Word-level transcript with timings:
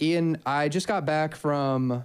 Ian, 0.00 0.40
I 0.46 0.68
just 0.68 0.86
got 0.86 1.04
back 1.04 1.34
from 1.34 2.04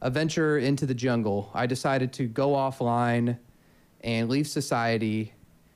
a 0.00 0.10
venture 0.10 0.58
into 0.58 0.86
the 0.86 0.94
jungle. 0.94 1.50
I 1.52 1.66
decided 1.66 2.12
to 2.14 2.26
go 2.26 2.50
offline 2.50 3.38
and 4.00 4.28
leave 4.28 4.46
society 4.46 5.34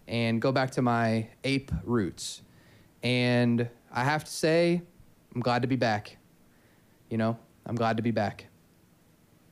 and 0.09 0.41
go 0.41 0.53
back 0.53 0.71
to 0.73 0.83
my 0.83 1.29
ape 1.45 1.71
roots. 1.85 2.43
And 3.03 3.69
I 3.93 4.05
have 4.05 4.25
to 4.25 4.31
say, 4.31 4.83
I'm 5.35 5.41
glad 5.41 5.63
to 5.63 5.69
be 5.69 5.77
back. 5.77 6.17
You 7.11 7.19
know, 7.19 7.39
I'm 7.67 7.75
glad 7.75 7.97
to 7.99 8.03
be 8.03 8.11
back. 8.11 8.47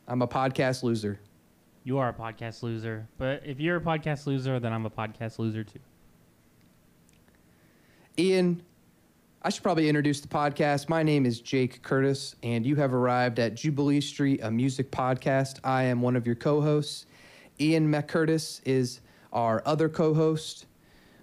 I'm 0.06 0.22
a 0.22 0.28
podcast 0.28 0.82
loser. 0.82 1.20
You 1.84 1.98
are 1.98 2.08
a 2.08 2.14
podcast 2.14 2.62
loser, 2.62 3.06
but 3.18 3.42
if 3.44 3.60
you're 3.60 3.76
a 3.76 3.80
podcast 3.80 4.26
loser, 4.26 4.58
then 4.60 4.72
I'm 4.72 4.86
a 4.86 4.90
podcast 4.90 5.38
loser 5.38 5.64
too. 5.64 5.78
Ian, 8.18 8.62
I 9.40 9.50
should 9.50 9.62
probably 9.62 9.88
introduce 9.88 10.20
the 10.20 10.26
podcast. 10.26 10.88
My 10.88 11.04
name 11.04 11.24
is 11.24 11.40
Jake 11.40 11.80
Curtis, 11.82 12.34
and 12.42 12.66
you 12.66 12.74
have 12.74 12.92
arrived 12.92 13.38
at 13.38 13.54
Jubilee 13.54 14.00
Street, 14.00 14.40
a 14.42 14.50
music 14.50 14.90
podcast. 14.90 15.60
I 15.62 15.84
am 15.84 16.02
one 16.02 16.16
of 16.16 16.26
your 16.26 16.34
co 16.34 16.60
hosts. 16.60 17.06
Ian 17.60 17.88
McCurtis 17.88 18.60
is 18.64 18.98
our 19.32 19.62
other 19.64 19.88
co 19.88 20.12
host. 20.12 20.66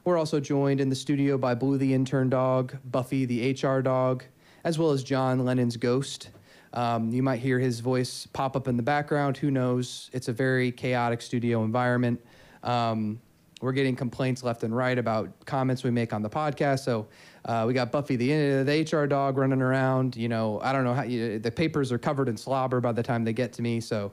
We're 0.05 0.17
also 0.17 0.39
joined 0.39 0.79
in 0.79 0.87
the 0.87 0.95
studio 0.95 1.37
by 1.37 1.55
Blue 1.55 1.77
the 1.77 1.93
intern 1.93 2.29
dog, 2.29 2.77
Buffy 2.89 3.25
the 3.25 3.51
HR 3.51 3.81
dog, 3.81 4.23
as 4.63 4.79
well 4.79 4.91
as 4.91 5.03
John 5.03 5.43
Lennon's 5.43 5.75
ghost. 5.75 6.29
Um, 6.71 7.09
you 7.11 7.21
might 7.21 7.41
hear 7.41 7.59
his 7.59 7.81
voice 7.81 8.29
pop 8.31 8.55
up 8.55 8.69
in 8.69 8.77
the 8.77 8.83
background. 8.83 9.35
Who 9.35 9.51
knows? 9.51 10.09
It's 10.13 10.29
a 10.29 10.33
very 10.33 10.71
chaotic 10.71 11.21
studio 11.21 11.65
environment. 11.65 12.21
Um, 12.63 13.19
we're 13.61 13.71
getting 13.71 13.95
complaints 13.95 14.43
left 14.43 14.63
and 14.63 14.75
right 14.75 14.97
about 14.97 15.45
comments 15.45 15.83
we 15.83 15.89
make 15.89 16.13
on 16.13 16.21
the 16.21 16.29
podcast. 16.29 16.79
So 16.79 17.07
uh, 17.45 17.63
we 17.67 17.73
got 17.73 17.91
Buffy 17.91 18.15
the, 18.15 18.63
the 18.63 18.97
HR 18.97 19.05
dog 19.05 19.37
running 19.37 19.61
around. 19.61 20.15
You 20.15 20.27
know, 20.27 20.59
I 20.61 20.73
don't 20.73 20.83
know 20.83 20.93
how 20.93 21.03
you, 21.03 21.37
the 21.37 21.51
papers 21.51 21.91
are 21.91 21.99
covered 21.99 22.27
in 22.27 22.37
slobber 22.37 22.81
by 22.81 22.91
the 22.91 23.03
time 23.03 23.23
they 23.23 23.33
get 23.33 23.53
to 23.53 23.61
me. 23.61 23.79
So, 23.79 24.11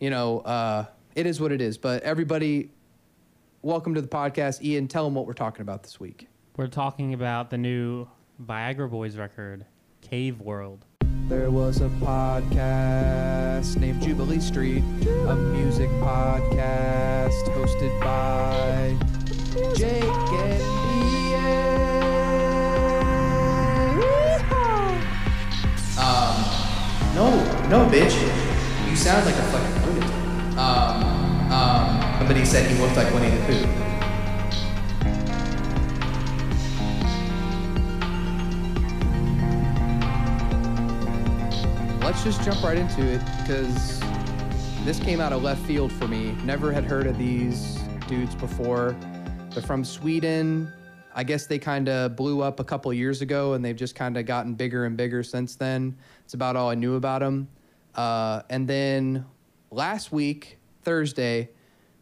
you 0.00 0.10
know, 0.10 0.40
uh, 0.40 0.84
it 1.14 1.26
is 1.26 1.40
what 1.40 1.50
it 1.50 1.62
is. 1.62 1.78
But 1.78 2.02
everybody, 2.02 2.70
welcome 3.62 3.94
to 3.94 4.02
the 4.02 4.08
podcast. 4.08 4.62
Ian, 4.62 4.86
tell 4.86 5.04
them 5.04 5.14
what 5.14 5.26
we're 5.26 5.32
talking 5.32 5.62
about 5.62 5.82
this 5.82 5.98
week. 5.98 6.28
We're 6.56 6.66
talking 6.66 7.14
about 7.14 7.48
the 7.48 7.58
new 7.58 8.06
Viagra 8.44 8.90
Boys 8.90 9.16
record, 9.16 9.64
Cave 10.02 10.40
World. 10.40 10.84
There 11.28 11.50
was 11.50 11.80
a 11.80 11.88
podcast 11.88 13.76
named 13.76 14.02
Jubilee 14.02 14.40
Street, 14.40 14.82
a 15.26 15.34
music 15.34 15.88
podcast 16.00 17.44
hosted 17.48 18.00
by 18.00 18.96
Jake 19.74 20.04
and 20.04 20.87
Um, 26.08 26.36
no, 27.14 27.28
no, 27.68 27.84
bitch. 27.90 28.16
You 28.88 28.96
sound 28.96 29.26
like 29.26 29.34
a 29.34 29.42
fucking 29.52 29.92
lunatic. 29.92 30.56
Um, 30.56 31.52
um, 31.52 32.18
somebody 32.18 32.46
said 32.46 32.70
he 32.70 32.80
looked 32.80 32.96
like 32.96 33.12
Winnie 33.12 33.28
the 33.28 33.44
Pooh. 33.44 33.88
let's 42.00 42.24
just 42.24 42.42
jump 42.42 42.64
right 42.64 42.78
into 42.78 43.02
it 43.02 43.20
because 43.42 44.00
this 44.86 44.98
came 44.98 45.20
out 45.20 45.34
of 45.34 45.42
left 45.42 45.60
field 45.66 45.92
for 45.92 46.08
me. 46.08 46.32
Never 46.42 46.72
had 46.72 46.84
heard 46.84 47.06
of 47.06 47.18
these 47.18 47.76
dudes 48.08 48.34
before. 48.34 48.96
They're 49.50 49.62
from 49.62 49.84
Sweden. 49.84 50.72
I 51.18 51.24
guess 51.24 51.46
they 51.46 51.58
kind 51.58 51.88
of 51.88 52.14
blew 52.14 52.42
up 52.42 52.60
a 52.60 52.64
couple 52.64 52.92
years 52.92 53.22
ago 53.22 53.54
and 53.54 53.64
they've 53.64 53.74
just 53.74 53.96
kind 53.96 54.16
of 54.16 54.24
gotten 54.24 54.54
bigger 54.54 54.84
and 54.84 54.96
bigger 54.96 55.24
since 55.24 55.56
then. 55.56 55.96
It's 56.24 56.34
about 56.34 56.54
all 56.54 56.70
I 56.70 56.76
knew 56.76 56.94
about 56.94 57.22
them. 57.22 57.48
Uh, 57.96 58.42
and 58.50 58.68
then 58.68 59.26
last 59.72 60.12
week, 60.12 60.58
Thursday, 60.84 61.48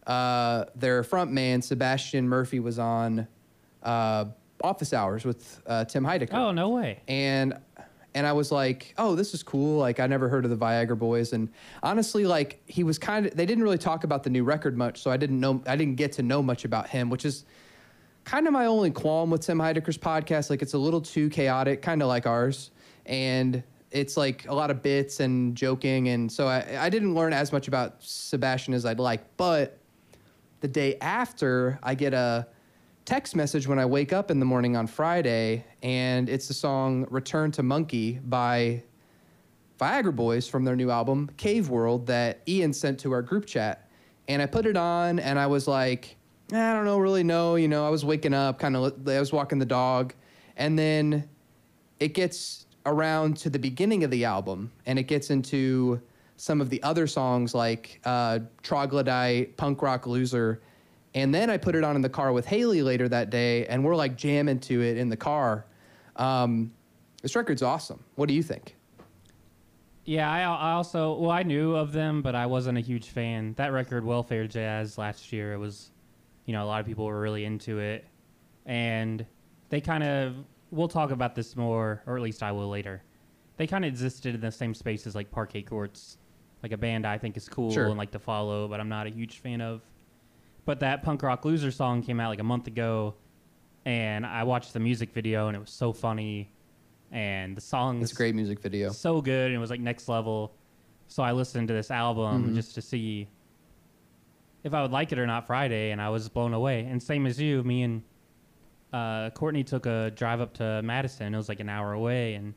uh, 0.06 0.66
their 0.74 1.02
front 1.02 1.32
man, 1.32 1.62
Sebastian 1.62 2.28
Murphy, 2.28 2.60
was 2.60 2.78
on 2.78 3.26
uh, 3.82 4.26
Office 4.62 4.92
Hours 4.92 5.24
with 5.24 5.62
uh, 5.66 5.86
Tim 5.86 6.04
Heidecker. 6.04 6.34
Oh, 6.34 6.52
no 6.52 6.68
way. 6.68 7.00
And 7.08 7.58
and 8.14 8.26
I 8.26 8.32
was 8.32 8.52
like, 8.52 8.94
"Oh, 8.98 9.14
this 9.14 9.32
is 9.32 9.42
cool." 9.42 9.78
Like 9.78 9.98
I 9.98 10.06
never 10.06 10.28
heard 10.28 10.44
of 10.44 10.50
the 10.50 10.56
Viagra 10.58 10.98
Boys, 10.98 11.32
and 11.32 11.48
honestly, 11.82 12.26
like 12.26 12.62
he 12.66 12.82
was 12.82 12.98
kind 12.98 13.26
of. 13.26 13.34
They 13.34 13.46
didn't 13.46 13.64
really 13.64 13.78
talk 13.78 14.04
about 14.04 14.24
the 14.24 14.30
new 14.30 14.44
record 14.44 14.76
much, 14.76 15.02
so 15.02 15.10
I 15.10 15.16
didn't 15.16 15.40
know. 15.40 15.62
I 15.66 15.76
didn't 15.76 15.96
get 15.96 16.12
to 16.12 16.22
know 16.22 16.42
much 16.42 16.64
about 16.64 16.88
him, 16.88 17.10
which 17.10 17.24
is 17.24 17.44
kind 18.26 18.46
of 18.46 18.52
my 18.52 18.66
only 18.66 18.90
qualm 18.90 19.30
with 19.30 19.40
Tim 19.40 19.58
Heidecker's 19.58 19.96
podcast. 19.96 20.50
Like 20.50 20.60
it's 20.60 20.74
a 20.74 20.78
little 20.78 21.00
too 21.00 21.30
chaotic, 21.30 21.80
kind 21.80 22.02
of 22.02 22.08
like 22.08 22.26
ours, 22.26 22.72
and 23.06 23.62
it's 23.92 24.16
like 24.16 24.46
a 24.48 24.54
lot 24.54 24.70
of 24.70 24.82
bits 24.82 25.20
and 25.20 25.56
joking, 25.56 26.08
and 26.08 26.30
so 26.30 26.46
I, 26.46 26.84
I 26.84 26.90
didn't 26.90 27.14
learn 27.14 27.32
as 27.32 27.52
much 27.52 27.68
about 27.68 28.02
Sebastian 28.02 28.74
as 28.74 28.84
I'd 28.84 28.98
like. 28.98 29.36
But 29.38 29.78
the 30.60 30.68
day 30.68 30.98
after, 31.00 31.78
I 31.82 31.94
get 31.94 32.12
a 32.12 32.48
text 33.04 33.36
message 33.36 33.68
when 33.68 33.78
I 33.78 33.86
wake 33.86 34.12
up 34.12 34.30
in 34.30 34.40
the 34.40 34.44
morning 34.44 34.76
on 34.76 34.88
Friday, 34.88 35.64
and 35.82 36.28
it's 36.28 36.48
the 36.48 36.54
song 36.54 37.06
Return 37.08 37.52
to 37.52 37.62
Monkey 37.62 38.18
by 38.24 38.82
Viagra 39.78 40.14
Boys 40.14 40.48
from 40.48 40.64
their 40.64 40.74
new 40.74 40.90
album, 40.90 41.30
Cave 41.36 41.68
World, 41.70 42.06
that 42.08 42.40
Ian 42.48 42.72
sent 42.72 42.98
to 43.00 43.12
our 43.12 43.22
group 43.22 43.46
chat. 43.46 43.88
And 44.26 44.42
I 44.42 44.46
put 44.46 44.66
it 44.66 44.76
on, 44.76 45.20
and 45.20 45.38
I 45.38 45.46
was 45.46 45.68
like, 45.68 46.15
I 46.52 46.72
don't 46.72 46.84
know, 46.84 46.98
really 46.98 47.24
know. 47.24 47.56
You 47.56 47.68
know, 47.68 47.86
I 47.86 47.90
was 47.90 48.04
waking 48.04 48.34
up, 48.34 48.58
kind 48.58 48.76
of, 48.76 49.08
I 49.08 49.18
was 49.18 49.32
walking 49.32 49.58
the 49.58 49.66
dog, 49.66 50.14
and 50.56 50.78
then 50.78 51.28
it 51.98 52.14
gets 52.14 52.66
around 52.84 53.36
to 53.38 53.50
the 53.50 53.58
beginning 53.58 54.04
of 54.04 54.10
the 54.10 54.24
album, 54.24 54.70
and 54.86 54.98
it 54.98 55.04
gets 55.04 55.30
into 55.30 56.00
some 56.36 56.60
of 56.60 56.70
the 56.70 56.82
other 56.82 57.06
songs 57.06 57.54
like 57.54 58.00
uh, 58.04 58.38
Troglodyte, 58.62 59.56
Punk 59.56 59.82
Rock 59.82 60.06
Loser, 60.06 60.60
and 61.14 61.34
then 61.34 61.50
I 61.50 61.56
put 61.56 61.74
it 61.74 61.82
on 61.82 61.96
in 61.96 62.02
the 62.02 62.10
car 62.10 62.32
with 62.32 62.46
Haley 62.46 62.82
later 62.82 63.08
that 63.08 63.30
day, 63.30 63.66
and 63.66 63.82
we're 63.82 63.96
like 63.96 64.16
jamming 64.16 64.60
to 64.60 64.82
it 64.82 64.98
in 64.98 65.08
the 65.08 65.16
car. 65.16 65.66
Um, 66.16 66.72
this 67.22 67.34
record's 67.34 67.62
awesome. 67.62 68.04
What 68.14 68.28
do 68.28 68.34
you 68.34 68.42
think? 68.42 68.76
Yeah, 70.04 70.30
I, 70.30 70.42
I 70.42 70.72
also 70.72 71.14
well 71.14 71.32
I 71.32 71.42
knew 71.42 71.74
of 71.74 71.92
them, 71.92 72.22
but 72.22 72.34
I 72.36 72.46
wasn't 72.46 72.78
a 72.78 72.80
huge 72.80 73.08
fan. 73.08 73.54
That 73.54 73.72
record, 73.72 74.04
Welfare 74.04 74.46
Jazz, 74.46 74.98
last 74.98 75.32
year, 75.32 75.52
it 75.52 75.58
was, 75.58 75.90
you 76.46 76.52
know, 76.52 76.64
a 76.64 76.66
lot 76.66 76.80
of 76.80 76.86
people 76.86 77.04
were 77.04 77.20
really 77.20 77.44
into 77.44 77.78
it, 77.78 78.04
and 78.64 79.26
they 79.68 79.80
kind 79.80 80.02
of 80.02 80.34
we'll 80.70 80.88
talk 80.88 81.10
about 81.10 81.34
this 81.34 81.54
more, 81.56 82.02
or 82.06 82.16
at 82.16 82.22
least 82.22 82.42
I 82.42 82.50
will 82.52 82.68
later. 82.68 83.02
They 83.56 83.66
kind 83.66 83.84
of 83.84 83.88
existed 83.88 84.34
in 84.34 84.40
the 84.40 84.50
same 84.50 84.74
space 84.74 85.06
as 85.06 85.14
like 85.14 85.30
Parquet 85.30 85.62
Courts, 85.62 86.18
like 86.62 86.72
a 86.72 86.76
band 86.76 87.06
I 87.06 87.18
think 87.18 87.36
is 87.36 87.48
cool 87.48 87.70
Sure. 87.70 87.86
and 87.86 87.96
like 87.96 88.10
to 88.12 88.18
follow, 88.18 88.66
but 88.68 88.80
I'm 88.80 88.88
not 88.88 89.06
a 89.06 89.10
huge 89.10 89.38
fan 89.38 89.60
of. 89.60 89.82
But 90.64 90.80
that 90.80 91.02
punk 91.02 91.22
rock 91.22 91.44
loser 91.44 91.70
song 91.70 92.02
came 92.02 92.18
out 92.20 92.28
like 92.30 92.40
a 92.40 92.44
month 92.44 92.66
ago, 92.66 93.14
and 93.84 94.26
I 94.26 94.42
watched 94.42 94.72
the 94.72 94.80
music 94.80 95.12
video 95.12 95.46
and 95.48 95.56
it 95.56 95.60
was 95.60 95.70
so 95.70 95.92
funny, 95.92 96.50
and 97.12 97.56
the 97.56 97.60
song 97.60 98.02
It's 98.02 98.12
a 98.12 98.16
great 98.16 98.34
music 98.34 98.58
video. 98.60 98.90
so 98.90 99.20
good 99.22 99.46
and 99.46 99.54
it 99.54 99.58
was 99.58 99.70
like 99.70 99.80
next 99.80 100.08
level. 100.08 100.56
So 101.06 101.22
I 101.22 101.30
listened 101.32 101.68
to 101.68 101.74
this 101.74 101.92
album 101.92 102.50
Mhm. 102.50 102.54
just 102.56 102.74
to 102.74 102.82
see 102.82 103.28
if 104.66 104.74
I 104.74 104.82
would 104.82 104.90
like 104.90 105.12
it 105.12 105.18
or 105.20 105.26
not 105.28 105.46
Friday, 105.46 105.92
and 105.92 106.02
I 106.02 106.08
was 106.08 106.28
blown 106.28 106.52
away. 106.52 106.80
And 106.80 107.00
same 107.00 107.24
as 107.24 107.40
you, 107.40 107.62
me 107.62 107.82
and 107.84 108.02
uh, 108.92 109.30
Courtney 109.30 109.62
took 109.62 109.86
a 109.86 110.10
drive 110.10 110.40
up 110.40 110.54
to 110.54 110.82
Madison. 110.82 111.32
It 111.32 111.36
was 111.36 111.48
like 111.48 111.60
an 111.60 111.68
hour 111.68 111.92
away, 111.92 112.34
and 112.34 112.52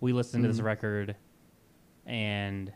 we 0.00 0.14
listened 0.14 0.44
to 0.44 0.48
this 0.48 0.60
Mhm. 0.60 0.64
record, 0.64 1.16
and 2.06 2.72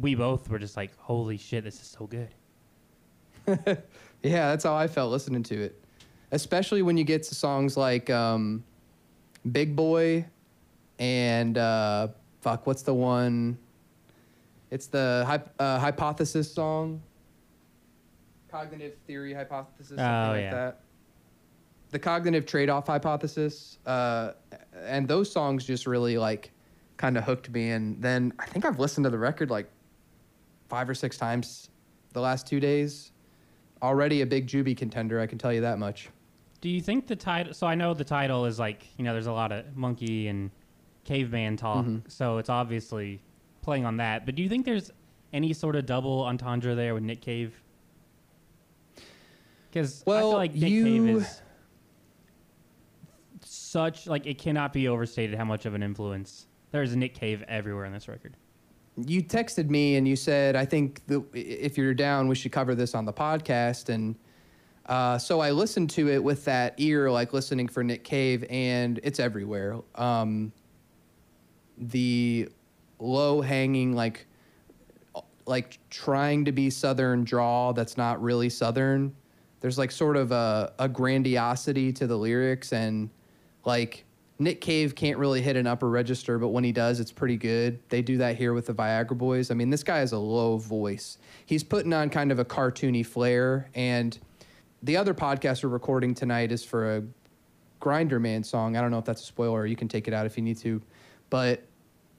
we 0.00 0.14
both 0.14 0.48
were 0.48 0.60
just 0.60 0.76
like, 0.76 0.96
"Holy 0.98 1.36
shit, 1.36 1.64
this 1.64 1.80
is 1.80 1.88
so 1.88 2.06
good." 2.06 2.32
yeah, 4.22 4.50
that's 4.50 4.62
how 4.62 4.74
I 4.76 4.86
felt 4.86 5.10
listening 5.10 5.42
to 5.44 5.60
it. 5.60 5.84
Especially 6.30 6.82
when 6.82 6.96
you 6.96 7.02
get 7.04 7.24
to 7.24 7.34
songs 7.34 7.76
like 7.76 8.08
um, 8.08 8.62
Big 9.50 9.74
Boy 9.74 10.24
and 11.00 11.58
uh, 11.58 12.08
fuck, 12.40 12.68
what's 12.68 12.82
the 12.82 12.94
one? 12.94 13.58
It's 14.70 14.86
the 14.86 15.42
uh, 15.58 15.78
hypothesis 15.80 16.52
song. 16.52 17.02
Cognitive 18.58 18.94
theory 19.08 19.34
hypothesis, 19.34 19.88
something 19.88 20.04
Oh, 20.04 20.28
like 20.30 20.42
yeah. 20.42 20.50
that. 20.54 20.80
The 21.90 21.98
cognitive 21.98 22.46
trade-off 22.46 22.86
hypothesis, 22.86 23.78
uh, 23.84 24.34
and 24.84 25.08
those 25.08 25.28
songs 25.30 25.64
just 25.66 25.88
really 25.88 26.16
like 26.18 26.52
kind 26.96 27.18
of 27.18 27.24
hooked 27.24 27.50
me. 27.50 27.70
And 27.72 28.00
then 28.00 28.32
I 28.38 28.46
think 28.46 28.64
I've 28.64 28.78
listened 28.78 29.02
to 29.04 29.10
the 29.10 29.18
record 29.18 29.50
like 29.50 29.68
five 30.68 30.88
or 30.88 30.94
six 30.94 31.16
times 31.18 31.70
the 32.12 32.20
last 32.20 32.46
two 32.46 32.60
days 32.60 33.10
already 33.82 34.20
a 34.20 34.26
big 34.26 34.46
Juby 34.46 34.76
contender. 34.76 35.18
I 35.18 35.26
can 35.26 35.36
tell 35.36 35.52
you 35.52 35.60
that 35.62 35.80
much. 35.80 36.10
Do 36.60 36.68
you 36.68 36.80
think 36.80 37.08
the 37.08 37.16
title? 37.16 37.52
So 37.54 37.66
I 37.66 37.74
know 37.74 37.92
the 37.92 38.04
title 38.04 38.44
is 38.46 38.60
like 38.60 38.86
you 38.96 39.04
know, 39.04 39.12
there's 39.14 39.26
a 39.26 39.32
lot 39.32 39.50
of 39.50 39.76
monkey 39.76 40.28
and 40.28 40.52
caveman 41.02 41.56
talk, 41.56 41.86
Mhm. 41.86 42.08
so 42.08 42.38
it's 42.38 42.48
obviously 42.50 43.20
playing 43.62 43.84
on 43.84 43.96
that. 43.96 44.24
But 44.24 44.36
do 44.36 44.44
you 44.44 44.48
think 44.48 44.64
there's 44.64 44.92
any 45.32 45.52
sort 45.52 45.74
of 45.74 45.86
double 45.86 46.22
entendre 46.22 46.76
there 46.76 46.94
with 46.94 47.02
Nick 47.02 47.20
Cave? 47.20 47.60
Because 49.74 50.04
I 50.06 50.20
feel 50.20 50.32
like 50.32 50.54
Nick 50.54 50.70
you- 50.70 50.84
Cave 50.84 51.16
is 51.16 51.42
such 53.42 54.06
like 54.06 54.24
it 54.24 54.38
cannot 54.38 54.72
be 54.72 54.86
overstated 54.86 55.36
how 55.36 55.44
much 55.44 55.66
of 55.66 55.74
an 55.74 55.82
influence 55.82 56.46
There's 56.70 56.94
Nick 56.94 57.14
Cave 57.14 57.42
everywhere 57.48 57.84
in 57.84 57.92
this 57.92 58.06
record. 58.06 58.36
you 58.96 59.20
texted 59.20 59.68
me 59.68 59.96
and 59.96 60.06
you 60.06 60.14
said, 60.14 60.54
I 60.54 60.64
think 60.64 61.04
the, 61.08 61.24
if 61.34 61.76
you're 61.76 61.92
down, 61.92 62.28
we 62.28 62.36
should 62.36 62.52
cover 62.52 62.76
this 62.76 62.94
on 62.94 63.04
the 63.04 63.12
podcast. 63.12 63.88
And 63.88 64.14
uh, 64.86 65.18
so 65.18 65.40
I 65.40 65.50
listened 65.50 65.90
to 65.90 66.08
it 66.08 66.22
with 66.22 66.44
that 66.44 66.74
ear, 66.78 67.10
like 67.10 67.32
listening 67.32 67.66
for 67.66 67.82
Nick 67.82 68.04
Cave, 68.04 68.44
and 68.48 69.00
it's 69.02 69.18
everywhere. 69.18 69.80
Um, 69.96 70.52
the 71.76 72.48
low 73.00 73.40
hanging, 73.40 73.94
like, 73.96 74.26
like 75.46 75.80
trying 75.90 76.44
to 76.44 76.52
be 76.52 76.70
Southern 76.70 77.24
draw 77.24 77.72
that's 77.72 77.96
not 77.96 78.22
really 78.22 78.48
Southern. 78.48 79.16
There's 79.64 79.78
like 79.78 79.92
sort 79.92 80.18
of 80.18 80.30
a, 80.30 80.74
a 80.78 80.90
grandiosity 80.90 81.90
to 81.94 82.06
the 82.06 82.18
lyrics, 82.18 82.74
and 82.74 83.08
like 83.64 84.04
Nick 84.38 84.60
Cave 84.60 84.94
can't 84.94 85.16
really 85.16 85.40
hit 85.40 85.56
an 85.56 85.66
upper 85.66 85.88
register, 85.88 86.38
but 86.38 86.48
when 86.48 86.64
he 86.64 86.70
does, 86.70 87.00
it's 87.00 87.10
pretty 87.10 87.38
good. 87.38 87.78
They 87.88 88.02
do 88.02 88.18
that 88.18 88.36
here 88.36 88.52
with 88.52 88.66
the 88.66 88.74
Viagra 88.74 89.16
Boys. 89.16 89.50
I 89.50 89.54
mean, 89.54 89.70
this 89.70 89.82
guy 89.82 90.00
has 90.00 90.12
a 90.12 90.18
low 90.18 90.58
voice. 90.58 91.16
He's 91.46 91.64
putting 91.64 91.94
on 91.94 92.10
kind 92.10 92.30
of 92.30 92.38
a 92.38 92.44
cartoony 92.44 93.06
flair. 93.06 93.70
And 93.74 94.18
the 94.82 94.98
other 94.98 95.14
podcast 95.14 95.64
we're 95.64 95.70
recording 95.70 96.14
tonight 96.14 96.52
is 96.52 96.62
for 96.62 96.98
a 96.98 97.02
Grinderman 97.80 98.44
song. 98.44 98.76
I 98.76 98.82
don't 98.82 98.90
know 98.90 98.98
if 98.98 99.06
that's 99.06 99.22
a 99.22 99.26
spoiler. 99.26 99.64
You 99.64 99.76
can 99.76 99.88
take 99.88 100.06
it 100.06 100.12
out 100.12 100.26
if 100.26 100.36
you 100.36 100.42
need 100.42 100.58
to. 100.58 100.82
But 101.30 101.62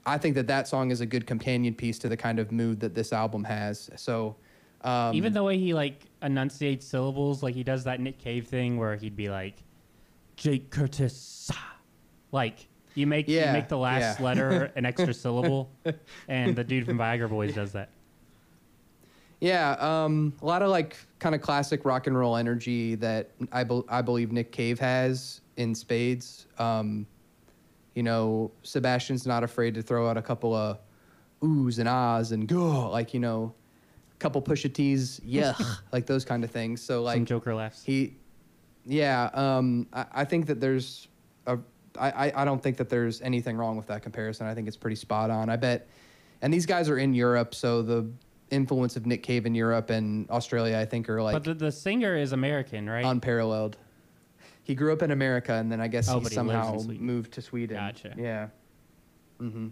I 0.03 0.17
think 0.17 0.33
that 0.33 0.47
that 0.47 0.67
song 0.67 0.89
is 0.89 0.99
a 0.99 1.05
good 1.05 1.27
companion 1.27 1.75
piece 1.75 1.99
to 1.99 2.09
the 2.09 2.17
kind 2.17 2.39
of 2.39 2.51
mood 2.51 2.79
that 2.79 2.95
this 2.95 3.13
album 3.13 3.43
has. 3.43 3.91
So, 3.97 4.35
um, 4.85 5.15
Even 5.15 5.33
the 5.33 5.43
way 5.43 5.57
he 5.57 5.73
like 5.73 6.05
enunciates 6.21 6.85
syllables, 6.85 7.41
like 7.41 7.55
he 7.55 7.63
does 7.63 7.85
that 7.85 7.99
Nick 7.99 8.19
Cave 8.19 8.47
thing 8.47 8.77
where 8.77 8.95
he'd 8.95 9.15
be 9.15 9.29
like, 9.29 9.55
Jake 10.35 10.69
Curtis, 10.69 11.51
like 12.31 12.67
you 12.93 13.07
make 13.07 13.27
Yeah, 13.27 13.47
you 13.47 13.53
make 13.53 13.67
the 13.67 13.77
last 13.77 14.19
yeah. 14.19 14.25
letter 14.25 14.71
an 14.75 14.85
extra 14.85 15.13
syllable, 15.13 15.71
and 16.27 16.55
the 16.55 16.63
dude 16.63 16.85
from 16.85 16.97
Viagra 16.97 17.29
Boys 17.29 17.55
does 17.55 17.71
that. 17.71 17.89
Yeah, 19.41 19.71
um, 19.79 20.33
a 20.41 20.45
lot 20.45 20.61
of 20.61 20.69
like 20.69 20.97
kind 21.19 21.35
of 21.35 21.41
classic 21.41 21.83
rock 21.83 22.07
and 22.07 22.17
roll 22.17 22.37
energy 22.37 22.95
that 22.95 23.31
I, 23.51 23.63
bel 23.63 23.85
I 23.89 24.01
believe 24.01 24.31
Nick 24.31 24.51
Cave 24.51 24.79
has 24.79 25.41
in 25.57 25.73
spades. 25.73 26.45
Um, 26.59 27.07
you 27.95 28.03
know, 28.03 28.51
Sebastian's 28.63 29.25
not 29.25 29.43
afraid 29.43 29.73
to 29.75 29.81
throw 29.81 30.09
out 30.09 30.17
a 30.17 30.21
couple 30.21 30.53
of 30.53 30.77
oohs 31.41 31.79
and 31.79 31.89
ahs 31.89 32.31
and 32.31 32.47
go, 32.47 32.89
like, 32.89 33.13
you 33.13 33.19
know, 33.19 33.53
couple 34.19 34.41
Pusha 34.41 34.73
T's, 34.73 35.19
yeah, 35.25 35.53
like 35.91 36.05
those 36.05 36.25
kind 36.25 36.43
of 36.43 36.51
things. 36.51 36.81
So, 36.81 37.03
like, 37.03 37.15
Some 37.17 37.25
Joker 37.25 37.53
laughs. 37.55 37.83
he, 37.83 38.15
yeah, 38.85 39.29
um, 39.33 39.87
I, 39.93 40.05
I 40.13 40.25
think 40.25 40.45
that 40.47 40.59
there's 40.59 41.07
a, 41.47 41.57
I, 41.99 42.31
I- 42.35 42.45
don't 42.45 42.61
think 42.61 42.77
that 42.77 42.89
there's 42.89 43.21
anything 43.21 43.57
wrong 43.57 43.77
with 43.77 43.87
that 43.87 44.01
comparison. 44.03 44.47
I 44.47 44.53
think 44.53 44.67
it's 44.67 44.77
pretty 44.77 44.95
spot 44.95 45.29
on. 45.29 45.49
I 45.49 45.55
bet, 45.55 45.87
and 46.41 46.53
these 46.53 46.65
guys 46.65 46.89
are 46.89 46.97
in 46.97 47.13
Europe, 47.13 47.55
so 47.55 47.81
the 47.81 48.09
influence 48.51 48.95
of 48.95 49.05
Nick 49.05 49.23
Cave 49.23 49.45
in 49.45 49.55
Europe 49.55 49.89
and 49.89 50.29
Australia, 50.29 50.77
I 50.77 50.85
think, 50.85 51.09
are 51.09 51.21
like 51.21 51.33
but 51.33 51.43
the, 51.43 51.53
the 51.53 51.71
singer 51.71 52.15
is 52.15 52.31
American, 52.31 52.89
right? 52.89 53.05
unparalleled. 53.05 53.77
He 54.63 54.73
grew 54.75 54.93
up 54.93 55.01
in 55.03 55.11
America, 55.11 55.53
and 55.53 55.71
then 55.71 55.79
I 55.79 55.87
guess 55.87 56.09
Oh, 56.09 56.19
he 56.19 56.25
he 56.25 56.29
somehow 56.35 56.79
moved 56.87 57.33
to 57.33 57.41
Sweden. 57.41 57.77
Gotcha. 57.77 58.13
Yeah. 58.17 58.47
hmm 59.39 59.67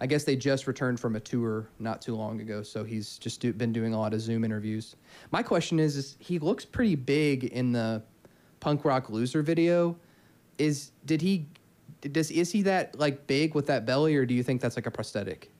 I 0.00 0.06
guess 0.06 0.24
they 0.24 0.36
just 0.36 0.66
returned 0.66 1.00
from 1.00 1.16
a 1.16 1.20
tour 1.20 1.68
not 1.78 2.02
too 2.02 2.14
long 2.14 2.40
ago, 2.40 2.62
so 2.62 2.84
he's 2.84 3.18
just 3.18 3.40
do, 3.40 3.52
been 3.52 3.72
doing 3.72 3.94
a 3.94 3.98
lot 3.98 4.12
of 4.12 4.20
Zoom 4.20 4.44
interviews. 4.44 4.96
My 5.30 5.42
question 5.42 5.78
is, 5.80 5.96
is 5.96 6.16
he 6.18 6.38
looks 6.38 6.64
pretty 6.64 6.94
big 6.96 7.44
in 7.44 7.72
the 7.72 8.02
punk 8.60 8.84
rock 8.84 9.08
loser 9.10 9.42
video. 9.42 9.96
Is 10.58 10.90
did 11.04 11.20
he 11.22 11.46
does 12.12 12.30
is 12.30 12.52
he 12.52 12.62
that 12.62 12.98
like 12.98 13.26
big 13.26 13.54
with 13.54 13.66
that 13.66 13.84
belly, 13.86 14.14
or 14.16 14.26
do 14.26 14.34
you 14.34 14.42
think 14.42 14.60
that's 14.60 14.76
like 14.76 14.86
a 14.86 14.90
prosthetic? 14.90 15.50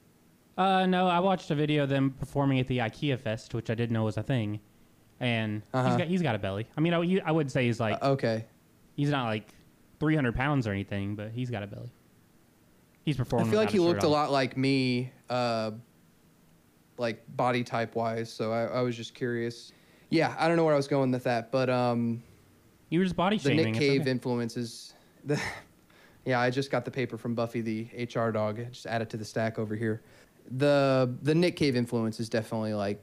Uh, 0.59 0.87
no, 0.87 1.07
I 1.07 1.19
watched 1.21 1.51
a 1.51 1.55
video 1.55 1.83
of 1.83 1.89
them 1.91 2.11
performing 2.19 2.59
at 2.61 2.67
the 2.67 2.79
IKEA 2.79 3.19
Fest, 3.19 3.53
which 3.53 3.69
I 3.69 3.75
didn't 3.75 3.93
know 3.93 4.05
was 4.05 4.17
a 4.17 4.23
thing, 4.23 4.59
and 5.21 5.63
Uh-huh. 5.75 5.89
he's 5.89 5.97
got 5.99 6.07
he's 6.09 6.23
got 6.23 6.35
a 6.35 6.39
belly. 6.39 6.67
I 6.77 6.81
mean, 6.81 6.95
I, 6.95 7.21
I 7.27 7.33
would 7.33 7.51
say 7.51 7.67
he's 7.67 7.79
like 7.81 7.99
Uh, 8.03 8.13
okay. 8.13 8.45
he's 8.97 9.11
not 9.11 9.27
like 9.27 9.49
300 10.01 10.35
pounds 10.35 10.67
or 10.67 10.73
anything, 10.73 11.15
but 11.15 11.31
he's 11.31 11.51
got 11.51 11.63
a 11.63 11.67
belly. 11.67 11.91
He's 13.07 13.21
I 13.21 13.25
feel 13.25 13.53
like 13.53 13.71
he 13.71 13.79
looked 13.79 14.03
a 14.03 14.09
lot 14.09 14.33
like 14.33 14.57
me, 14.57 15.13
uh, 15.31 15.71
like 16.99 17.23
body 17.37 17.63
type 17.63 17.95
wise. 17.95 18.33
So 18.33 18.53
I, 18.53 18.65
I 18.65 18.81
was 18.81 18.97
just 18.97 19.15
curious. 19.15 19.73
Yeah, 20.11 20.35
I 20.37 20.49
don't 20.49 20.57
know 20.57 20.65
where 20.65 20.75
I 20.75 20.77
was 20.77 20.89
going 20.89 21.13
with 21.13 21.23
that, 21.23 21.53
but 21.53 21.71
um, 21.71 22.21
You 22.89 22.99
were 22.99 23.05
just 23.05 23.15
body 23.15 23.39
the 23.39 23.51
shaming. 23.51 23.67
Nick 23.67 23.75
Cave 23.75 24.01
okay. 24.03 24.11
influences. 24.11 24.93
The, 25.25 25.41
yeah, 26.25 26.39
I 26.39 26.51
just 26.51 26.71
got 26.71 26.85
the 26.85 26.91
paper 26.91 27.17
from 27.19 27.35
Buffy 27.35 27.61
the 27.61 27.89
HR 27.99 28.31
dog. 28.31 28.59
Just 28.73 28.87
add 28.87 29.03
it 29.03 29.11
to 29.11 29.17
the 29.17 29.25
stack 29.25 29.59
over 29.59 29.75
here. 29.75 30.03
The 30.53 31.13
the 31.23 31.35
Nick 31.35 31.57
Cave 31.57 31.75
influence 31.75 32.21
is 32.21 32.29
definitely 32.29 32.75
like 32.75 33.03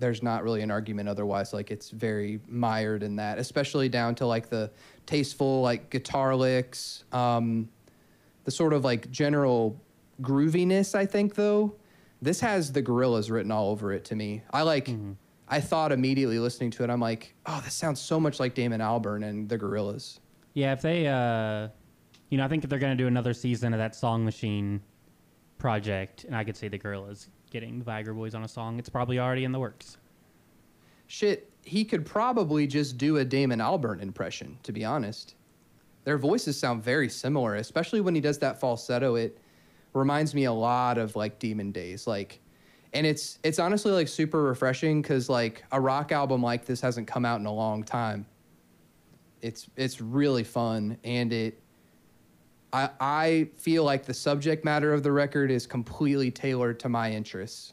there's 0.00 0.20
not 0.20 0.42
really 0.42 0.62
an 0.62 0.72
argument 0.72 1.08
otherwise. 1.08 1.52
Like 1.52 1.70
it's 1.70 1.90
very 1.90 2.40
mired 2.48 3.04
in 3.04 3.14
that, 3.16 3.38
especially 3.38 3.88
down 3.88 4.16
to 4.16 4.26
like 4.26 4.48
the 4.48 4.72
tasteful 5.06 5.60
like 5.60 5.90
guitar 5.90 6.34
licks, 6.34 7.04
um, 7.12 7.68
the 8.44 8.50
sort 8.50 8.72
of 8.72 8.84
like 8.84 9.10
general 9.10 9.80
grooviness. 10.22 10.94
I 10.94 11.06
think 11.06 11.34
though, 11.34 11.74
this 12.22 12.40
has 12.40 12.72
the 12.72 12.82
Gorillaz 12.82 13.30
written 13.30 13.50
all 13.50 13.70
over 13.70 13.92
it 13.92 14.04
to 14.06 14.14
me. 14.14 14.42
I 14.52 14.62
like. 14.62 14.88
I 15.46 15.60
thought 15.60 15.92
immediately 15.92 16.38
listening 16.38 16.70
to 16.72 16.84
it, 16.84 16.90
I'm 16.90 17.00
like, 17.00 17.34
oh, 17.44 17.60
this 17.62 17.74
sounds 17.74 18.00
so 18.00 18.18
much 18.18 18.40
like 18.40 18.54
Damon 18.54 18.80
Albarn 18.80 19.28
and 19.28 19.46
the 19.46 19.58
Gorillaz. 19.58 20.20
Yeah, 20.54 20.72
if 20.72 20.80
they, 20.80 21.06
uh, 21.06 21.68
you 22.30 22.38
know, 22.38 22.44
I 22.44 22.48
think 22.48 22.64
if 22.64 22.70
they're 22.70 22.78
gonna 22.78 22.96
do 22.96 23.06
another 23.06 23.34
season 23.34 23.74
of 23.74 23.78
that 23.78 23.94
Song 23.94 24.24
Machine 24.24 24.80
project, 25.58 26.24
and 26.24 26.34
I 26.34 26.44
could 26.44 26.56
see 26.56 26.68
the 26.68 26.78
Gorillaz 26.78 27.28
getting 27.50 27.78
the 27.78 27.84
Viagra 27.84 28.14
Boys 28.14 28.34
on 28.34 28.42
a 28.42 28.48
song, 28.48 28.78
it's 28.78 28.88
probably 28.88 29.18
already 29.18 29.44
in 29.44 29.52
the 29.52 29.60
works. 29.60 29.98
Shit, 31.06 31.50
he 31.62 31.84
could 31.84 32.06
probably 32.06 32.66
just 32.66 32.96
do 32.96 33.18
a 33.18 33.24
Damon 33.24 33.58
Albarn 33.58 34.00
impression, 34.00 34.58
to 34.62 34.72
be 34.72 34.84
honest. 34.84 35.34
Their 36.04 36.18
voices 36.18 36.58
sound 36.58 36.82
very 36.82 37.08
similar, 37.08 37.56
especially 37.56 38.00
when 38.00 38.14
he 38.14 38.20
does 38.20 38.38
that 38.38 38.60
falsetto. 38.60 39.14
It 39.14 39.38
reminds 39.94 40.34
me 40.34 40.44
a 40.44 40.52
lot 40.52 40.98
of 40.98 41.16
like 41.16 41.38
Demon 41.38 41.72
Days. 41.72 42.06
Like, 42.06 42.40
and 42.92 43.06
it's 43.06 43.38
it's 43.42 43.58
honestly 43.58 43.90
like 43.92 44.08
super 44.08 44.42
refreshing 44.42 45.02
because 45.02 45.28
like 45.28 45.64
a 45.72 45.80
rock 45.80 46.12
album 46.12 46.42
like 46.42 46.64
this 46.64 46.80
hasn't 46.80 47.06
come 47.06 47.24
out 47.24 47.40
in 47.40 47.46
a 47.46 47.52
long 47.52 47.82
time. 47.82 48.26
It's 49.40 49.68
it's 49.76 50.00
really 50.00 50.44
fun 50.44 50.96
and 51.04 51.32
it 51.32 51.60
I 52.72 52.90
I 53.00 53.48
feel 53.56 53.84
like 53.84 54.04
the 54.04 54.14
subject 54.14 54.64
matter 54.64 54.92
of 54.92 55.02
the 55.02 55.12
record 55.12 55.50
is 55.50 55.66
completely 55.66 56.30
tailored 56.30 56.78
to 56.80 56.88
my 56.88 57.10
interests. 57.10 57.72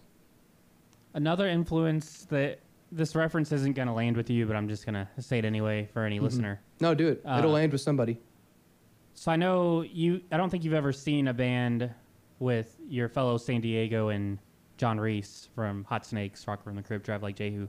Another 1.13 1.47
influence 1.47 2.25
that 2.29 2.59
this 2.91 3.15
reference 3.15 3.51
isn't 3.51 3.73
gonna 3.73 3.93
land 3.93 4.17
with 4.17 4.29
you, 4.29 4.45
but 4.45 4.55
I'm 4.55 4.67
just 4.67 4.85
gonna 4.85 5.07
say 5.19 5.39
it 5.39 5.45
anyway 5.45 5.87
for 5.93 6.03
any 6.03 6.19
listener. 6.19 6.61
No, 6.79 6.93
do 6.95 7.09
it. 7.09 7.21
Uh, 7.25 7.37
It'll 7.39 7.51
land 7.51 7.71
with 7.71 7.81
somebody. 7.81 8.19
So 9.13 9.31
I 9.31 9.35
know 9.35 9.81
you. 9.81 10.21
I 10.31 10.37
don't 10.37 10.49
think 10.49 10.63
you've 10.63 10.73
ever 10.73 10.91
seen 10.93 11.27
a 11.27 11.33
band 11.33 11.89
with 12.39 12.75
your 12.87 13.07
fellow 13.09 13.37
San 13.37 13.61
Diego 13.61 14.09
and 14.09 14.39
John 14.77 14.99
Reis 14.99 15.47
from 15.53 15.83
Hot 15.85 16.05
Snakes, 16.05 16.47
Rocket 16.47 16.63
from 16.63 16.75
the 16.75 16.81
Crypt, 16.81 17.05
Drive 17.05 17.21
Like 17.21 17.35
Jehu, 17.35 17.67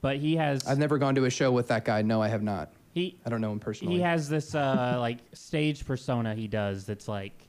but 0.00 0.16
he 0.16 0.36
has 0.36 0.66
I've 0.66 0.78
never 0.78 0.96
gone 0.98 1.14
to 1.16 1.24
a 1.26 1.30
show 1.30 1.52
with 1.52 1.66
that 1.68 1.84
guy. 1.84 2.02
No, 2.02 2.22
I 2.22 2.28
have 2.28 2.42
not. 2.42 2.72
he 2.94 3.18
I 3.26 3.30
don't 3.30 3.40
know 3.42 3.52
him 3.52 3.60
personally. 3.60 3.94
he 3.96 4.00
has 4.00 4.28
this 4.28 4.54
uh, 4.54 4.96
like 5.00 5.18
stage 5.34 5.84
persona 5.84 6.34
he 6.34 6.48
does 6.48 6.86
that's 6.86 7.08
like 7.08 7.48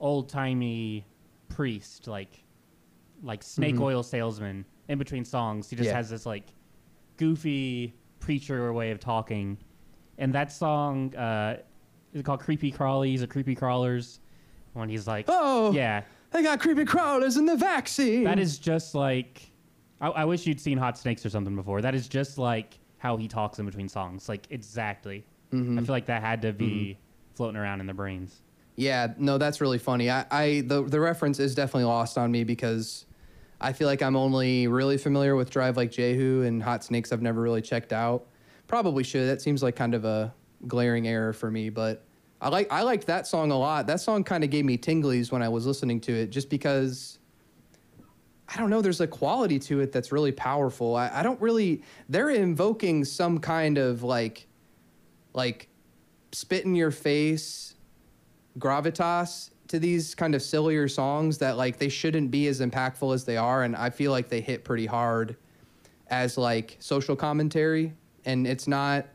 old 0.00 0.28
timey 0.28 1.06
priest, 1.48 2.08
like 2.08 2.42
like 3.22 3.42
snake 3.42 3.76
Mhm. 3.76 3.82
oil 3.82 4.02
salesman. 4.02 4.64
In 4.88 4.98
between 4.98 5.24
songs, 5.24 5.68
he 5.70 5.76
just 5.76 5.88
Yeah. 5.88 5.96
has 5.96 6.08
this 6.10 6.24
like 6.26 6.44
goofy 7.16 7.94
preacher 8.20 8.72
way 8.72 8.90
of 8.90 8.98
talking, 8.98 9.58
and 10.18 10.32
that 10.34 10.50
song 10.50 11.14
uh, 11.14 11.58
is 12.12 12.20
it 12.20 12.24
called 12.24 12.40
"Creepy 12.40 12.72
Crawlies" 12.72 13.22
or 13.22 13.26
"Creepy 13.26 13.54
Crawlers." 13.54 14.20
When 14.74 14.88
he's 14.88 15.06
like, 15.08 15.24
oh, 15.28 15.72
yeah, 15.72 16.02
they 16.30 16.42
got 16.42 16.60
creepy 16.60 16.84
crawlers 16.84 17.36
in 17.36 17.46
the 17.46 17.56
vaccine. 17.56 18.24
that 18.24 18.38
is 18.38 18.58
just 18.58 18.94
like. 18.94 19.50
I, 20.00 20.08
I 20.08 20.24
wish 20.26 20.46
you'd 20.46 20.60
seen 20.60 20.78
Hot 20.78 20.96
Snakes 20.96 21.26
or 21.26 21.30
something 21.30 21.56
before. 21.56 21.80
That 21.82 21.94
is 21.94 22.06
just 22.06 22.38
like 22.38 22.78
how 22.98 23.16
he 23.16 23.26
talks 23.26 23.58
in 23.58 23.66
between 23.66 23.88
songs, 23.88 24.28
like 24.28 24.46
exactly. 24.50 25.24
Mhm. 25.52 25.78
I 25.80 25.84
feel 25.84 25.92
like 25.92 26.06
that 26.06 26.22
had 26.22 26.42
to 26.42 26.52
be 26.52 26.98
floating 27.34 27.56
around 27.56 27.80
in 27.80 27.86
their 27.86 27.94
brains. 27.94 28.42
Yeah, 28.76 29.14
no, 29.18 29.38
that's 29.38 29.60
really 29.60 29.78
funny. 29.78 30.08
I, 30.10 30.24
I 30.30 30.60
the 30.66 30.82
the 30.84 31.00
reference 31.00 31.40
is 31.40 31.54
definitely 31.56 31.84
lost 31.84 32.16
on 32.16 32.30
me 32.30 32.44
because 32.44 33.06
I 33.60 33.72
feel 33.72 33.88
like 33.88 34.02
I'm 34.02 34.14
only 34.14 34.68
really 34.68 34.98
familiar 34.98 35.34
with 35.34 35.50
Drive 35.50 35.76
Like 35.76 35.90
Jehu 35.90 36.42
and 36.42 36.62
Hot 36.62 36.84
Snakes. 36.84 37.10
I've 37.10 37.22
never 37.22 37.40
really 37.40 37.62
checked 37.62 37.92
out. 37.92 38.26
Probably 38.68 39.02
should. 39.02 39.26
That 39.28 39.42
seems 39.42 39.62
like 39.64 39.74
kind 39.74 39.94
of 39.94 40.04
a 40.04 40.32
glaring 40.66 41.06
error 41.06 41.32
for 41.32 41.50
me, 41.50 41.70
but 41.70 42.04
I 42.40 42.48
like 42.48 42.70
I 42.70 42.82
liked 42.82 43.06
that 43.06 43.26
song 43.26 43.50
a 43.50 43.58
lot. 43.58 43.86
That 43.86 44.00
song 44.00 44.24
kind 44.24 44.44
of 44.44 44.50
gave 44.50 44.64
me 44.64 44.78
tinglies 44.78 45.32
when 45.32 45.42
I 45.42 45.48
was 45.48 45.66
listening 45.66 46.00
to 46.02 46.12
it, 46.12 46.30
just 46.30 46.50
because 46.50 47.18
I 48.48 48.56
don't 48.58 48.70
know. 48.70 48.80
There's 48.80 49.00
a 49.00 49.06
quality 49.06 49.58
to 49.60 49.80
it 49.80 49.92
that's 49.92 50.12
really 50.12 50.32
powerful. 50.32 50.96
I, 50.96 51.10
I 51.12 51.22
don't 51.22 51.40
really. 51.40 51.82
They're 52.08 52.30
invoking 52.30 53.04
some 53.04 53.38
kind 53.38 53.76
of 53.76 54.02
like, 54.02 54.46
like, 55.34 55.68
spit 56.32 56.64
in 56.64 56.74
your 56.74 56.90
face, 56.90 57.74
gravitas 58.58 59.50
to 59.68 59.78
these 59.78 60.14
kind 60.14 60.34
of 60.34 60.42
sillier 60.42 60.88
songs 60.88 61.38
that 61.38 61.56
like 61.56 61.78
they 61.78 61.88
shouldn't 61.88 62.30
be 62.30 62.48
as 62.48 62.60
impactful 62.60 63.14
as 63.14 63.24
they 63.24 63.36
are 63.36 63.62
and 63.62 63.76
I 63.76 63.90
feel 63.90 64.10
like 64.10 64.28
they 64.28 64.40
hit 64.40 64.64
pretty 64.64 64.86
hard 64.86 65.36
as 66.08 66.38
like 66.38 66.76
social 66.80 67.14
commentary 67.14 67.92
and 68.24 68.46
it's 68.46 68.66
not 68.66 69.06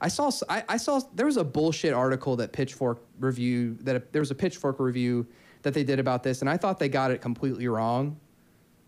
I 0.00 0.08
saw 0.08 0.30
I, 0.48 0.64
I 0.68 0.76
saw 0.76 1.00
there 1.14 1.26
was 1.26 1.36
a 1.36 1.44
bullshit 1.44 1.92
article 1.92 2.36
that 2.36 2.52
Pitchfork 2.52 3.02
review 3.18 3.76
that 3.82 4.12
there 4.12 4.20
was 4.20 4.30
a 4.30 4.34
Pitchfork 4.34 4.80
review 4.80 5.26
that 5.62 5.74
they 5.74 5.84
did 5.84 5.98
about 5.98 6.22
this 6.22 6.40
and 6.40 6.48
I 6.48 6.56
thought 6.56 6.78
they 6.78 6.88
got 6.88 7.10
it 7.10 7.20
completely 7.20 7.68
wrong 7.68 8.18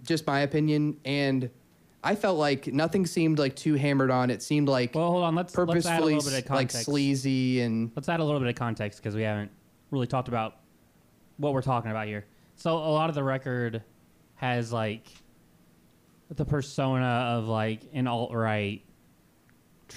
just 0.04 0.26
my 0.26 0.40
opinion 0.40 0.98
and 1.04 1.50
I 2.04 2.16
felt 2.16 2.38
like 2.38 2.66
nothing 2.66 3.06
seemed 3.06 3.38
like 3.38 3.54
too 3.54 3.74
hammered 3.74 4.10
on. 4.10 4.28
It 4.30 4.42
seemed 4.42 4.68
like 4.68 4.94
Well, 4.94 5.10
hold 5.10 5.24
on. 5.24 5.34
Let's 5.34 5.56
let's 5.56 5.86
add 5.86 5.98
a 5.98 6.00
purposefully 6.00 6.14
little 6.14 6.30
bit 6.30 6.44
of 6.44 6.50
like 6.50 6.70
sleazy 6.70 7.60
and 7.60 7.92
Let's 7.94 8.08
add 8.08 8.20
a 8.20 8.24
little 8.24 8.40
bit 8.40 8.48
of 8.48 8.56
context 8.56 9.00
because 9.00 9.14
we 9.14 9.22
haven't 9.22 9.52
really 9.90 10.08
talked 10.08 10.28
about 10.28 10.56
what 11.36 11.52
we're 11.52 11.62
talking 11.62 11.90
about 11.90 12.06
here. 12.06 12.26
So 12.56 12.76
a 12.76 12.92
lot 12.92 13.08
of 13.08 13.14
the 13.14 13.22
record 13.22 13.82
has 14.36 14.72
like 14.72 15.06
the 16.30 16.44
persona 16.44 17.36
of 17.36 17.46
like 17.46 17.82
an 17.92 18.06
alt 18.06 18.32
right, 18.32 18.82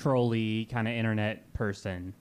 trolly 0.02 0.66
kind 0.66 0.88
of 0.88 0.94
internet 0.94 1.52
person. 1.54 2.14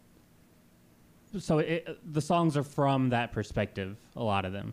So 1.38 1.58
it, 1.58 1.98
the 2.12 2.20
songs 2.20 2.56
are 2.56 2.62
from 2.62 3.10
that 3.10 3.32
perspective. 3.32 3.96
A 4.16 4.22
lot 4.22 4.44
of 4.44 4.52
them, 4.52 4.72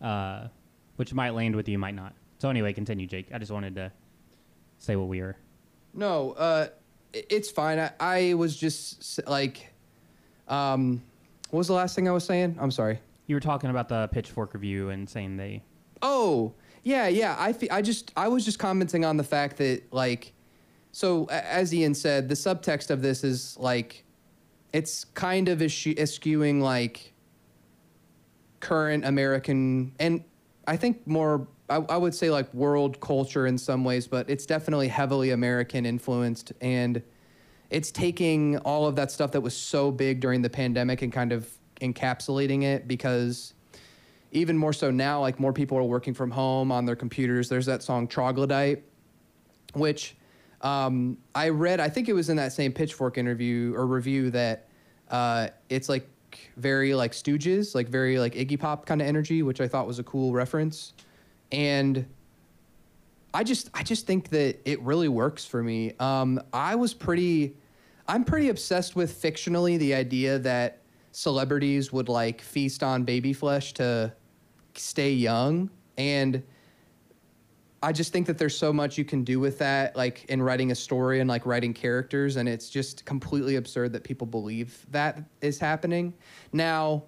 uh, 0.00 0.48
which 0.96 1.12
might 1.12 1.30
land 1.30 1.56
with 1.56 1.68
you, 1.68 1.78
might 1.78 1.94
not. 1.94 2.14
So 2.38 2.48
anyway, 2.48 2.72
continue, 2.72 3.06
Jake. 3.06 3.28
I 3.34 3.38
just 3.38 3.50
wanted 3.50 3.74
to 3.74 3.92
say 4.78 4.96
what 4.96 5.08
we 5.08 5.20
were. 5.20 5.36
No, 5.92 6.32
uh, 6.32 6.68
it's 7.12 7.50
fine. 7.50 7.78
I, 7.78 7.90
I 7.98 8.34
was 8.34 8.56
just 8.56 9.20
like, 9.26 9.72
um, 10.46 11.02
what 11.50 11.58
was 11.58 11.66
the 11.66 11.74
last 11.74 11.96
thing 11.96 12.08
I 12.08 12.12
was 12.12 12.24
saying? 12.24 12.56
I'm 12.60 12.70
sorry. 12.70 13.00
You 13.26 13.34
were 13.36 13.40
talking 13.40 13.70
about 13.70 13.88
the 13.88 14.08
Pitchfork 14.12 14.54
review 14.54 14.90
and 14.90 15.08
saying 15.08 15.36
they 15.36 15.62
Oh, 16.02 16.54
yeah, 16.82 17.08
yeah. 17.08 17.36
I, 17.38 17.52
fe- 17.52 17.68
I 17.68 17.82
just, 17.82 18.12
I 18.16 18.28
was 18.28 18.44
just 18.44 18.58
commenting 18.58 19.04
on 19.04 19.16
the 19.16 19.24
fact 19.24 19.58
that, 19.58 19.82
like, 19.92 20.32
so 20.92 21.26
as 21.26 21.72
Ian 21.72 21.94
said, 21.94 22.28
the 22.28 22.34
subtext 22.34 22.90
of 22.90 23.02
this 23.02 23.24
is 23.24 23.56
like, 23.58 24.04
it's 24.72 25.04
kind 25.04 25.48
of 25.48 25.62
eschew- 25.62 25.94
eschewing 25.96 26.60
like 26.60 27.12
current 28.60 29.04
American, 29.04 29.92
and 29.98 30.24
I 30.66 30.76
think 30.76 31.06
more, 31.06 31.48
I, 31.68 31.76
I 31.76 31.96
would 31.96 32.14
say 32.14 32.30
like 32.30 32.52
world 32.54 33.00
culture 33.00 33.46
in 33.46 33.58
some 33.58 33.84
ways, 33.84 34.06
but 34.06 34.28
it's 34.28 34.46
definitely 34.46 34.88
heavily 34.88 35.30
American 35.30 35.86
influenced. 35.86 36.52
And 36.60 37.02
it's 37.70 37.90
taking 37.90 38.58
all 38.58 38.86
of 38.86 38.96
that 38.96 39.10
stuff 39.10 39.32
that 39.32 39.40
was 39.40 39.56
so 39.56 39.90
big 39.90 40.20
during 40.20 40.42
the 40.42 40.50
pandemic 40.50 41.02
and 41.02 41.12
kind 41.12 41.32
of 41.32 41.48
encapsulating 41.80 42.62
it 42.64 42.86
because 42.86 43.54
even 44.32 44.56
more 44.56 44.72
so 44.72 44.90
now, 44.90 45.20
like 45.20 45.40
more 45.40 45.52
people 45.52 45.78
are 45.78 45.84
working 45.84 46.14
from 46.14 46.30
home 46.30 46.70
on 46.70 46.84
their 46.84 46.96
computers. 46.96 47.48
There's 47.48 47.66
that 47.66 47.82
song 47.82 48.06
Troglodyte, 48.06 48.84
which 49.74 50.16
um, 50.62 51.16
I 51.34 51.48
read, 51.48 51.80
I 51.80 51.88
think 51.88 52.08
it 52.08 52.12
was 52.12 52.28
in 52.28 52.36
that 52.36 52.52
same 52.52 52.72
Pitchfork 52.72 53.18
interview 53.18 53.74
or 53.74 53.86
review 53.86 54.30
that 54.30 54.68
uh, 55.10 55.48
it's 55.68 55.88
like 55.88 56.08
very 56.56 56.94
like 56.94 57.12
Stooges, 57.12 57.74
like 57.74 57.88
very 57.88 58.18
like 58.18 58.34
Iggy 58.34 58.58
Pop 58.58 58.86
kind 58.86 59.00
of 59.00 59.06
energy, 59.06 59.42
which 59.42 59.60
I 59.60 59.68
thought 59.68 59.86
was 59.86 59.98
a 59.98 60.04
cool 60.04 60.32
reference. 60.32 60.92
And 61.50 62.06
I 63.32 63.44
just 63.44 63.70
I 63.74 63.82
just 63.82 64.06
think 64.06 64.28
that 64.30 64.60
it 64.64 64.80
really 64.82 65.08
works 65.08 65.44
for 65.44 65.62
me. 65.62 65.92
Um, 65.98 66.40
I 66.52 66.74
was 66.74 66.94
pretty 66.94 67.56
I'm 68.06 68.24
pretty 68.24 68.48
obsessed 68.48 68.96
with 68.96 69.20
fictionally 69.22 69.78
the 69.78 69.94
idea 69.94 70.38
that 70.40 70.78
celebrities 71.12 71.92
would 71.92 72.08
like 72.08 72.40
feast 72.40 72.82
on 72.82 73.04
baby 73.04 73.32
flesh 73.32 73.72
to 73.74 74.12
stay 74.74 75.12
young 75.12 75.70
and 75.96 76.42
I 77.82 77.92
just 77.92 78.12
think 78.12 78.26
that 78.26 78.36
there's 78.36 78.56
so 78.56 78.72
much 78.72 78.98
you 78.98 79.06
can 79.06 79.24
do 79.24 79.40
with 79.40 79.58
that, 79.58 79.96
like 79.96 80.26
in 80.26 80.42
writing 80.42 80.70
a 80.70 80.74
story 80.74 81.20
and 81.20 81.28
like 81.28 81.46
writing 81.46 81.72
characters, 81.72 82.36
and 82.36 82.48
it's 82.48 82.68
just 82.68 83.06
completely 83.06 83.56
absurd 83.56 83.94
that 83.94 84.04
people 84.04 84.26
believe 84.26 84.84
that 84.90 85.22
is 85.40 85.58
happening. 85.58 86.12
Now, 86.52 87.04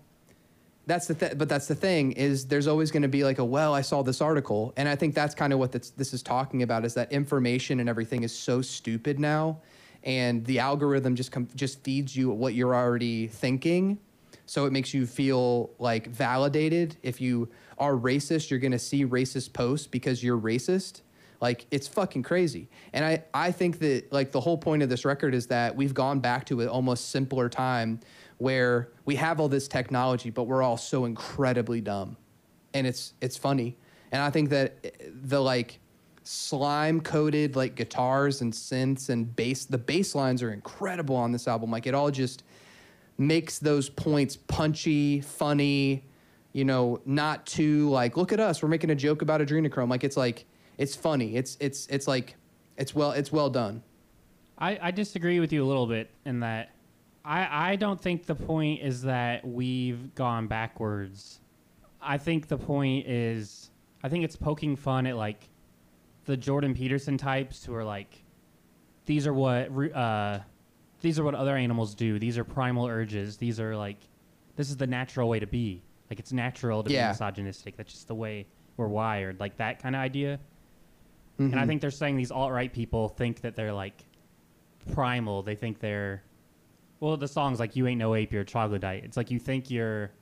that's 0.87 1.07
the 1.07 1.15
th- 1.15 1.37
but 1.37 1.49
that's 1.49 1.69
the 1.69 1.75
thing 1.75 2.13
is 2.13 2.47
there's 2.47 2.67
always 2.67 2.91
going 2.91 3.03
to 3.03 3.09
be 3.09 3.23
like 3.23 3.39
a 3.39 3.45
well 3.45 3.75
I 3.75 3.83
saw 3.83 4.03
this 4.03 4.23
article, 4.23 4.73
and 4.79 4.89
I 4.89 4.97
think 4.97 5.15
that's 5.15 5.35
kind 5.35 5.53
of 5.53 5.59
what 5.59 5.73
this, 5.73 5.91
this 5.91 6.15
is 6.15 6.23
talking 6.23 6.63
about 6.63 6.87
is 6.87 6.95
that 6.95 7.13
information 7.13 7.81
and 7.81 7.89
everything 7.89 8.23
is 8.23 8.35
so 8.35 8.63
stupid 8.63 9.21
now, 9.21 9.61
and 10.05 10.45
the 10.47 10.59
algorithm 10.59 11.15
just 11.15 11.33
com- 11.33 11.49
just 11.55 11.85
feeds 11.85 12.17
you 12.17 12.31
what 12.31 12.55
you're 12.55 12.75
already 12.75 13.27
thinking, 13.27 13.99
so 14.47 14.67
it 14.67 14.73
makes 14.73 14.93
you 14.93 15.07
feel 15.07 15.71
like 15.79 16.09
validated. 16.09 16.97
If 17.03 17.21
you 17.21 17.49
are 17.79 17.93
racist, 17.93 18.51
you're 18.51 18.59
going 18.59 18.73
to 18.73 18.79
see 18.79 19.05
racist 19.05 19.53
posts 19.53 19.87
because 19.87 20.23
you're 20.23 20.39
racist. 20.39 21.03
Like 21.41 21.67
it's 21.71 21.89
fucking 21.89 22.23
crazy. 22.23 22.69
And 22.93 23.05
I, 23.05 23.25
I 23.35 23.51
think 23.51 23.81
that 23.81 24.13
like 24.13 24.31
the 24.31 24.41
whole 24.41 24.57
point 24.57 24.83
of 24.83 24.89
this 24.89 25.05
record 25.05 25.35
is 25.35 25.49
that 25.49 25.75
we've 25.75 25.93
gone 25.93 26.21
back 26.21 26.47
to 26.47 26.61
an 26.61 26.69
almost 26.69 27.11
simpler 27.11 27.49
time 27.49 28.01
where 28.39 28.91
we 29.05 29.17
have 29.17 29.41
all 29.41 29.49
this 29.49 29.69
technology, 29.69 30.31
but 30.31 30.45
we're 30.45 30.63
all 30.63 30.77
so 30.77 31.05
incredibly 31.05 31.81
dumb. 31.81 32.17
And 32.75 32.87
it's 32.87 33.15
it's 33.21 33.37
funny. 33.37 33.77
And 34.13 34.23
I 34.23 34.31
think 34.31 34.51
that 34.51 34.79
eh, 34.85 34.91
the 35.23 35.41
like 35.41 35.81
slime 36.25 37.01
coated 37.01 37.57
like 37.57 37.75
guitars 37.75 38.41
and 38.41 38.53
synths 38.53 39.09
and 39.09 39.35
bass 39.35 39.65
the 39.65 39.79
bass 39.79 40.15
lines 40.15 40.43
are 40.43 40.53
incredible 40.53 41.17
on 41.17 41.33
this 41.33 41.49
album. 41.49 41.71
Like 41.71 41.87
it 41.87 41.95
all 41.95 42.11
just 42.11 42.45
makes 43.19 43.59
those 43.59 43.89
points 43.89 44.37
punchy, 44.37 45.21
funny, 45.21 46.05
you 46.53 46.65
know, 46.65 47.01
not 47.05 47.47
too 47.47 47.89
like, 47.91 48.17
look 48.17 48.33
at 48.33 48.41
us, 48.41 48.63
we're 48.63 48.69
making 48.69 48.91
a 48.91 48.95
joke 48.95 49.23
about 49.23 49.41
adrenochrome. 49.41 49.89
Like 49.89 50.05
it's 50.05 50.17
like 50.17 50.47
it's 50.79 50.95
funny. 50.95 51.37
It's 51.37 51.57
it's 51.61 51.87
it's 51.87 52.07
like 52.09 52.37
it's 52.77 52.95
well 52.95 53.13
it's 53.13 53.33
well 53.33 53.51
done. 53.51 53.83
I, 54.59 54.79
I 54.81 54.91
disagree 54.91 55.41
with 55.41 55.53
you 55.53 55.65
a 55.65 55.67
little 55.67 55.87
bit 55.87 56.11
in 56.25 56.41
that 56.41 56.71
I, 57.25 57.73
I 57.73 57.77
don't 57.77 58.01
think 58.01 58.27
the 58.27 58.35
point 58.35 58.83
is 58.83 59.03
that 59.03 59.47
we've 59.47 60.15
gone 60.15 60.47
backwards. 60.47 61.41
I 62.01 62.19
think 62.19 62.49
the 62.49 62.59
point 62.59 63.07
is 63.07 63.71
I 64.03 64.09
think 64.09 64.25
it's 64.25 64.37
poking 64.37 64.77
fun 64.77 65.07
at 65.07 65.17
like 65.17 65.49
the 66.25 66.37
Jordan 66.37 66.75
Peterson 66.75 67.17
types 67.17 67.65
who 67.65 67.75
are 67.75 67.85
like 67.85 68.23
these 69.05 69.27
are 69.27 69.35
what 69.35 69.69
uh, 69.95 70.41
these 71.03 71.19
are 71.19 71.25
what 71.25 71.35
other 71.35 71.57
animals 71.57 71.95
do. 71.95 72.19
These 72.19 72.39
are 72.39 72.45
primal 72.45 72.87
urges. 72.87 73.37
These 73.37 73.61
are 73.61 73.77
like 73.77 73.99
this 74.57 74.71
is 74.71 74.77
the 74.77 74.87
natural 74.87 75.29
way 75.29 75.39
to 75.41 75.47
be. 75.47 75.83
Like 76.11 76.19
it's 76.19 76.33
natural 76.33 76.83
to 76.83 76.91
Yeah. 76.93 77.09
be 77.09 77.13
misogynistic. 77.13 77.77
That's 77.77 77.93
just 77.93 78.09
the 78.09 78.15
way 78.15 78.47
we're 78.77 78.89
wired. 78.89 79.41
Like 79.41 79.57
that 79.59 79.83
kind 79.83 79.95
of 79.95 80.01
idea. 80.01 80.39
And 81.39 81.55
I 81.59 81.65
Mhm. 81.65 81.67
think 81.67 81.81
they're 81.81 81.91
saying 81.91 82.17
these 82.17 82.31
alt 82.31 82.53
right 82.53 82.73
people 82.73 83.09
think 83.09 83.41
that 83.41 83.57
they're 83.57 83.73
like 83.73 84.05
primal. 84.93 85.43
They 85.43 85.55
think 85.57 85.79
they're 85.81 86.23
well, 87.01 87.17
the 87.17 87.27
song's 87.29 87.59
like 87.59 87.75
"You 87.75 87.87
Ain't 87.89 87.99
No 87.99 88.15
Ape, 88.15 88.33
You're 88.33 88.43
a 88.43 88.45
Troglodyte." 88.45 89.03
It's 89.05 89.17
like 89.17 89.31
you 89.31 89.39
think 89.41 89.71
you're 89.71 90.13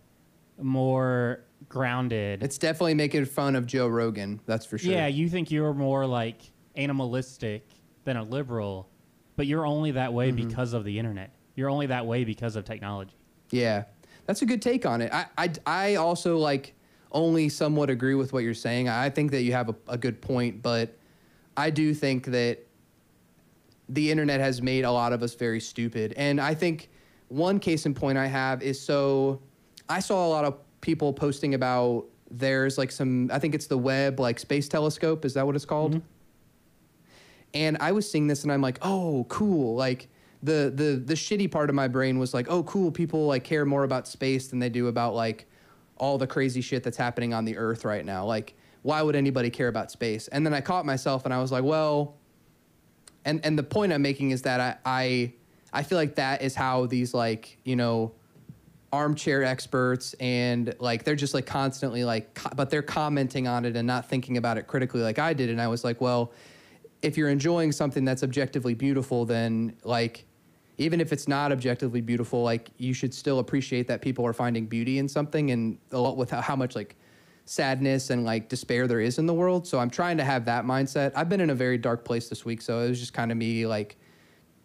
more 0.63 1.41
grounded. 1.69 2.43
it's 2.43 2.57
definitely 2.59 2.95
making 2.95 3.25
fun 3.27 3.55
of 3.57 3.67
Joe 3.67 3.87
Rogan. 3.89 4.41
That's 4.47 4.65
for 4.67 4.79
sure. 4.79 4.93
Yeah, 4.93 5.07
you 5.07 5.29
think 5.29 5.51
you're 5.51 5.75
more 5.75 6.07
like 6.07 6.41
animalistic 6.77 7.67
than 8.05 8.17
a 8.17 8.23
liberal, 8.23 8.89
but 9.41 9.47
you're 9.47 9.65
only 9.65 9.93
that 9.93 10.13
way 10.13 10.31
Mm-hmm. 10.31 10.49
because 10.49 10.75
of 10.75 10.85
the 10.85 10.99
internet. 10.99 11.31
You're 11.57 11.71
only 11.71 11.87
that 11.87 12.05
way 12.05 12.25
because 12.25 12.57
of 12.57 12.67
technology. 12.67 13.15
Yeah, 13.51 13.85
that's 14.27 14.43
a 14.43 14.45
good 14.45 14.61
take 14.61 14.85
on 14.85 15.01
it. 15.01 15.11
I, 15.15 15.25
I, 15.39 15.51
I 15.65 15.95
also 15.95 16.37
like 16.37 16.75
only 17.11 17.49
somewhat 17.49 17.89
agree 17.89 18.15
with 18.15 18.35
what 18.35 18.43
you're 18.45 18.53
saying. 18.53 18.91
I 18.91 19.09
think 19.09 19.31
that 19.31 19.41
you 19.41 19.53
have 19.53 19.71
a, 19.71 19.75
a 19.89 19.97
good 19.97 20.21
point, 20.21 20.61
but 20.61 20.95
I 21.57 21.71
do 21.71 21.95
think 21.95 22.27
that 22.27 22.59
the 23.89 24.11
internet 24.11 24.41
has 24.41 24.61
made 24.61 24.85
a 24.85 24.93
lot 24.93 25.15
of 25.15 25.23
us 25.23 25.35
very 25.35 25.59
stupid. 25.59 26.13
And 26.19 26.39
I 26.39 26.53
think 26.53 26.91
one 27.29 27.59
case 27.61 27.87
in 27.87 27.95
point 27.95 28.19
I 28.19 28.27
have 28.27 28.63
is 28.63 28.79
so 28.79 29.41
I 29.89 30.01
saw 30.01 30.27
a 30.27 30.29
lot 30.29 30.45
of 30.45 30.59
people 30.83 31.15
posting 31.15 31.55
about 31.55 32.05
there's 32.31 32.77
like 32.77 32.93
some 32.93 33.31
I 33.33 33.39
think 33.39 33.55
it's 33.55 33.69
the 33.69 33.79
Webb 33.79 34.21
like 34.21 34.39
space 34.39 34.69
telescope. 34.69 35.25
Is 35.25 35.33
that 35.33 35.47
what 35.47 35.57
it's 35.57 35.65
called? 35.65 36.03
And 37.55 37.77
I 37.81 37.93
was 37.93 38.11
seeing 38.11 38.27
this 38.27 38.43
and 38.43 38.53
I'm 38.53 38.63
like, 38.63 38.79
oh, 38.83 39.27
cool. 39.29 39.75
Like 39.75 40.09
the 40.43 40.73
the 40.75 41.03
the 41.05 41.15
shitty 41.15 41.51
part 41.51 41.69
of 41.69 41.75
my 41.75 41.89
brain 41.89 42.19
was 42.19 42.33
like, 42.33 42.47
oh, 42.49 42.63
cool. 42.65 42.91
People 42.91 43.27
like 43.27 43.45
care 43.45 43.65
more 43.65 43.85
about 43.85 44.07
space 44.07 44.49
than 44.49 44.59
they 44.59 44.69
do 44.69 44.87
about 44.87 45.15
like 45.15 45.47
all 45.97 46.17
the 46.17 46.27
crazy 46.27 46.61
shit 46.61 46.83
that's 46.83 46.97
happening 46.97 47.35
on 47.35 47.45
the 47.45 47.57
Earth 47.57 47.85
right 47.85 48.05
now. 48.05 48.25
Like, 48.25 48.55
why 48.83 49.03
would 49.03 49.17
anybody 49.17 49.51
care 49.51 49.69
about 49.69 49.91
space? 49.91 50.29
And 50.29 50.47
then 50.47 50.55
I 50.55 50.61
caught 50.61 50.87
myself 50.87 51.25
and 51.25 51.35
I 51.35 51.41
was 51.41 51.53
like, 51.53 51.65
well, 51.65 52.17
and 53.25 53.45
and 53.45 53.59
the 53.59 53.63
point 53.63 53.93
I'm 53.93 54.03
making 54.03 54.31
is 54.31 54.43
that 54.43 54.61
I 54.61 54.77
I, 54.85 55.33
I 55.73 55.83
feel 55.83 55.99
like 55.99 56.15
that 56.17 56.43
is 56.43 56.55
how 56.55 56.87
these 56.87 57.13
like 57.13 57.59
you 57.65 57.77
know 57.77 58.13
armchair 58.93 59.45
experts 59.45 60.15
and 60.15 60.75
like 60.81 61.05
they're 61.05 61.15
just 61.15 61.33
like 61.33 61.47
constantly 61.47 62.03
like 62.03 62.35
co- 62.35 62.51
but 62.57 62.71
they're 62.71 62.83
commenting 62.83 63.47
on 63.47 63.65
it 63.65 63.77
and 63.77 63.87
not 63.87 64.09
thinking 64.09 64.37
about 64.37 64.59
it 64.59 64.67
critically 64.67 65.01
like 65.01 65.19
I 65.19 65.33
did 65.33 65.49
and 65.49 65.61
I 65.61 65.69
was 65.69 65.85
like 65.85 66.01
well 66.01 66.33
if 67.03 67.17
you're 67.17 67.29
enjoying 67.29 67.73
something 67.73 68.05
that's 68.05 68.23
objectively 68.23 68.75
beautiful 68.75 69.25
then 69.25 69.75
like 69.85 70.27
even 70.81 70.99
if 70.99 71.13
it's 71.13 71.29
not 71.29 71.53
objectively 71.53 72.01
beautiful, 72.01 72.43
like 72.43 72.71
you 72.79 72.95
should 72.95 73.13
still 73.13 73.39
appreciate 73.39 73.87
that 73.87 74.01
people 74.01 74.25
are 74.25 74.33
finding 74.33 74.65
beauty 74.65 74.97
in 74.97 75.07
something 75.07 75.51
and 75.51 75.77
a 75.93 75.99
lot 75.99 76.17
with 76.17 76.31
how, 76.31 76.57
much 76.57 76.75
like 76.75 76.97
sadness 77.45 78.09
and 78.09 78.25
like 78.25 78.49
despair 78.49 78.87
there 78.87 78.99
is 78.99 79.19
in 79.19 79.27
the 79.27 79.35
world. 79.35 79.67
So 79.67 79.79
I'm 79.79 79.91
trying 79.91 80.17
to 80.17 80.25
have 80.25 80.47
that 80.47 80.65
mindset. 80.65 81.13
I've 81.15 81.29
been 81.29 81.43
in 81.43 81.51
a 81.51 81.55
very 81.55 81.77
dark 81.77 82.03
place 82.03 82.31
this 82.31 82.47
week, 82.47 82.63
so 82.63 82.79
it 82.79 82.89
was 82.89 82.99
just 82.99 83.13
kind 83.13 83.31
of 83.31 83.37
me 83.37 83.67
like 83.67 83.99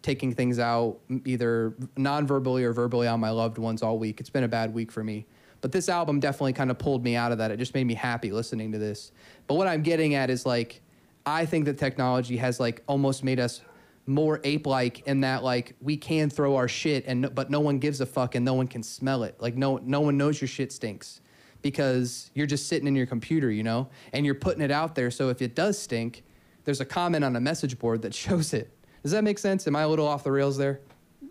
taking 0.00 0.32
things 0.32 0.58
out 0.58 1.00
either 1.26 1.74
non-verbally 1.98 2.64
or 2.64 2.72
verbally 2.72 3.08
on 3.08 3.20
my 3.20 3.30
loved 3.30 3.58
ones 3.58 3.82
all 3.82 3.98
week. 3.98 4.18
It's 4.18 4.30
been 4.30 4.44
a 4.44 4.48
bad 4.48 4.72
week 4.72 4.90
for 4.90 5.04
me. 5.04 5.26
But 5.60 5.70
this 5.70 5.90
album 5.90 6.18
definitely 6.18 6.54
kind 6.54 6.70
of 6.70 6.78
pulled 6.78 7.04
me 7.04 7.14
out 7.14 7.30
of 7.30 7.38
that. 7.38 7.50
It 7.50 7.58
just 7.58 7.74
made 7.74 7.84
me 7.84 7.94
happy 7.94 8.32
listening 8.32 8.72
to 8.72 8.78
this. 8.78 9.12
But 9.46 9.56
what 9.56 9.66
I'm 9.66 9.82
getting 9.82 10.14
at 10.14 10.30
is 10.30 10.46
like 10.46 10.80
I 11.26 11.44
think 11.44 11.64
that 11.64 11.76
technology 11.76 12.36
has 12.36 12.60
like 12.60 12.82
almost 12.86 13.24
made 13.24 13.40
us 13.40 13.60
more 14.06 14.40
ape-like 14.44 15.00
in 15.08 15.22
that 15.22 15.42
like 15.42 15.74
we 15.80 15.96
can 15.96 16.30
throw 16.30 16.54
our 16.54 16.68
shit 16.68 17.04
and 17.08 17.34
but 17.34 17.50
no 17.50 17.58
one 17.58 17.80
gives 17.80 18.00
a 18.00 18.06
fuck 18.06 18.36
and 18.36 18.44
no 18.44 18.54
one 18.54 18.68
can 18.68 18.82
smell 18.82 19.24
it. 19.24 19.36
Like 19.40 19.56
no 19.56 19.78
no 19.78 20.00
one 20.00 20.16
knows 20.16 20.40
your 20.40 20.48
shit 20.48 20.72
stinks 20.72 21.20
because 21.62 22.30
you're 22.34 22.46
just 22.46 22.68
sitting 22.68 22.86
in 22.86 22.94
your 22.94 23.06
computer, 23.06 23.50
you 23.50 23.64
know, 23.64 23.88
and 24.12 24.24
you're 24.24 24.36
putting 24.36 24.62
it 24.62 24.70
out 24.70 24.94
there. 24.94 25.10
So 25.10 25.30
if 25.30 25.42
it 25.42 25.56
does 25.56 25.76
stink, 25.76 26.22
there's 26.64 26.80
a 26.80 26.84
comment 26.84 27.24
on 27.24 27.34
a 27.34 27.40
message 27.40 27.76
board 27.78 28.02
that 28.02 28.14
shows 28.24 28.54
it. 28.54 28.72
Does 29.02 29.10
that 29.12 29.24
make 29.24 29.38
sense? 29.40 29.66
Am 29.66 29.74
I 29.74 29.82
a 29.82 29.88
little 29.88 30.06
off 30.06 30.22
the 30.22 30.32
rails 30.32 30.56
there? 30.56 30.80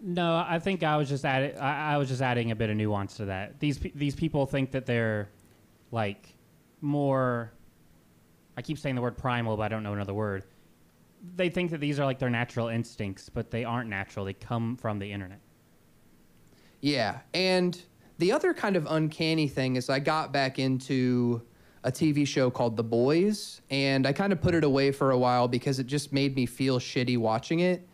No, 0.02 0.44
I 0.48 0.60
think 0.60 0.84
I 0.84 0.98
was 0.98 1.08
just 1.08 1.24
adding. 1.24 1.58
I, 1.58 1.94
I 1.94 1.98
was 1.98 2.10
just 2.10 2.22
adding 2.22 2.52
a 2.52 2.56
bit 2.56 2.70
of 2.70 2.76
nuance 2.76 3.16
to 3.18 3.26
that. 3.26 3.60
These 3.60 3.80
these 3.96 4.16
people 4.16 4.46
think 4.46 4.72
that 4.72 4.86
they're 4.86 5.30
like 5.92 6.36
more. 6.82 7.52
I 8.58 8.62
keep 8.62 8.78
saying 8.78 8.96
the 8.96 9.02
word 9.02 9.18
primal, 9.18 9.58
but 9.58 9.64
I 9.64 9.68
don't 9.68 9.84
know 9.84 9.94
another 9.94 10.14
word. 10.14 10.44
They 11.36 11.50
think 11.50 11.72
that 11.72 11.80
these 11.80 12.00
are 12.00 12.06
like 12.06 12.20
their 12.20 12.30
natural 12.30 12.68
instincts, 12.68 13.30
but 13.30 13.52
they 13.52 13.64
aren't 13.64 13.90
natural. 13.90 14.26
They 14.26 14.34
come 14.34 14.78
from 14.78 15.00
the 15.00 15.12
internet. 15.12 15.40
Yeah, 16.82 17.20
and 17.34 17.82
the 18.20 18.32
other 18.32 18.54
kind 18.54 18.76
of 18.76 18.86
uncanny 18.90 19.48
thing 19.48 19.76
is 19.76 19.90
I 19.90 20.00
got 20.00 20.32
back 20.32 20.60
into 20.60 21.42
a 21.84 21.92
TV 21.92 22.28
show 22.28 22.50
called 22.50 22.78
The 22.78 22.84
Boys, 22.84 23.62
and 23.70 24.08
I 24.08 24.14
kind 24.14 24.32
of 24.32 24.42
put 24.42 24.56
it 24.56 24.64
away 24.64 24.92
for 24.92 25.12
a 25.12 25.18
while 25.18 25.48
because 25.48 25.80
it 25.80 25.88
just 25.88 26.14
made 26.14 26.36
me 26.36 26.46
feel 26.46 26.80
shitty 26.80 27.18
watching 27.18 27.60
it. 27.60 27.88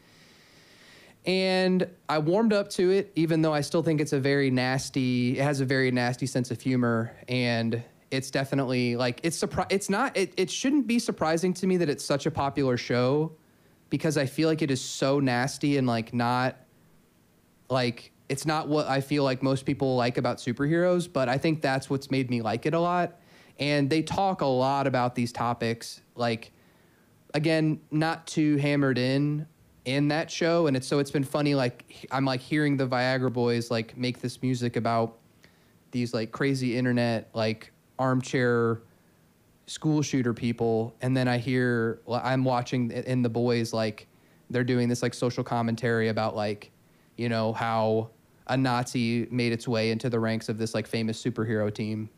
And 1.26 1.88
I 2.10 2.20
warmed 2.20 2.54
up 2.54 2.70
to 2.72 2.90
it, 2.90 3.12
even 3.16 3.42
though 3.42 3.54
I 3.54 3.62
still 3.62 3.84
think 3.84 4.02
it's 4.02 4.14
a 4.14 4.20
very 4.20 4.50
nasty. 4.50 5.38
It 5.38 5.44
has 5.44 5.60
a 5.62 5.66
very 5.66 5.92
nasty 5.92 6.26
sense 6.26 6.52
of 6.52 6.60
humor, 6.62 7.16
and 7.28 7.84
it's 8.12 8.30
definitely 8.30 8.96
like 8.98 9.22
it's 9.24 9.42
surpri- 9.42 9.68
It's 9.70 9.90
not. 9.90 10.16
It, 10.16 10.34
it 10.38 10.52
shouldn't 10.52 10.86
be 10.86 11.00
surprising 11.00 11.54
to 11.56 11.68
me 11.68 11.78
that 11.78 11.90
it's 11.90 12.04
such 12.04 12.26
a 12.26 12.32
popular 12.32 12.78
show, 12.78 13.32
because 13.90 14.18
I 14.18 14.26
feel 14.26 14.50
like 14.50 14.62
it 14.62 14.70
is 14.70 14.82
so 14.82 15.20
nasty 15.20 15.78
and 15.78 15.88
like 15.88 16.14
not, 16.14 16.58
like 17.70 18.12
it's 18.30 18.46
not 18.46 18.68
what 18.68 18.88
I 18.88 19.02
feel 19.02 19.24
like 19.24 19.42
most 19.42 19.66
people 19.66 19.96
like 19.96 20.18
about 20.18 20.38
superheroes. 20.38 21.12
But 21.12 21.30
I 21.30 21.38
think 21.38 21.62
that's 21.62 21.90
what's 21.90 22.12
made 22.12 22.30
me 22.30 22.42
like 22.42 22.66
it 22.66 22.74
a 22.74 22.80
lot. 22.80 23.18
And 23.60 23.90
they 23.90 24.02
talk 24.02 24.42
a 24.42 24.46
lot 24.46 24.88
about 24.88 25.16
these 25.16 25.32
topics, 25.32 26.02
like 26.16 26.52
again, 27.34 27.80
not 27.92 28.28
too 28.28 28.58
hammered 28.58 28.98
in 28.98 29.48
in 29.86 30.10
that 30.10 30.30
show 30.30 30.68
and 30.68 30.78
it's 30.78 30.86
so 30.88 31.00
it's 31.00 31.10
been 31.10 31.24
funny 31.24 31.56
like 31.56 32.06
i'm 32.12 32.24
like 32.24 32.40
hearing 32.40 32.78
the 32.78 32.88
viagra 32.88 33.34
boys 33.34 33.72
like 33.72 33.98
make 33.98 34.22
this 34.22 34.40
music 34.44 34.76
about 34.76 35.18
these 35.90 36.14
like 36.14 36.32
crazy 36.32 36.78
internet 36.78 37.30
like 37.34 37.71
armchair 38.02 38.82
school 39.68 40.02
shooter 40.02 40.34
people 40.34 40.94
and 41.02 41.16
then 41.16 41.28
i 41.28 41.38
hear 41.38 42.02
i'm 42.12 42.44
watching 42.44 42.92
in 42.92 43.22
the 43.22 43.30
boys 43.30 43.72
like 43.72 44.08
they're 44.50 44.64
doing 44.64 44.90
this 44.90 45.02
like 45.02 45.14
social 45.14 45.44
commentary 45.44 46.10
about 46.10 46.36
like 46.36 46.72
you 47.16 47.30
know 47.30 47.54
how 47.54 48.10
a 48.48 48.58
nazi 48.58 49.28
made 49.32 49.52
its 49.54 49.68
way 49.68 49.92
into 49.92 50.10
the 50.10 50.20
ranks 50.20 50.50
of 50.50 50.58
this 50.58 50.74
like 50.74 50.86
famous 50.86 51.22
superhero 51.22 51.74
team. 51.74 52.10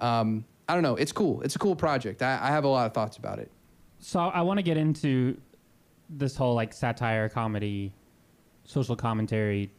Um, 0.00 0.44
i 0.68 0.74
don't 0.74 0.82
know. 0.82 0.96
It's 0.96 1.12
cool. 1.12 1.42
It's 1.42 1.56
a 1.56 1.58
cool 1.58 1.76
project. 1.76 2.22
I, 2.22 2.38
I 2.40 2.48
have 2.48 2.64
a 2.64 2.68
lot 2.68 2.86
of 2.86 2.94
thoughts 2.94 3.16
about 3.16 3.38
it. 3.38 3.50
So 3.98 4.20
I 4.20 4.42
want 4.42 4.58
to 4.58 4.62
get 4.62 4.76
into 4.76 5.36
this 6.08 6.36
whole 6.36 6.54
like 6.54 6.72
satire, 6.72 7.28
comedy, 7.28 7.92
social 8.64 8.96
commentary 8.96 9.70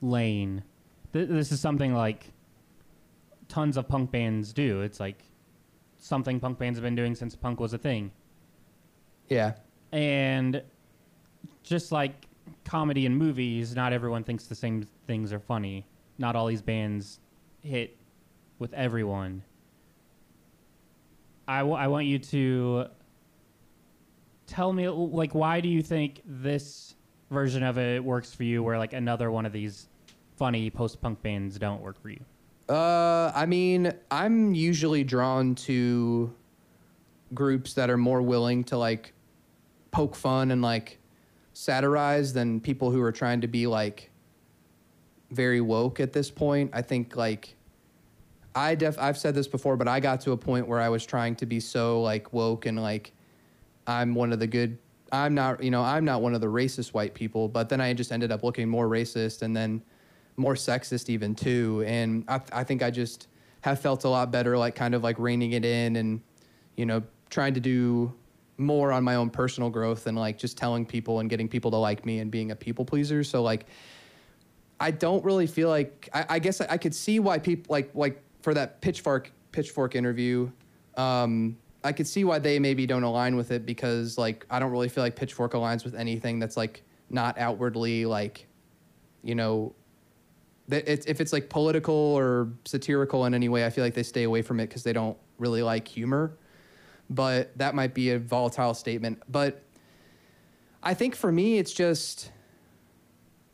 lane. 0.00 0.62
Th- 1.12 1.28
this 1.28 1.52
is 1.52 1.60
something 1.60 1.92
like 1.92 2.32
tons 3.50 3.76
of 3.76 3.86
punk 3.88 4.10
bands 4.10 4.52
do. 4.54 4.80
It's 4.80 5.00
like 5.00 5.24
something 5.98 6.40
punk 6.40 6.58
bands 6.58 6.78
have 6.78 6.84
been 6.84 6.94
doing 6.94 7.14
since 7.14 7.36
punk 7.36 7.60
was 7.60 7.74
a 7.74 7.78
thing. 7.78 8.10
yeah 9.28 9.52
And 9.92 10.62
just 11.62 11.92
like 11.92 12.26
comedy 12.64 13.04
and 13.04 13.16
movies, 13.16 13.74
not 13.74 13.92
everyone 13.92 14.24
thinks 14.24 14.46
the 14.46 14.54
same 14.54 14.86
things 15.06 15.32
are 15.32 15.38
funny. 15.40 15.86
Not 16.18 16.36
all 16.36 16.46
these 16.46 16.62
bands 16.62 17.20
hit 17.62 17.96
with 18.58 18.72
everyone. 18.72 19.42
I, 21.48 21.58
w- 21.58 21.76
I 21.76 21.88
want 21.88 22.06
you 22.06 22.18
to 22.18 22.86
tell 24.46 24.72
me, 24.72 24.88
like, 24.88 25.34
why 25.34 25.60
do 25.60 25.68
you 25.68 25.82
think 25.82 26.22
this 26.24 26.94
version 27.30 27.62
of 27.62 27.78
it 27.78 28.02
works 28.02 28.32
for 28.32 28.44
you, 28.44 28.62
where 28.62 28.78
like 28.78 28.92
another 28.92 29.30
one 29.30 29.46
of 29.46 29.52
these 29.52 29.88
funny 30.36 30.70
post 30.70 31.00
punk 31.00 31.20
bands 31.22 31.58
don't 31.58 31.82
work 31.82 32.00
for 32.00 32.10
you? 32.10 32.20
Uh, 32.70 33.32
I 33.34 33.46
mean, 33.46 33.92
I'm 34.12 34.54
usually 34.54 35.02
drawn 35.02 35.56
to 35.56 36.32
groups 37.34 37.74
that 37.74 37.90
are 37.90 37.96
more 37.96 38.22
willing 38.22 38.62
to 38.64 38.78
like 38.78 39.12
poke 39.90 40.14
fun 40.14 40.52
and 40.52 40.62
like 40.62 40.98
satirize 41.52 42.32
than 42.32 42.60
people 42.60 42.92
who 42.92 43.02
are 43.02 43.10
trying 43.10 43.40
to 43.40 43.48
be 43.48 43.66
like 43.66 44.12
very 45.32 45.60
woke 45.60 45.98
at 45.98 46.12
this 46.12 46.30
point. 46.30 46.70
I 46.72 46.82
think 46.82 47.16
like 47.16 47.56
I 48.54 48.76
def 48.76 48.96
I've 49.00 49.18
said 49.18 49.34
this 49.34 49.48
before, 49.48 49.76
but 49.76 49.88
I 49.88 49.98
got 49.98 50.20
to 50.22 50.30
a 50.30 50.36
point 50.36 50.68
where 50.68 50.80
I 50.80 50.90
was 50.90 51.04
trying 51.04 51.34
to 51.36 51.46
be 51.46 51.58
so 51.58 52.00
like 52.00 52.32
woke 52.32 52.66
and 52.66 52.80
like 52.80 53.12
I'm 53.88 54.14
one 54.14 54.32
of 54.32 54.38
the 54.38 54.46
good 54.46 54.78
I'm 55.10 55.34
not, 55.34 55.60
you 55.60 55.72
know, 55.72 55.82
I'm 55.82 56.04
not 56.04 56.22
one 56.22 56.36
of 56.36 56.40
the 56.40 56.46
racist 56.46 56.94
white 56.94 57.14
people, 57.14 57.48
but 57.48 57.68
then 57.68 57.80
I 57.80 57.92
just 57.94 58.12
ended 58.12 58.30
up 58.30 58.44
looking 58.44 58.68
more 58.68 58.88
racist 58.88 59.42
and 59.42 59.56
then 59.56 59.82
more 60.40 60.54
sexist 60.54 61.08
even 61.08 61.34
too. 61.34 61.84
And 61.86 62.24
I, 62.28 62.40
I 62.52 62.64
think 62.64 62.82
I 62.82 62.90
just 62.90 63.28
have 63.60 63.80
felt 63.80 64.04
a 64.04 64.08
lot 64.08 64.30
better, 64.30 64.56
like 64.56 64.74
kind 64.74 64.94
of 64.94 65.02
like 65.02 65.18
reining 65.18 65.52
it 65.52 65.64
in 65.64 65.96
and, 65.96 66.20
you 66.76 66.86
know, 66.86 67.02
trying 67.28 67.54
to 67.54 67.60
do 67.60 68.12
more 68.58 68.92
on 68.92 69.04
my 69.04 69.14
own 69.14 69.30
personal 69.30 69.70
growth 69.70 70.06
and 70.06 70.16
like 70.16 70.38
just 70.38 70.58
telling 70.58 70.84
people 70.84 71.20
and 71.20 71.30
getting 71.30 71.48
people 71.48 71.70
to 71.70 71.76
like 71.76 72.04
me 72.04 72.18
and 72.18 72.30
being 72.30 72.50
a 72.50 72.56
people 72.56 72.84
pleaser. 72.84 73.22
So 73.22 73.42
like, 73.42 73.66
I 74.80 74.90
don't 74.90 75.24
really 75.24 75.46
feel 75.46 75.68
like 75.68 76.08
I, 76.12 76.24
I 76.30 76.38
guess 76.38 76.60
I, 76.60 76.66
I 76.70 76.76
could 76.78 76.94
see 76.94 77.20
why 77.20 77.38
people 77.38 77.72
like 77.72 77.90
like 77.94 78.22
for 78.42 78.54
that 78.54 78.80
pitchfork 78.80 79.30
pitchfork 79.52 79.94
interview. 79.94 80.50
Um, 80.96 81.56
I 81.82 81.92
could 81.92 82.06
see 82.06 82.24
why 82.24 82.38
they 82.38 82.58
maybe 82.58 82.86
don't 82.86 83.02
align 83.02 83.36
with 83.36 83.50
it 83.50 83.64
because 83.64 84.18
like 84.18 84.44
I 84.50 84.58
don't 84.58 84.70
really 84.70 84.88
feel 84.88 85.02
like 85.02 85.16
Pitchfork 85.16 85.52
aligns 85.52 85.84
with 85.84 85.94
anything 85.94 86.38
that's 86.38 86.56
like 86.56 86.82
not 87.08 87.38
outwardly 87.38 88.04
like, 88.04 88.46
you 89.22 89.34
know, 89.34 89.74
it's, 90.72 91.06
if 91.06 91.20
it's 91.20 91.32
like 91.32 91.48
political 91.48 91.94
or 91.94 92.48
satirical 92.64 93.26
in 93.26 93.34
any 93.34 93.48
way, 93.48 93.64
I 93.64 93.70
feel 93.70 93.84
like 93.84 93.94
they 93.94 94.02
stay 94.02 94.24
away 94.24 94.42
from 94.42 94.60
it 94.60 94.68
because 94.68 94.82
they 94.82 94.92
don't 94.92 95.16
really 95.38 95.62
like 95.62 95.86
humor. 95.86 96.36
But 97.08 97.56
that 97.58 97.74
might 97.74 97.94
be 97.94 98.10
a 98.10 98.18
volatile 98.18 98.74
statement. 98.74 99.22
But 99.28 99.62
I 100.82 100.94
think 100.94 101.16
for 101.16 101.32
me, 101.32 101.58
it's 101.58 101.72
just 101.72 102.30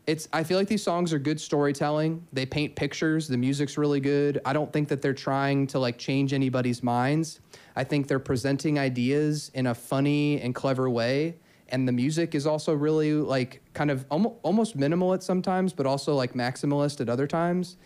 it's 0.07 0.29
I 0.33 0.45
feel 0.45 0.59
like 0.59 0.69
these 0.69 0.83
songs 0.83 1.13
are 1.13 1.19
good 1.19 1.41
storytelling. 1.41 2.27
They 2.33 2.47
paint 2.47 2.77
pictures, 2.77 3.27
the 3.27 3.37
music's 3.37 3.77
really 3.77 4.01
good. 4.01 4.41
I 4.45 4.53
don't 4.53 4.73
think 4.73 4.89
that 4.89 5.03
they're 5.03 5.15
trying 5.15 5.67
to 5.69 5.79
like 5.79 5.99
change 5.99 6.33
anybody's 6.33 6.83
minds. 6.83 7.41
I 7.75 7.85
think 7.85 8.07
they're 8.07 8.19
presenting 8.19 8.79
ideas 8.79 9.51
in 9.55 9.67
a 9.67 9.75
funny 9.75 10.41
and 10.41 10.55
clever 10.55 10.89
way 10.89 11.37
and 11.69 11.87
the 11.87 11.93
music 11.93 12.35
is 12.35 12.47
also 12.47 12.73
really 12.73 13.13
like 13.13 13.61
kind 13.75 13.91
of 13.91 14.05
almost, 14.11 14.37
almost 14.43 14.77
minimal 14.77 15.15
at 15.15 15.23
sometimes 15.23 15.73
but 15.73 15.87
also 15.87 16.15
like 16.15 16.35
maximalist 16.35 17.01
at 17.01 17.09
other 17.09 17.27
times. 17.27 17.77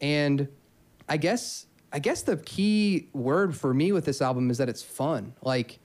And 0.00 0.48
I 1.08 1.16
guess 1.16 1.66
I 1.92 1.98
guess 1.98 2.22
the 2.22 2.36
key 2.36 3.08
word 3.12 3.56
for 3.56 3.74
me 3.74 3.92
with 3.92 4.04
this 4.04 4.22
album 4.22 4.50
is 4.50 4.58
that 4.58 4.68
it's 4.68 4.82
fun. 4.82 5.34
Like 5.42 5.78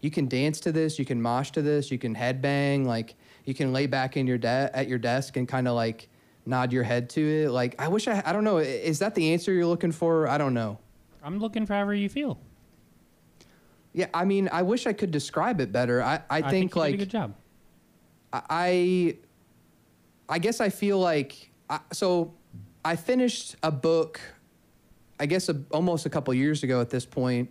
you 0.00 0.10
can 0.10 0.26
dance 0.26 0.60
to 0.60 0.72
this, 0.72 0.98
you 0.98 1.04
can 1.04 1.22
mosh 1.22 1.50
to 1.52 1.62
this, 1.62 1.90
you 1.90 1.98
can 1.98 2.14
headbang, 2.14 2.84
like 2.84 3.14
you 3.44 3.54
can 3.54 3.72
lay 3.72 3.86
back 3.86 4.16
in 4.16 4.26
your 4.26 4.38
de- 4.38 4.70
at 4.72 4.88
your 4.88 4.98
desk 4.98 5.36
and 5.36 5.46
kind 5.46 5.68
of 5.68 5.74
like 5.74 6.08
nod 6.44 6.72
your 6.72 6.82
head 6.82 7.08
to 7.10 7.20
it. 7.20 7.50
Like 7.50 7.80
I 7.80 7.88
wish 7.88 8.08
I 8.08 8.22
I 8.24 8.32
don't 8.32 8.44
know, 8.44 8.58
is 8.58 8.98
that 8.98 9.14
the 9.14 9.32
answer 9.32 9.52
you're 9.52 9.66
looking 9.66 9.92
for? 9.92 10.28
I 10.28 10.38
don't 10.38 10.54
know. 10.54 10.78
I'm 11.22 11.38
looking 11.38 11.66
for 11.66 11.74
however 11.74 11.94
you 11.94 12.08
feel. 12.08 12.38
Yeah, 13.92 14.06
I 14.14 14.24
mean, 14.24 14.48
I 14.50 14.62
wish 14.62 14.86
I 14.86 14.92
could 14.92 15.10
describe 15.10 15.60
it 15.60 15.70
better. 15.70 16.02
I, 16.02 16.22
I, 16.30 16.50
think, 16.50 16.74
you 16.74 16.80
like 16.80 16.98
good 16.98 17.10
job. 17.10 17.34
I 18.32 19.16
I 20.28 20.38
guess 20.38 20.60
I 20.60 20.70
feel 20.70 20.98
like 20.98 21.50
I, 21.68 21.80
so 21.92 22.32
I 22.84 22.96
finished 22.96 23.56
a 23.62 23.70
book 23.70 24.20
I 25.20 25.26
guess 25.26 25.48
a, 25.48 25.62
almost 25.70 26.06
a 26.06 26.10
couple 26.10 26.32
years 26.34 26.62
ago 26.62 26.80
at 26.80 26.90
this 26.90 27.06
point. 27.06 27.50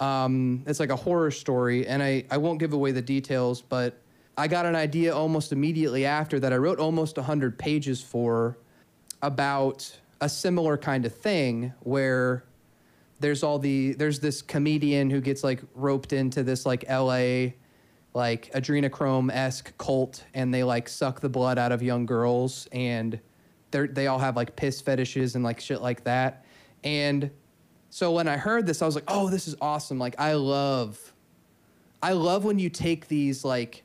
Um, 0.00 0.64
it's 0.66 0.80
like 0.80 0.90
a 0.90 0.96
horror 0.96 1.30
story 1.30 1.86
and 1.86 2.02
I 2.02 2.24
I 2.30 2.38
won't 2.38 2.58
give 2.58 2.72
away 2.72 2.90
the 2.92 3.02
details, 3.02 3.62
but 3.62 4.00
I 4.36 4.48
got 4.48 4.66
an 4.66 4.74
idea 4.74 5.14
almost 5.14 5.52
immediately 5.52 6.04
after 6.04 6.40
that 6.40 6.52
I 6.52 6.56
wrote 6.56 6.78
almost 6.78 7.16
100 7.16 7.58
pages 7.58 8.02
for 8.02 8.58
about 9.22 9.98
a 10.20 10.28
similar 10.28 10.76
kind 10.76 11.06
of 11.06 11.14
thing 11.14 11.72
where 11.80 12.44
there's 13.20 13.42
all 13.42 13.58
the 13.58 13.92
there's 13.94 14.20
this 14.20 14.42
comedian 14.42 15.10
who 15.10 15.20
gets 15.20 15.44
like 15.44 15.62
roped 15.74 16.12
into 16.12 16.42
this 16.42 16.66
like 16.66 16.84
LA 16.88 17.52
like 18.12 18.50
adrenochrome 18.52 19.30
esque 19.32 19.76
cult 19.78 20.24
and 20.34 20.52
they 20.52 20.64
like 20.64 20.88
suck 20.88 21.20
the 21.20 21.28
blood 21.28 21.58
out 21.58 21.70
of 21.70 21.82
young 21.82 22.06
girls 22.06 22.66
and 22.72 23.20
they 23.70 23.86
they 23.86 24.06
all 24.06 24.18
have 24.18 24.36
like 24.36 24.56
piss 24.56 24.80
fetishes 24.80 25.34
and 25.36 25.44
like 25.44 25.60
shit 25.60 25.80
like 25.80 26.04
that. 26.04 26.44
And 26.82 27.30
so 27.90 28.12
when 28.12 28.28
I 28.28 28.36
heard 28.36 28.66
this, 28.66 28.82
I 28.82 28.86
was 28.86 28.94
like, 28.94 29.04
oh, 29.08 29.28
this 29.28 29.46
is 29.46 29.56
awesome. 29.60 29.98
Like 29.98 30.18
I 30.18 30.34
love 30.34 31.12
I 32.02 32.12
love 32.12 32.44
when 32.44 32.58
you 32.58 32.70
take 32.70 33.08
these 33.08 33.44
like 33.44 33.84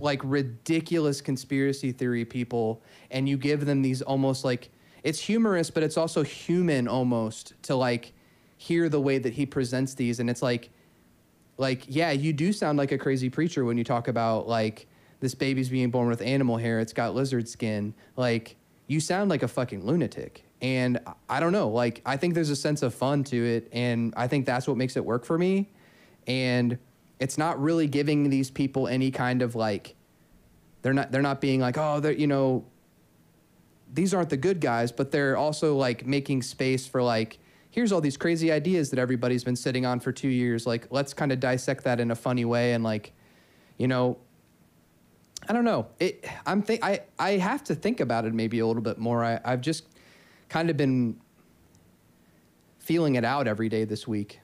like 0.00 0.20
ridiculous 0.24 1.20
conspiracy 1.20 1.92
theory 1.92 2.24
people 2.24 2.82
and 3.10 3.28
you 3.28 3.36
give 3.36 3.64
them 3.64 3.82
these 3.82 4.02
almost 4.02 4.44
like 4.44 4.70
it's 5.04 5.20
humorous 5.20 5.70
but 5.70 5.82
it's 5.82 5.96
also 5.96 6.24
human 6.24 6.88
almost 6.88 7.52
to 7.62 7.76
like 7.76 8.12
hear 8.56 8.88
the 8.88 9.00
way 9.00 9.18
that 9.18 9.34
he 9.34 9.46
presents 9.46 9.94
these 9.94 10.18
and 10.20 10.30
it's 10.30 10.42
like 10.42 10.70
like 11.58 11.84
yeah 11.88 12.10
you 12.10 12.32
do 12.32 12.52
sound 12.52 12.78
like 12.78 12.92
a 12.92 12.98
crazy 12.98 13.28
preacher 13.28 13.64
when 13.64 13.76
you 13.78 13.84
talk 13.84 14.08
about 14.08 14.48
like 14.48 14.86
this 15.20 15.34
baby's 15.34 15.68
being 15.68 15.90
born 15.90 16.08
with 16.08 16.20
animal 16.22 16.56
hair 16.56 16.80
it's 16.80 16.92
got 16.92 17.14
lizard 17.14 17.48
skin. 17.48 17.94
Like 18.16 18.56
you 18.86 19.00
sound 19.00 19.30
like 19.30 19.42
a 19.42 19.48
fucking 19.48 19.84
lunatic. 19.84 20.44
And 20.62 21.00
I- 21.28 21.40
don't 21.40 21.52
know 21.52 21.68
like 21.68 22.00
i 22.06 22.16
think 22.16 22.34
there's 22.34 22.50
a 22.50 22.56
sense 22.56 22.82
of 22.82 22.94
fun 22.94 23.24
to 23.24 23.36
it 23.36 23.68
and 23.72 24.14
i 24.16 24.26
think 24.26 24.46
that's 24.46 24.66
what 24.66 24.76
makes 24.76 24.96
it 24.96 25.04
work 25.04 25.24
for 25.24 25.38
me. 25.38 25.70
And 26.26 26.78
it's 27.20 27.38
not 27.38 27.60
really 27.60 27.86
giving 27.86 28.30
these 28.30 28.50
people 28.50 28.88
any 28.88 29.10
kind 29.10 29.42
of 29.42 29.54
like 29.54 29.94
they're 30.82 30.94
not 30.94 31.12
they're 31.12 31.22
not 31.22 31.40
being 31.40 31.60
like 31.60 31.76
oh 31.78 32.00
they're 32.00 32.12
you 32.12 32.26
know 32.26 32.64
these 33.92 34.12
aren't 34.12 34.30
the 34.30 34.36
good 34.36 34.60
guys 34.60 34.92
but 34.92 35.10
they're 35.10 35.36
also 35.36 35.76
like 35.76 36.06
making 36.06 36.42
space 36.42 36.86
for 36.86 37.02
like 37.02 37.38
here's 37.76 37.92
all 37.92 38.00
these 38.00 38.16
crazy 38.16 38.50
ideas 38.50 38.88
that 38.88 38.98
everybody's 38.98 39.44
been 39.44 39.54
sitting 39.54 39.84
on 39.84 40.00
for 40.00 40.10
two 40.10 40.28
years. 40.28 40.66
Like 40.66 40.88
let's 40.90 41.12
kind 41.12 41.30
of 41.30 41.38
dissect 41.38 41.84
that 41.84 42.00
in 42.00 42.10
a 42.10 42.14
funny 42.16 42.46
way 42.46 42.72
and 42.72 42.82
like 42.82 43.12
you 43.76 43.86
know 43.86 44.16
i 45.48 45.52
don't 45.52 45.64
know. 45.64 45.86
It 46.00 46.24
i'm 46.46 46.62
think 46.62 46.82
i 46.82 47.02
i 47.18 47.32
have 47.32 47.62
to 47.64 47.74
think 47.74 48.00
about 48.00 48.24
it 48.24 48.34
maybe 48.34 48.58
a 48.58 48.66
little 48.66 48.82
bit 48.82 48.98
more. 48.98 49.22
I, 49.22 49.38
i've 49.44 49.60
just 49.60 49.84
kind 50.48 50.70
of 50.70 50.76
been 50.76 51.20
feeling 52.78 53.16
it 53.16 53.24
out 53.24 53.46
every 53.46 53.68
day 53.68 53.84
this 53.84 54.08
week. 54.08 54.40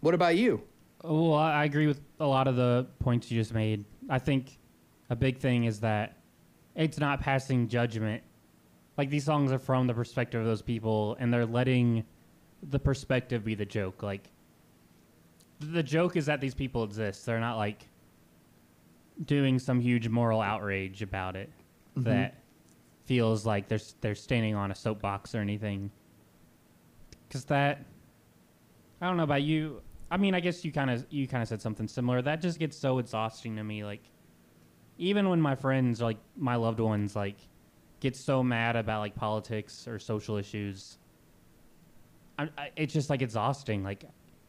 What 0.00 0.14
about 0.14 0.36
you? 0.36 0.62
Oh, 1.04 1.30
well, 1.30 1.38
I 1.38 1.52
I 1.52 1.64
agree 1.66 1.86
with 1.86 2.00
a 2.18 2.26
lot 2.26 2.48
of 2.48 2.56
the 2.56 2.86
points 2.98 3.30
you 3.30 3.38
just 3.38 3.52
made. 3.52 3.84
I 4.08 4.18
think 4.18 4.58
a 5.10 5.16
big 5.16 5.36
thing 5.36 5.64
is 5.64 5.80
that 5.80 6.16
it's 6.74 6.98
not 6.98 7.20
passing 7.20 7.68
judgment. 7.68 8.22
Like 8.96 9.10
these 9.10 9.24
songs 9.24 9.52
are 9.52 9.58
from 9.58 9.86
the 9.86 9.94
perspective 9.94 10.40
of 10.40 10.46
those 10.46 10.62
people, 10.62 11.16
and 11.20 11.32
they're 11.32 11.44
letting 11.44 12.04
the 12.62 12.78
perspective 12.78 13.44
be 13.44 13.54
the 13.54 13.64
joke. 13.64 14.02
Like 14.02 14.30
the 15.60 15.82
joke 15.82 16.16
is 16.16 16.26
that 16.26 16.40
these 16.40 16.54
people 16.54 16.84
exist. 16.84 17.26
They're 17.26 17.40
not 17.40 17.56
like 17.56 17.86
doing 19.24 19.58
some 19.58 19.80
huge 19.80 20.08
moral 20.08 20.40
outrage 20.40 21.02
about 21.02 21.36
it 21.36 21.50
mm-hmm. 21.96 22.08
that 22.08 22.36
feels 23.04 23.44
like 23.44 23.68
they're 23.68 23.80
they're 24.00 24.14
standing 24.14 24.54
on 24.54 24.70
a 24.70 24.74
soapbox 24.74 25.34
or 25.34 25.38
anything. 25.38 25.90
Because 27.28 27.44
that 27.46 27.84
I 29.00 29.06
don't 29.06 29.16
know 29.16 29.24
about 29.24 29.42
you. 29.42 29.82
I 30.10 30.16
mean, 30.16 30.34
I 30.34 30.40
guess 30.40 30.64
you 30.64 30.72
kind 30.72 30.90
of 30.90 31.06
you 31.10 31.26
kind 31.26 31.42
of 31.42 31.48
said 31.48 31.62
something 31.62 31.88
similar. 31.88 32.22
That 32.22 32.40
just 32.40 32.58
gets 32.58 32.76
so 32.76 32.98
exhausting 32.98 33.56
to 33.56 33.64
me. 33.64 33.84
Like, 33.84 34.02
even 34.98 35.28
when 35.28 35.40
my 35.40 35.54
friends, 35.54 36.00
like 36.00 36.18
my 36.36 36.56
loved 36.56 36.80
ones, 36.80 37.16
like 37.16 37.36
get 38.00 38.16
so 38.16 38.42
mad 38.42 38.76
about 38.76 39.00
like 39.00 39.14
politics 39.14 39.86
or 39.86 39.98
social 39.98 40.36
issues, 40.36 40.98
I, 42.40 42.62
I, 42.62 42.70
it's 42.76 42.92
just 42.92 43.10
like 43.10 43.22
exhausting. 43.22 43.82
Like, 43.82 44.04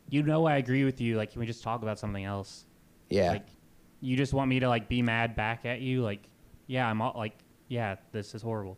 you 0.09 0.23
know, 0.23 0.45
I 0.45 0.57
agree 0.57 0.83
with 0.83 1.01
you. 1.01 1.17
Like, 1.17 1.31
can 1.31 1.39
we 1.39 1.45
just 1.45 1.63
talk 1.63 1.81
about 1.81 1.99
something 1.99 2.23
else? 2.23 2.65
yeah 3.09 3.31
Like, 3.31 3.47
you 3.99 4.15
just 4.17 4.33
want 4.33 4.49
me 4.49 4.59
to 4.59 4.69
like 4.69 4.87
be 4.89 5.01
mad 5.01 5.35
back 5.35 5.65
at 5.65 5.81
you? 5.81 6.01
Like, 6.01 6.27
yeah, 6.67 6.89
I'm 6.89 7.01
all 7.01 7.13
like, 7.15 7.33
yeah, 7.67 7.95
this 8.11 8.33
is 8.33 8.41
horrible. 8.41 8.77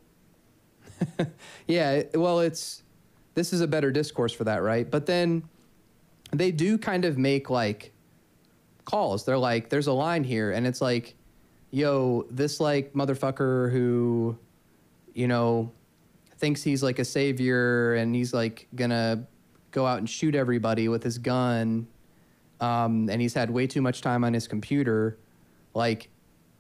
Yeah, 1.67 2.04
well, 2.13 2.39
it's 2.39 2.84
this 3.36 3.54
is 3.54 3.62
a 3.62 3.67
better 3.67 3.91
discourse 3.91 4.34
for 4.34 4.43
that, 4.45 4.62
right? 4.62 4.89
But 4.89 5.06
then 5.06 5.43
they 6.32 6.52
do 6.52 6.78
kind 6.78 7.06
of 7.06 7.17
make 7.17 7.49
like 7.49 7.91
calls. 8.86 9.26
They're 9.26 9.38
like, 9.38 9.69
there's 9.69 9.88
a 9.88 9.93
line 9.93 10.23
here, 10.23 10.52
and 10.52 10.67
it's 10.67 10.82
like, 10.82 11.15
yo, 11.71 12.26
this 12.30 12.60
like 12.60 12.93
motherfucker 12.93 13.71
who, 13.71 14.38
you 15.13 15.28
know, 15.28 15.71
thinks 16.37 16.63
he's 16.63 16.83
like 16.83 16.99
a 16.99 17.05
savior 17.05 17.95
and 17.95 18.15
he's 18.15 18.33
like 18.33 18.67
gonna 18.75 19.25
go 19.71 19.85
out 19.85 19.97
and 19.97 20.09
shoot 20.09 20.35
everybody 20.35 20.87
with 20.87 21.03
his 21.03 21.17
gun, 21.17 21.87
um, 22.59 23.09
and 23.09 23.21
he's 23.21 23.33
had 23.33 23.49
way 23.49 23.67
too 23.67 23.81
much 23.81 24.01
time 24.01 24.23
on 24.23 24.33
his 24.33 24.47
computer, 24.47 25.17
like 25.73 26.09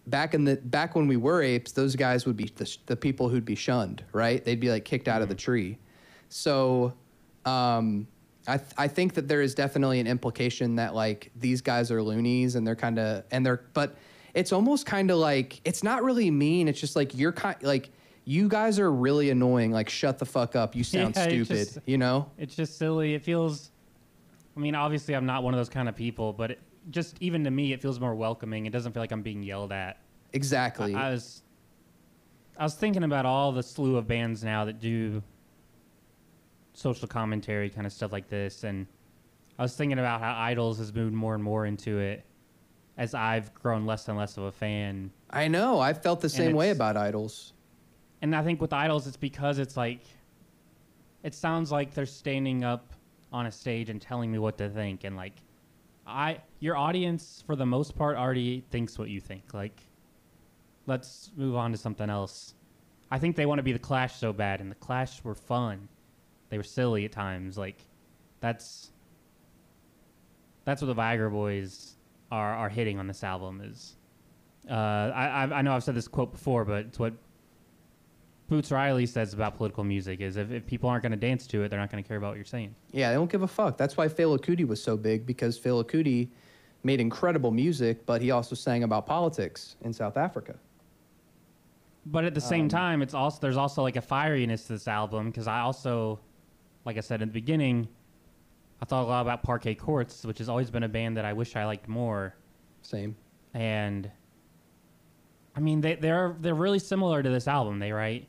back 0.07 0.33
in 0.33 0.43
the 0.43 0.55
back 0.57 0.95
when 0.95 1.07
we 1.07 1.17
were 1.17 1.41
apes, 1.41 1.71
those 1.71 1.95
guys 1.95 2.25
would 2.25 2.37
be 2.37 2.51
the, 2.55 2.77
the 2.87 2.95
people 2.95 3.29
who'd 3.29 3.45
be 3.45 3.55
shunned, 3.55 4.03
right? 4.11 4.43
They'd 4.43 4.59
be 4.59 4.69
like 4.69 4.85
kicked 4.85 5.07
out 5.07 5.21
of 5.21 5.29
the 5.29 5.35
tree. 5.35 5.77
So, 6.29 6.93
um, 7.45 8.07
I 8.47 8.57
th- 8.57 8.71
I 8.77 8.87
think 8.87 9.13
that 9.13 9.27
there 9.27 9.41
is 9.41 9.55
definitely 9.55 9.99
an 9.99 10.07
implication 10.07 10.75
that 10.75 10.93
like 10.93 11.31
these 11.35 11.61
guys 11.61 11.91
are 11.91 12.01
loonies 12.01 12.55
and 12.55 12.67
they're 12.67 12.75
kind 12.75 12.99
of 12.99 13.23
and 13.31 13.45
they're 13.45 13.61
but 13.73 13.95
it's 14.33 14.51
almost 14.51 14.85
kind 14.85 15.11
of 15.11 15.17
like 15.17 15.61
it's 15.63 15.83
not 15.83 16.03
really 16.03 16.29
mean. 16.29 16.67
It's 16.67 16.79
just 16.79 16.95
like 16.95 17.15
you're 17.15 17.31
kind 17.31 17.55
like 17.61 17.89
you 18.25 18.47
guys 18.47 18.79
are 18.79 18.91
really 18.91 19.29
annoying. 19.29 19.71
Like 19.71 19.89
shut 19.89 20.17
the 20.19 20.25
fuck 20.25 20.55
up. 20.55 20.75
You 20.75 20.83
sound 20.83 21.13
Yeah, 21.17 21.23
stupid. 21.25 21.47
just- 21.47 21.79
you 21.85 21.97
know? 21.97 22.29
It's 22.37 22.55
just 22.55 22.77
silly. 22.77 23.13
It 23.15 23.23
feels. 23.23 23.71
I 24.55 24.59
mean, 24.59 24.75
obviously, 24.75 25.15
I'm 25.15 25.25
not 25.25 25.43
one 25.43 25.53
of 25.53 25.59
those 25.59 25.69
kind 25.69 25.89
of 25.89 25.95
people, 25.95 26.31
but 26.31 26.51
it, 26.51 26.59
just 26.91 27.17
even 27.21 27.43
to 27.45 27.51
me, 27.51 27.73
it 27.73 27.81
feels 27.81 27.99
more 27.99 28.13
welcoming. 28.13 28.65
It 28.65 28.69
doesn't 28.71 28.93
feel 28.93 29.01
like 29.01 29.11
I'm 29.11 29.23
being 29.23 29.41
yelled 29.41 29.71
at. 29.71 29.97
Exactly. 30.33 30.93
I, 30.93 31.07
I 31.07 31.11
was, 31.11 31.41
I 32.57 32.63
was 32.63 32.75
thinking 32.75 33.03
about 33.03 33.25
all 33.25 33.51
the 33.51 33.63
slew 33.63 33.97
of 33.97 34.07
bands 34.07 34.43
now 34.43 34.65
that 34.65 34.79
do 34.79 35.23
social 36.73 37.07
commentary 37.07 37.69
kind 37.69 37.85
of 37.87 37.93
stuff 37.93 38.11
like 38.11 38.29
this, 38.29 38.63
and 38.63 38.85
I 39.57 39.63
was 39.63 39.75
thinking 39.75 39.99
about 39.99 40.21
how 40.21 40.33
IDLES 40.33 40.77
has 40.77 40.93
moved 40.93 41.13
more 41.13 41.35
and 41.35 41.43
more 41.43 41.65
into 41.65 41.99
it 41.99 42.23
as 42.97 43.13
I've 43.13 43.53
grown 43.55 43.85
less 43.85 44.07
and 44.07 44.17
less 44.17 44.37
of 44.37 44.43
a 44.43 44.51
fan. 44.51 45.11
I 45.29 45.47
know. 45.47 45.79
I 45.79 45.93
felt 45.93 46.21
the 46.21 46.29
same 46.29 46.55
way 46.55 46.69
about 46.71 46.95
IDLES. 46.95 47.53
And 48.23 48.33
I 48.33 48.41
think 48.41 48.61
with 48.61 48.71
IDLES, 48.71 49.05
it's 49.05 49.17
because 49.17 49.59
it's 49.59 49.75
like, 49.75 49.99
it 51.23 51.35
sounds 51.35 51.71
like 51.73 51.93
they're 51.93 52.05
standing 52.05 52.63
up 52.63 52.93
on 53.33 53.47
a 53.47 53.51
stage 53.51 53.89
and 53.89 54.01
telling 54.01 54.31
me 54.31 54.39
what 54.39 54.57
to 54.59 54.69
think, 54.69 55.03
and 55.03 55.17
like, 55.17 55.33
I 56.07 56.39
your 56.59 56.77
audience 56.77 57.43
for 57.45 57.55
the 57.55 57.65
most 57.65 57.95
part 57.95 58.17
already 58.17 58.63
thinks 58.71 58.97
what 58.97 59.09
you 59.09 59.19
think. 59.19 59.53
Like, 59.53 59.81
let's 60.85 61.31
move 61.35 61.55
on 61.55 61.71
to 61.71 61.77
something 61.77 62.09
else. 62.09 62.55
I 63.11 63.19
think 63.19 63.35
they 63.35 63.45
want 63.45 63.59
to 63.59 63.63
be 63.63 63.73
the 63.73 63.79
Clash 63.79 64.15
so 64.15 64.31
bad, 64.31 64.61
and 64.61 64.71
the 64.71 64.75
Clash 64.75 65.23
were 65.23 65.35
fun. 65.35 65.87
They 66.49 66.57
were 66.57 66.63
silly 66.63 67.05
at 67.05 67.11
times. 67.11 67.57
Like, 67.57 67.81
that's 68.39 68.91
that's 70.63 70.81
what 70.81 70.87
the 70.87 70.95
Viagra 70.95 71.31
Boys 71.31 71.95
are 72.31 72.53
are 72.53 72.69
hitting 72.69 72.99
on 72.99 73.07
this 73.07 73.23
album. 73.23 73.61
Is 73.63 73.97
uh, 74.69 74.73
I 74.73 75.27
I 75.27 75.59
I 75.59 75.61
know 75.61 75.73
I've 75.73 75.83
said 75.83 75.95
this 75.95 76.07
quote 76.07 76.31
before, 76.31 76.63
but 76.63 76.85
it's 76.85 76.99
what 76.99 77.13
Boots 78.49 78.71
Riley 78.71 79.05
says 79.05 79.33
about 79.33 79.55
political 79.57 79.83
music 79.83 80.19
is 80.21 80.37
if, 80.37 80.51
if 80.51 80.65
people 80.65 80.89
aren't 80.89 81.01
going 81.01 81.11
to 81.11 81.17
dance 81.17 81.47
to 81.47 81.63
it, 81.63 81.69
they're 81.69 81.79
not 81.79 81.91
going 81.91 82.03
to 82.03 82.07
care 82.07 82.17
about 82.17 82.29
what 82.29 82.35
you're 82.35 82.45
saying. 82.45 82.75
Yeah, 82.91 83.09
they 83.09 83.15
don't 83.15 83.31
give 83.31 83.41
a 83.41 83.47
fuck. 83.47 83.77
That's 83.77 83.95
why 83.97 84.07
Fela 84.07 84.37
Kuti 84.37 84.67
was 84.67 84.81
so 84.83 84.97
big 84.97 85.25
because 85.25 85.59
Fela 85.59 85.83
Kuti 85.83 86.27
made 86.83 86.99
incredible 86.99 87.51
music, 87.51 88.05
but 88.05 88.21
he 88.21 88.31
also 88.31 88.55
sang 88.55 88.83
about 88.83 89.05
politics 89.05 89.77
in 89.81 89.93
South 89.93 90.17
Africa. 90.17 90.55
But 92.05 92.25
at 92.25 92.33
the 92.33 92.41
same 92.41 92.63
Um, 92.65 92.69
time, 92.69 93.01
it's 93.01 93.13
also 93.13 93.39
there's 93.39 93.55
also 93.55 93.81
like 93.81 93.95
a 93.95 94.01
fieriness 94.01 94.67
to 94.67 94.73
this 94.73 94.89
album 94.89 95.27
because 95.27 95.47
I 95.47 95.61
also, 95.61 96.19
like 96.83 96.97
I 96.97 96.99
said 96.99 97.21
in 97.21 97.29
the 97.29 97.33
beginning, 97.33 97.87
I 98.81 98.85
thought 98.85 99.03
a 99.03 99.07
lot 99.07 99.21
about 99.21 99.41
Parquet 99.41 99.75
Courts, 99.75 100.25
which 100.25 100.39
has 100.39 100.49
always 100.49 100.69
been 100.69 100.83
a 100.83 100.89
band 100.89 101.15
that 101.15 101.23
I 101.23 101.31
wish 101.31 101.55
I 101.55 101.63
liked 101.65 101.87
more. 101.87 102.35
Same. 102.81 103.15
And 103.53 104.11
I 105.55 105.61
mean, 105.61 105.79
they 105.79 105.95
they're 105.95 106.35
they're 106.41 106.53
really 106.55 106.79
similar 106.79 107.23
to 107.23 107.29
this 107.29 107.47
album. 107.47 107.79
They 107.79 107.93
write 107.93 108.27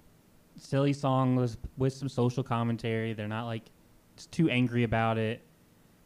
silly 0.57 0.93
songs 0.93 1.57
with 1.77 1.93
some 1.93 2.09
social 2.09 2.43
commentary. 2.43 3.12
They're 3.12 3.29
not 3.29 3.47
like 3.47 3.64
just 4.17 4.31
too 4.33 4.49
angry 4.51 4.85
about 4.85 5.19
it, 5.19 5.43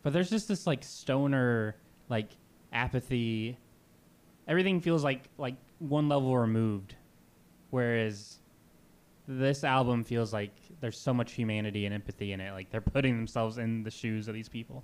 but 0.03 0.13
there's 0.13 0.31
just 0.31 0.49
this 0.49 0.67
like 0.67 0.83
stoner 0.85 1.77
like 2.09 2.31
apathy. 2.73 3.59
Everything 4.47 4.81
feels 4.81 5.05
like 5.05 5.29
like 5.39 5.57
one 5.79 6.09
level 6.09 6.37
removed, 6.37 6.95
whereas 7.71 8.39
this 9.27 9.63
album 9.65 10.05
feels 10.05 10.33
like 10.33 10.53
there's 10.81 10.99
so 10.99 11.13
much 11.13 11.33
humanity 11.33 11.85
and 11.85 11.95
empathy 11.95 12.33
in 12.33 12.41
it. 12.41 12.53
Like 12.53 12.71
they're 12.71 12.81
putting 12.81 13.17
themselves 13.17 13.59
in 13.59 13.83
the 13.83 13.91
shoes 13.91 14.27
of 14.27 14.35
these 14.35 14.49
people, 14.49 14.83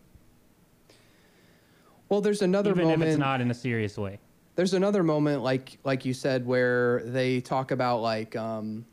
Well, 2.09 2.21
there's 2.21 2.43
another 2.43 2.71
even 2.71 2.85
moment. 2.85 3.03
if 3.03 3.09
it's 3.09 3.19
not 3.19 3.41
in 3.41 3.51
a 3.51 3.55
serious 3.55 3.97
way. 3.97 4.19
there's 4.57 4.75
another 4.75 5.03
moment 5.03 5.43
like 5.43 5.79
like 5.83 6.05
you 6.05 6.13
said 6.15 6.47
where 6.47 7.03
they 7.07 7.41
talk 7.41 7.71
about 7.71 8.03
like 8.03 8.37
um 8.37 8.85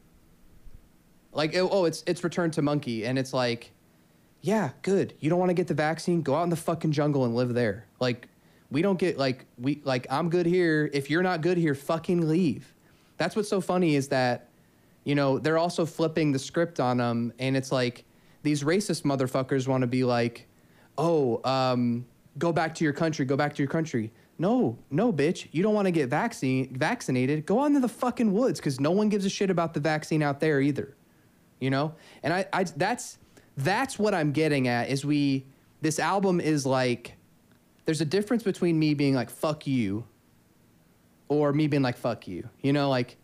like 1.34 1.56
oh 1.56 1.86
it's 1.86 2.04
it's 2.08 2.24
return 2.24 2.52
to 2.52 2.62
monkey 2.62 3.06
and 3.06 3.18
it's 3.18 3.34
like 3.34 3.72
yeah 4.42 4.72
good. 4.82 5.14
You 5.20 5.30
don't 5.30 5.40
want 5.40 5.50
to 5.50 5.54
get 5.54 5.68
the 5.68 5.74
vaccine? 5.74 6.22
Go 6.22 6.36
out 6.36 6.44
in 6.44 6.50
the 6.50 6.56
fucking 6.56 6.92
jungle 6.92 7.26
and 7.26 7.36
live 7.36 7.54
there. 7.54 7.86
Like 8.00 8.28
we 8.70 8.82
don't 8.82 8.98
get 8.98 9.18
like 9.18 9.46
we 9.58 9.82
like 9.84 10.08
i'm 10.10 10.30
good 10.30 10.46
here. 10.46 10.90
If 10.94 11.10
you're 11.10 11.24
not 11.24 11.42
good 11.42 11.58
here 11.58 11.76
fucking 11.76 12.28
leave. 12.28 12.74
That's 13.18 13.36
what's 13.36 13.50
so 13.50 13.62
funny 13.62 13.96
is 13.96 14.08
that 14.10 14.50
you 15.04 15.16
know 15.16 15.40
they're 15.40 15.58
also 15.58 15.86
flipping 15.86 16.32
the 16.32 16.40
script 16.40 16.80
on 16.80 16.98
them 16.98 17.34
and 17.40 17.56
it's 17.56 17.72
like 17.72 18.04
these 18.44 18.64
racist 18.64 19.04
motherfuckers 19.04 19.68
want 19.68 19.82
to 19.82 19.88
be 19.88 20.04
like 20.04 20.48
oh 20.98 21.42
um 21.44 22.06
go 22.38 22.52
back 22.52 22.74
to 22.76 22.84
your 22.84 22.94
country 22.94 23.26
go 23.26 23.38
back 23.38 23.54
to 23.56 23.64
your 23.64 23.72
country. 23.72 24.12
No 24.40 24.80
no 24.90 25.14
bitch. 25.14 25.48
You 25.52 25.62
don't 25.62 25.76
want 25.76 25.86
to 25.86 25.92
get 25.92 26.10
vaccine 26.10 26.76
vaccinated. 26.76 27.46
Go 27.46 27.60
on 27.60 27.74
to 27.76 27.80
the 27.80 27.90
fucking 27.90 28.34
woods 28.34 28.60
because 28.60 28.80
no 28.80 28.92
one 28.92 29.08
gives 29.08 29.24
a 29.24 29.30
shit 29.30 29.52
about 29.52 29.76
the 29.76 29.80
vaccine 29.80 30.24
out 30.24 30.40
there 30.40 30.60
either 30.60 30.96
you 31.62 31.70
know? 31.70 31.94
And 32.24 32.34
I, 32.34 32.46
I 32.52 32.64
that's 32.66 33.18
that's 33.58 34.00
what 34.00 34.14
i'm 34.14 34.32
getting 34.32 34.68
at 34.68 34.90
is 34.90 35.06
we 35.06 35.46
this 35.82 36.00
album 36.00 36.40
is 36.40 36.66
like 36.66 37.16
there's 37.86 38.02
a 38.02 38.06
difference 38.06 38.44
between 38.44 38.80
me 38.80 38.94
being 38.94 39.14
like 39.14 39.30
fuck 39.30 39.68
you 39.68 40.06
or 41.28 41.54
me 41.54 41.68
being 41.68 41.84
like 41.84 41.98
fuck 41.98 42.28
you 42.28 42.50
you 42.62 42.74
know? 42.74 42.90
Like 42.90 43.18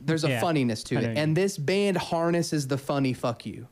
there's 0.00 0.24
a 0.24 0.28
Yeah, 0.28 0.40
funniness 0.40 0.82
to 0.84 0.96
I 0.98 1.00
it. 1.02 1.18
and 1.18 1.36
this 1.36 1.56
band 1.58 1.96
harnesses 1.96 2.68
the 2.68 2.78
funny 2.78 3.12
fuck 3.12 3.46
you. 3.46 3.66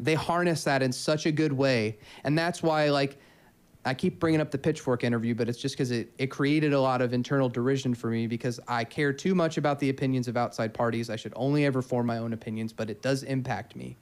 They 0.00 0.14
harness 0.14 0.64
that 0.64 0.82
in 0.82 0.92
such 0.92 1.26
a 1.26 1.32
good 1.32 1.52
way. 1.52 1.98
And 2.24 2.38
that's 2.38 2.62
why 2.62 2.88
like 2.90 3.18
i 3.84 3.94
keep 3.94 4.18
bringing 4.20 4.40
up 4.40 4.50
the 4.50 4.58
pitchfork 4.58 5.04
interview 5.04 5.34
but 5.34 5.48
it's 5.48 5.58
just 5.58 5.74
because 5.74 5.90
it, 5.90 6.12
it 6.18 6.26
created 6.28 6.72
a 6.72 6.80
lot 6.80 7.00
of 7.00 7.12
internal 7.12 7.48
derision 7.48 7.94
for 7.94 8.08
me 8.10 8.26
because 8.26 8.58
i 8.68 8.84
care 8.84 9.12
too 9.12 9.34
much 9.34 9.56
about 9.56 9.78
the 9.78 9.88
opinions 9.90 10.28
of 10.28 10.36
outside 10.36 10.74
parties 10.74 11.10
i 11.10 11.16
should 11.16 11.32
only 11.36 11.64
ever 11.64 11.80
form 11.82 12.06
my 12.06 12.18
own 12.18 12.32
opinions 12.32 12.72
but 12.72 12.90
it 12.90 13.02
does 13.02 13.22
impact 13.22 13.76
me 13.76 13.96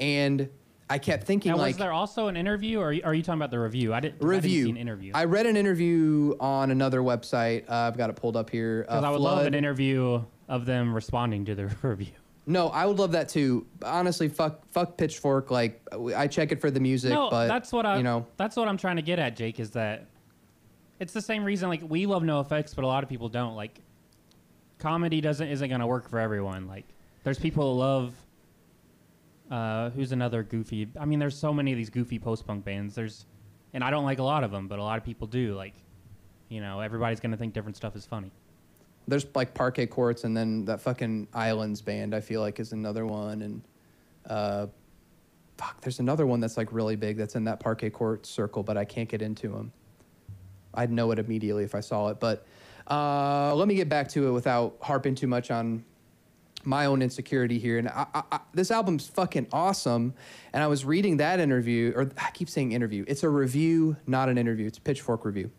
and 0.00 0.48
i 0.90 0.96
kept 0.98 1.24
thinking 1.24 1.52
Now, 1.52 1.58
like 1.58 1.70
was 1.70 1.76
there 1.76 1.92
also 1.92 2.28
an 2.28 2.36
interview, 2.36 2.78
or 2.80 2.86
are 2.86 2.92
you, 2.92 3.02
are 3.04 3.14
you 3.14 3.22
talking 3.22 3.38
about 3.38 3.50
the 3.50 3.58
review? 3.58 3.92
I 3.92 4.00
didn't. 4.00 4.14
I 4.14 4.18
didn't 4.18 4.28
review 4.30 4.64
see 4.64 4.70
an 4.70 4.76
interview. 4.76 5.12
i 5.14 5.24
read 5.24 5.44
an 5.46 5.56
interview 5.56 6.34
on 6.40 6.70
another 6.70 7.00
website 7.00 7.68
uh, 7.68 7.74
i've 7.88 7.98
got 7.98 8.08
it 8.08 8.16
pulled 8.16 8.36
up 8.36 8.48
here 8.48 8.82
Because 8.82 9.04
uh, 9.04 9.06
I 9.06 9.10
would 9.10 9.20
love 9.20 9.44
an 9.46 9.54
interview 9.54 10.22
of 10.48 10.64
them 10.64 10.94
responding 10.94 11.44
to 11.44 11.54
the 11.54 11.66
review. 11.82 12.12
No 12.48 12.68
i 12.68 12.84
would 12.86 12.98
love 12.98 13.12
that 13.12 13.28
too 13.28 13.66
honestly 13.82 14.28
fuck 14.28 14.66
fuck 14.72 14.96
pitchfork 14.96 15.50
like 15.50 15.80
i 16.16 16.26
check 16.26 16.50
it 16.50 16.60
for 16.60 16.70
the 16.70 16.80
music 16.80 17.12
no, 17.12 17.28
but 17.30 17.46
that's 17.46 17.72
what 17.72 17.84
I. 17.86 17.98
you 17.98 18.02
know 18.02 18.26
that's 18.36 18.56
what 18.56 18.66
I'm 18.68 18.78
trying 18.78 18.96
to 18.96 19.02
get 19.02 19.18
at, 19.18 19.36
Jake. 19.36 19.60
Is 19.60 19.70
that 19.72 20.06
it's 20.98 21.12
the 21.12 21.22
same 21.22 21.44
reason 21.44 21.68
like 21.68 21.82
we 21.86 22.06
love 22.06 22.22
NOFX, 22.22 22.74
but 22.74 22.84
a 22.84 22.86
lot 22.86 23.02
of 23.04 23.08
people 23.08 23.28
don't. 23.28 23.54
Like 23.54 23.80
comedy 24.78 25.20
doesn't 25.20 25.48
isn't 25.48 25.68
gonna 25.68 25.86
work 25.86 26.08
for 26.08 26.18
everyone. 26.18 26.66
Like 26.66 26.86
there's 27.24 27.38
people 27.38 27.74
who 27.74 27.80
love. 27.80 28.14
Uh, 29.50 29.88
who's 29.90 30.12
another 30.12 30.42
goofy? 30.42 30.88
I 31.00 31.06
mean, 31.06 31.18
there's 31.18 31.36
so 31.36 31.54
many 31.54 31.72
of 31.72 31.78
these 31.78 31.88
goofy 31.88 32.18
post 32.18 32.46
punk 32.46 32.66
bands. 32.66 32.94
There's, 32.94 33.24
and 33.72 33.82
I 33.82 33.88
don't 33.88 34.04
like 34.04 34.18
a 34.18 34.22
lot 34.22 34.44
of 34.44 34.50
them, 34.50 34.68
but 34.68 34.78
a 34.78 34.82
lot 34.82 34.98
of 34.98 35.04
people 35.04 35.26
do. 35.26 35.54
Like, 35.54 35.72
you 36.50 36.60
know, 36.60 36.80
everybody's 36.80 37.18
gonna 37.18 37.36
think 37.38 37.54
different 37.54 37.76
stuff 37.76 37.96
is 37.96 38.04
funny. 38.04 38.30
There's 39.08 39.26
like 39.34 39.54
parquet 39.54 39.86
courts 39.86 40.24
and 40.24 40.36
then 40.36 40.66
that 40.66 40.80
fucking 40.80 41.26
islands 41.32 41.80
band 41.80 42.14
i 42.14 42.20
feel 42.20 42.40
like 42.40 42.60
is 42.60 42.72
another 42.72 43.06
one. 43.06 43.42
And 43.42 43.62
uh 44.26 44.66
fuck 45.56 45.80
there's 45.80 45.98
another 45.98 46.26
one 46.26 46.38
that's 46.38 46.56
like 46.56 46.72
really 46.72 46.94
big 46.94 47.16
that's 47.16 47.34
in 47.34 47.44
that 47.44 47.58
parquet 47.58 47.90
court 47.90 48.24
circle 48.24 48.62
but 48.62 48.76
i 48.76 48.84
can't 48.84 49.08
get 49.08 49.20
into 49.20 49.48
them 49.48 49.72
i'd 50.74 50.92
know 50.92 51.10
it 51.10 51.18
immediately 51.18 51.64
if 51.64 51.74
i 51.74 51.80
saw 51.80 52.08
it. 52.08 52.20
But 52.20 52.46
uh 52.86 53.54
let 53.54 53.66
me 53.66 53.74
get 53.74 53.88
back 53.88 54.08
to 54.10 54.28
it 54.28 54.32
without 54.32 54.76
harping 54.82 55.14
too 55.14 55.26
much 55.26 55.50
on 55.50 55.84
my 56.64 56.86
own 56.86 57.02
insecurity 57.02 57.58
here. 57.58 57.78
And 57.78 57.88
I, 57.88 58.06
I, 58.12 58.22
I, 58.32 58.40
this 58.52 58.70
album's 58.70 59.06
fucking 59.08 59.46
awesome. 59.52 60.12
And 60.52 60.62
i 60.62 60.66
was 60.66 60.84
reading 60.84 61.16
that 61.16 61.40
interview 61.40 61.92
or 61.96 62.10
i 62.18 62.30
keep 62.32 62.50
saying 62.50 62.72
interview. 62.72 63.04
It's 63.08 63.22
a 63.22 63.28
review 63.28 63.96
not 64.06 64.28
an 64.28 64.36
interview. 64.36 64.66
It's 64.66 64.78
a 64.78 64.82
pitchfork 64.82 65.24
review. 65.24 65.50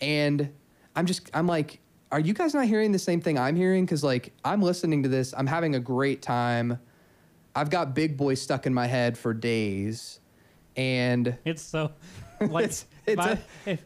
And 0.00 0.50
i'm 0.96 1.06
just 1.06 1.30
i'm 1.34 1.46
like 1.46 1.80
are 2.14 2.20
you 2.20 2.32
guys 2.32 2.54
not 2.54 2.64
hearing 2.66 2.92
the 2.92 2.98
same 2.98 3.20
thing 3.20 3.36
i'm 3.36 3.56
hearing 3.56 3.84
because 3.84 4.04
like 4.04 4.32
i'm 4.44 4.62
listening 4.62 5.02
to 5.02 5.08
this 5.08 5.34
i'm 5.36 5.48
having 5.48 5.74
a 5.74 5.80
great 5.80 6.22
time 6.22 6.78
i've 7.56 7.70
got 7.70 7.92
big 7.94 8.16
boy 8.16 8.34
stuck 8.34 8.66
in 8.66 8.72
my 8.72 8.86
head 8.86 9.18
for 9.18 9.34
days 9.34 10.20
and 10.76 11.36
It's 11.44 11.62
so 11.62 11.90
like 12.40 12.64
It's- 12.66 12.86
if, 13.06 13.18
it's 13.18 13.26
a- 13.26 13.38
if 13.70 13.84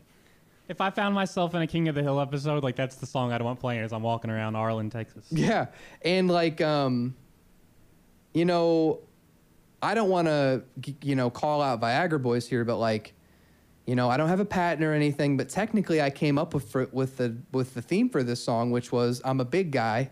if 0.68 0.80
I 0.82 0.90
found 0.90 1.14
myself 1.14 1.54
in 1.54 1.62
a 1.62 1.66
King 1.66 1.88
of 1.88 1.94
the 1.94 2.02
Hill 2.02 2.20
episode, 2.20 2.62
like 2.62 2.76
that's 2.76 2.96
the 2.96 3.06
song 3.06 3.32
I'd 3.32 3.40
want 3.40 3.58
playing 3.58 3.80
as 3.80 3.90
I'm 3.94 4.02
walking 4.02 4.30
around 4.30 4.54
Arlen, 4.54 4.90
Texas. 4.90 5.24
Yeah, 5.30 5.68
and 6.02 6.28
like 6.28 6.60
um, 6.60 7.16
you 8.34 8.44
know, 8.44 9.00
I 9.80 9.94
don't 9.94 10.10
want 10.10 10.28
to 10.28 10.62
you 11.00 11.16
know 11.16 11.30
call 11.30 11.62
out 11.62 11.80
Viagra 11.80 12.20
Boys 12.22 12.46
here, 12.46 12.66
but 12.66 12.76
like, 12.76 13.14
you 13.88 13.96
know, 13.96 14.10
I 14.10 14.18
don't 14.18 14.28
have 14.28 14.38
a 14.38 14.44
patent 14.44 14.84
or 14.84 14.92
anything, 14.92 15.38
but 15.38 15.48
technically 15.48 16.02
I 16.02 16.10
came 16.10 16.36
up 16.36 16.52
with 16.52 16.70
for, 16.70 16.90
with 16.92 17.16
the 17.16 17.34
with 17.52 17.72
the 17.72 17.80
theme 17.80 18.10
for 18.10 18.22
this 18.22 18.44
song, 18.44 18.70
which 18.70 18.92
was 18.92 19.22
I'm 19.24 19.40
a 19.40 19.46
big 19.46 19.70
guy, 19.70 20.10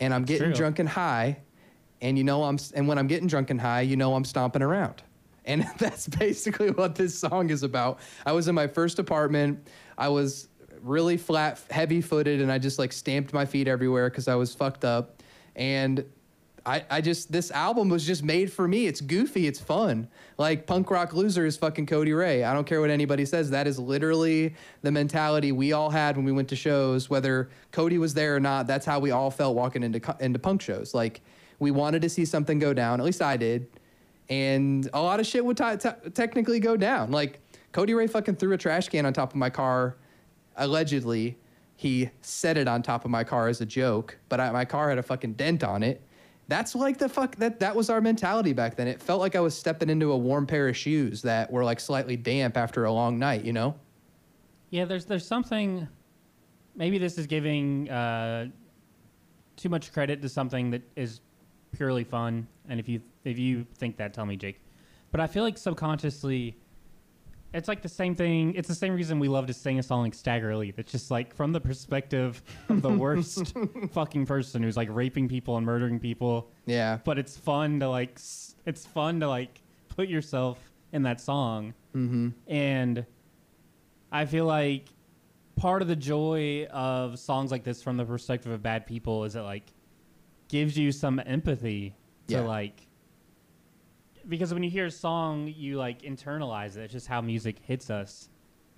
and 0.00 0.12
I'm 0.12 0.24
getting 0.24 0.48
true. 0.48 0.54
drunk 0.54 0.80
and 0.80 0.88
high, 0.88 1.38
and 2.00 2.18
you 2.18 2.24
know 2.24 2.42
I'm 2.42 2.58
and 2.74 2.88
when 2.88 2.98
I'm 2.98 3.06
getting 3.06 3.28
drunk 3.28 3.50
and 3.50 3.60
high, 3.60 3.82
you 3.82 3.94
know 3.94 4.16
I'm 4.16 4.24
stomping 4.24 4.62
around. 4.62 5.04
And 5.44 5.64
that's 5.78 6.08
basically 6.08 6.72
what 6.72 6.96
this 6.96 7.16
song 7.16 7.50
is 7.50 7.62
about. 7.62 8.00
I 8.26 8.32
was 8.32 8.48
in 8.48 8.56
my 8.56 8.66
first 8.66 8.98
apartment. 8.98 9.68
I 9.96 10.08
was 10.08 10.48
really 10.82 11.16
flat, 11.16 11.60
heavy 11.70 12.00
footed, 12.00 12.40
and 12.40 12.50
I 12.50 12.58
just 12.58 12.80
like 12.80 12.92
stamped 12.92 13.32
my 13.32 13.46
feet 13.46 13.68
everywhere 13.68 14.10
because 14.10 14.26
I 14.26 14.34
was 14.34 14.56
fucked 14.56 14.84
up. 14.84 15.22
And 15.54 16.04
I, 16.66 16.84
I 16.90 17.00
just, 17.00 17.32
this 17.32 17.50
album 17.50 17.88
was 17.88 18.06
just 18.06 18.22
made 18.22 18.52
for 18.52 18.68
me. 18.68 18.86
It's 18.86 19.00
goofy, 19.00 19.46
it's 19.46 19.60
fun. 19.60 20.08
Like 20.36 20.66
Punk 20.66 20.90
Rock 20.90 21.12
Loser 21.12 21.46
is 21.46 21.56
fucking 21.56 21.86
Cody 21.86 22.12
Ray. 22.12 22.44
I 22.44 22.52
don't 22.52 22.66
care 22.66 22.80
what 22.80 22.90
anybody 22.90 23.24
says. 23.24 23.50
That 23.50 23.66
is 23.66 23.78
literally 23.78 24.54
the 24.82 24.90
mentality 24.92 25.52
we 25.52 25.72
all 25.72 25.90
had 25.90 26.16
when 26.16 26.24
we 26.24 26.32
went 26.32 26.48
to 26.48 26.56
shows, 26.56 27.08
whether 27.08 27.48
Cody 27.72 27.98
was 27.98 28.14
there 28.14 28.36
or 28.36 28.40
not. 28.40 28.66
That's 28.66 28.86
how 28.86 28.98
we 28.98 29.10
all 29.10 29.30
felt 29.30 29.56
walking 29.56 29.82
into, 29.82 30.16
into 30.20 30.38
punk 30.38 30.62
shows. 30.62 30.94
Like 30.94 31.20
we 31.58 31.70
wanted 31.70 32.02
to 32.02 32.08
see 32.08 32.24
something 32.24 32.58
go 32.58 32.72
down, 32.72 33.00
at 33.00 33.06
least 33.06 33.22
I 33.22 33.36
did 33.36 33.66
and 34.28 34.88
a 34.92 35.00
lot 35.00 35.20
of 35.20 35.26
shit 35.26 35.44
would 35.44 35.56
t- 35.56 35.76
t- 35.78 36.10
technically 36.10 36.60
go 36.60 36.76
down. 36.76 37.10
Like 37.10 37.40
Cody 37.72 37.94
Ray 37.94 38.06
fucking 38.06 38.36
threw 38.36 38.52
a 38.52 38.58
trash 38.58 38.88
can 38.88 39.06
on 39.06 39.12
top 39.12 39.30
of 39.30 39.36
my 39.36 39.50
car. 39.50 39.96
Allegedly, 40.56 41.38
he 41.76 42.10
set 42.20 42.56
it 42.56 42.68
on 42.68 42.82
top 42.82 43.04
of 43.04 43.10
my 43.10 43.24
car 43.24 43.48
as 43.48 43.60
a 43.60 43.66
joke, 43.66 44.18
but 44.28 44.40
I, 44.40 44.50
my 44.50 44.64
car 44.64 44.88
had 44.88 44.98
a 44.98 45.02
fucking 45.02 45.34
dent 45.34 45.62
on 45.62 45.82
it. 45.82 46.02
That's 46.48 46.74
like 46.74 46.96
the 46.96 47.10
fuck 47.10 47.36
that 47.36 47.60
that 47.60 47.76
was 47.76 47.90
our 47.90 48.00
mentality 48.00 48.54
back 48.54 48.74
then. 48.76 48.88
It 48.88 49.02
felt 49.02 49.20
like 49.20 49.36
I 49.36 49.40
was 49.40 49.56
stepping 49.56 49.90
into 49.90 50.12
a 50.12 50.16
warm 50.16 50.46
pair 50.46 50.66
of 50.66 50.76
shoes 50.76 51.20
that 51.22 51.50
were 51.52 51.62
like 51.62 51.78
slightly 51.78 52.16
damp 52.16 52.56
after 52.56 52.84
a 52.84 52.92
long 52.92 53.18
night, 53.18 53.44
you 53.44 53.52
know? 53.52 53.74
Yeah, 54.70 54.86
there's 54.86 55.04
there's 55.04 55.26
something. 55.26 55.86
Maybe 56.74 56.96
this 56.96 57.18
is 57.18 57.26
giving 57.26 57.90
uh, 57.90 58.48
too 59.56 59.68
much 59.68 59.92
credit 59.92 60.22
to 60.22 60.28
something 60.28 60.70
that 60.70 60.82
is 60.96 61.20
purely 61.72 62.04
fun, 62.04 62.46
and 62.68 62.80
if 62.80 62.88
you 62.88 63.02
if 63.24 63.38
you 63.38 63.66
think 63.74 63.98
that, 63.98 64.14
tell 64.14 64.24
me, 64.24 64.36
Jake. 64.36 64.60
But 65.10 65.20
I 65.20 65.26
feel 65.26 65.42
like 65.42 65.58
subconsciously, 65.58 66.56
it's 67.54 67.68
like 67.68 67.82
the 67.82 67.88
same 67.88 68.14
thing. 68.14 68.54
It's 68.54 68.68
the 68.68 68.74
same 68.74 68.94
reason 68.94 69.18
we 69.18 69.28
love 69.28 69.46
to 69.46 69.54
sing 69.54 69.78
a 69.78 69.82
song 69.82 70.02
like 70.02 70.14
Stagger 70.14 70.54
Lee. 70.56 70.72
It's 70.76 70.92
just 70.92 71.10
like 71.10 71.34
from 71.34 71.52
the 71.52 71.60
perspective 71.60 72.42
of 72.68 72.82
the 72.82 72.90
worst 72.90 73.54
fucking 73.92 74.26
person 74.26 74.62
who's 74.62 74.76
like 74.76 74.88
raping 74.90 75.28
people 75.28 75.56
and 75.56 75.64
murdering 75.64 75.98
people. 75.98 76.50
Yeah. 76.66 76.98
But 77.04 77.18
it's 77.18 77.36
fun 77.36 77.80
to 77.80 77.88
like. 77.88 78.18
It's 78.66 78.84
fun 78.86 79.20
to 79.20 79.28
like 79.28 79.60
put 79.88 80.08
yourself 80.08 80.58
in 80.92 81.02
that 81.04 81.20
song 81.20 81.74
Mm-hmm. 81.96 82.28
and 82.46 83.04
I 84.12 84.24
feel 84.26 84.44
like 84.44 84.84
part 85.56 85.82
of 85.82 85.88
the 85.88 85.96
joy 85.96 86.66
of 86.70 87.18
songs 87.18 87.50
like 87.50 87.64
this 87.64 87.82
from 87.82 87.96
the 87.96 88.04
perspective 88.04 88.52
of 88.52 88.62
bad 88.62 88.86
people 88.86 89.24
is 89.24 89.34
it 89.36 89.40
like 89.40 89.64
gives 90.48 90.76
you 90.78 90.92
some 90.92 91.20
empathy 91.26 91.94
to 92.28 92.34
Yeah. 92.34 92.40
like 92.42 92.86
because 94.28 94.52
when 94.52 94.62
you 94.62 94.70
hear 94.70 94.86
a 94.86 94.90
song 94.90 95.52
you 95.56 95.76
like 95.76 96.02
internalize 96.02 96.76
it 96.76 96.82
it's 96.82 96.92
just 96.92 97.06
how 97.06 97.20
music 97.20 97.56
hits 97.62 97.90
us 97.90 98.28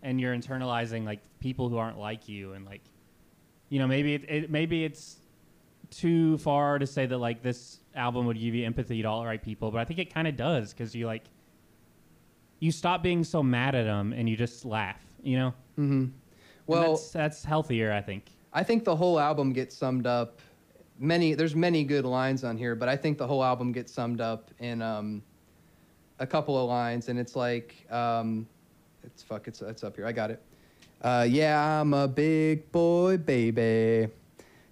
and 0.02 0.20
you're 0.20 0.34
internalizing 0.34 1.04
like 1.04 1.20
people 1.40 1.68
who 1.68 1.76
aren't 1.76 1.98
like 1.98 2.28
you 2.28 2.52
and 2.52 2.64
like 2.64 2.82
you 3.68 3.78
know 3.78 3.86
maybe 3.86 4.14
it, 4.14 4.24
it 4.28 4.50
maybe 4.50 4.84
it's 4.84 5.16
too 5.90 6.38
far 6.38 6.78
to 6.78 6.86
say 6.86 7.06
that 7.06 7.18
like 7.18 7.42
this 7.42 7.80
album 7.94 8.26
would 8.26 8.38
give 8.38 8.54
you 8.54 8.64
empathy 8.64 9.02
to 9.02 9.08
all 9.08 9.20
the 9.20 9.26
right 9.26 9.42
people 9.42 9.70
but 9.70 9.78
i 9.78 9.84
think 9.84 9.98
it 9.98 10.12
kind 10.12 10.28
of 10.28 10.36
does 10.36 10.72
because 10.72 10.94
you 10.94 11.06
like 11.06 11.24
you 12.60 12.70
stop 12.70 13.02
being 13.02 13.24
so 13.24 13.42
mad 13.42 13.74
at 13.74 13.84
them 13.84 14.12
and 14.12 14.28
you 14.28 14.36
just 14.36 14.64
laugh 14.64 15.00
you 15.22 15.38
know 15.38 15.54
Mm-hmm. 15.78 16.06
Well, 16.66 16.90
that's, 16.90 17.10
that's 17.10 17.44
healthier 17.44 17.92
i 17.92 18.00
think 18.02 18.30
I 18.52 18.62
think 18.62 18.84
the 18.84 18.96
whole 18.96 19.18
album 19.20 19.52
gets 19.52 19.76
summed 19.76 20.06
up. 20.06 20.40
Many 20.98 21.34
there's 21.34 21.54
many 21.54 21.84
good 21.84 22.04
lines 22.04 22.44
on 22.44 22.56
here, 22.58 22.74
but 22.74 22.88
I 22.88 22.96
think 22.96 23.16
the 23.16 23.26
whole 23.26 23.42
album 23.42 23.72
gets 23.72 23.92
summed 23.92 24.20
up 24.20 24.50
in 24.58 24.82
um, 24.82 25.22
a 26.20 26.26
couple 26.26 26.56
of 26.56 26.68
lines, 26.68 27.08
and 27.08 27.18
it's 27.18 27.34
like 27.34 27.90
um, 27.90 28.46
it's 29.02 29.22
fuck 29.22 29.48
it's 29.48 29.60
it's 29.62 29.82
up 29.82 29.96
here. 29.96 30.06
I 30.06 30.12
got 30.12 30.30
it. 30.30 30.40
Uh, 31.02 31.26
yeah, 31.28 31.80
I'm 31.80 31.94
a 31.94 32.06
big 32.06 32.70
boy, 32.70 33.16
baby. 33.16 34.08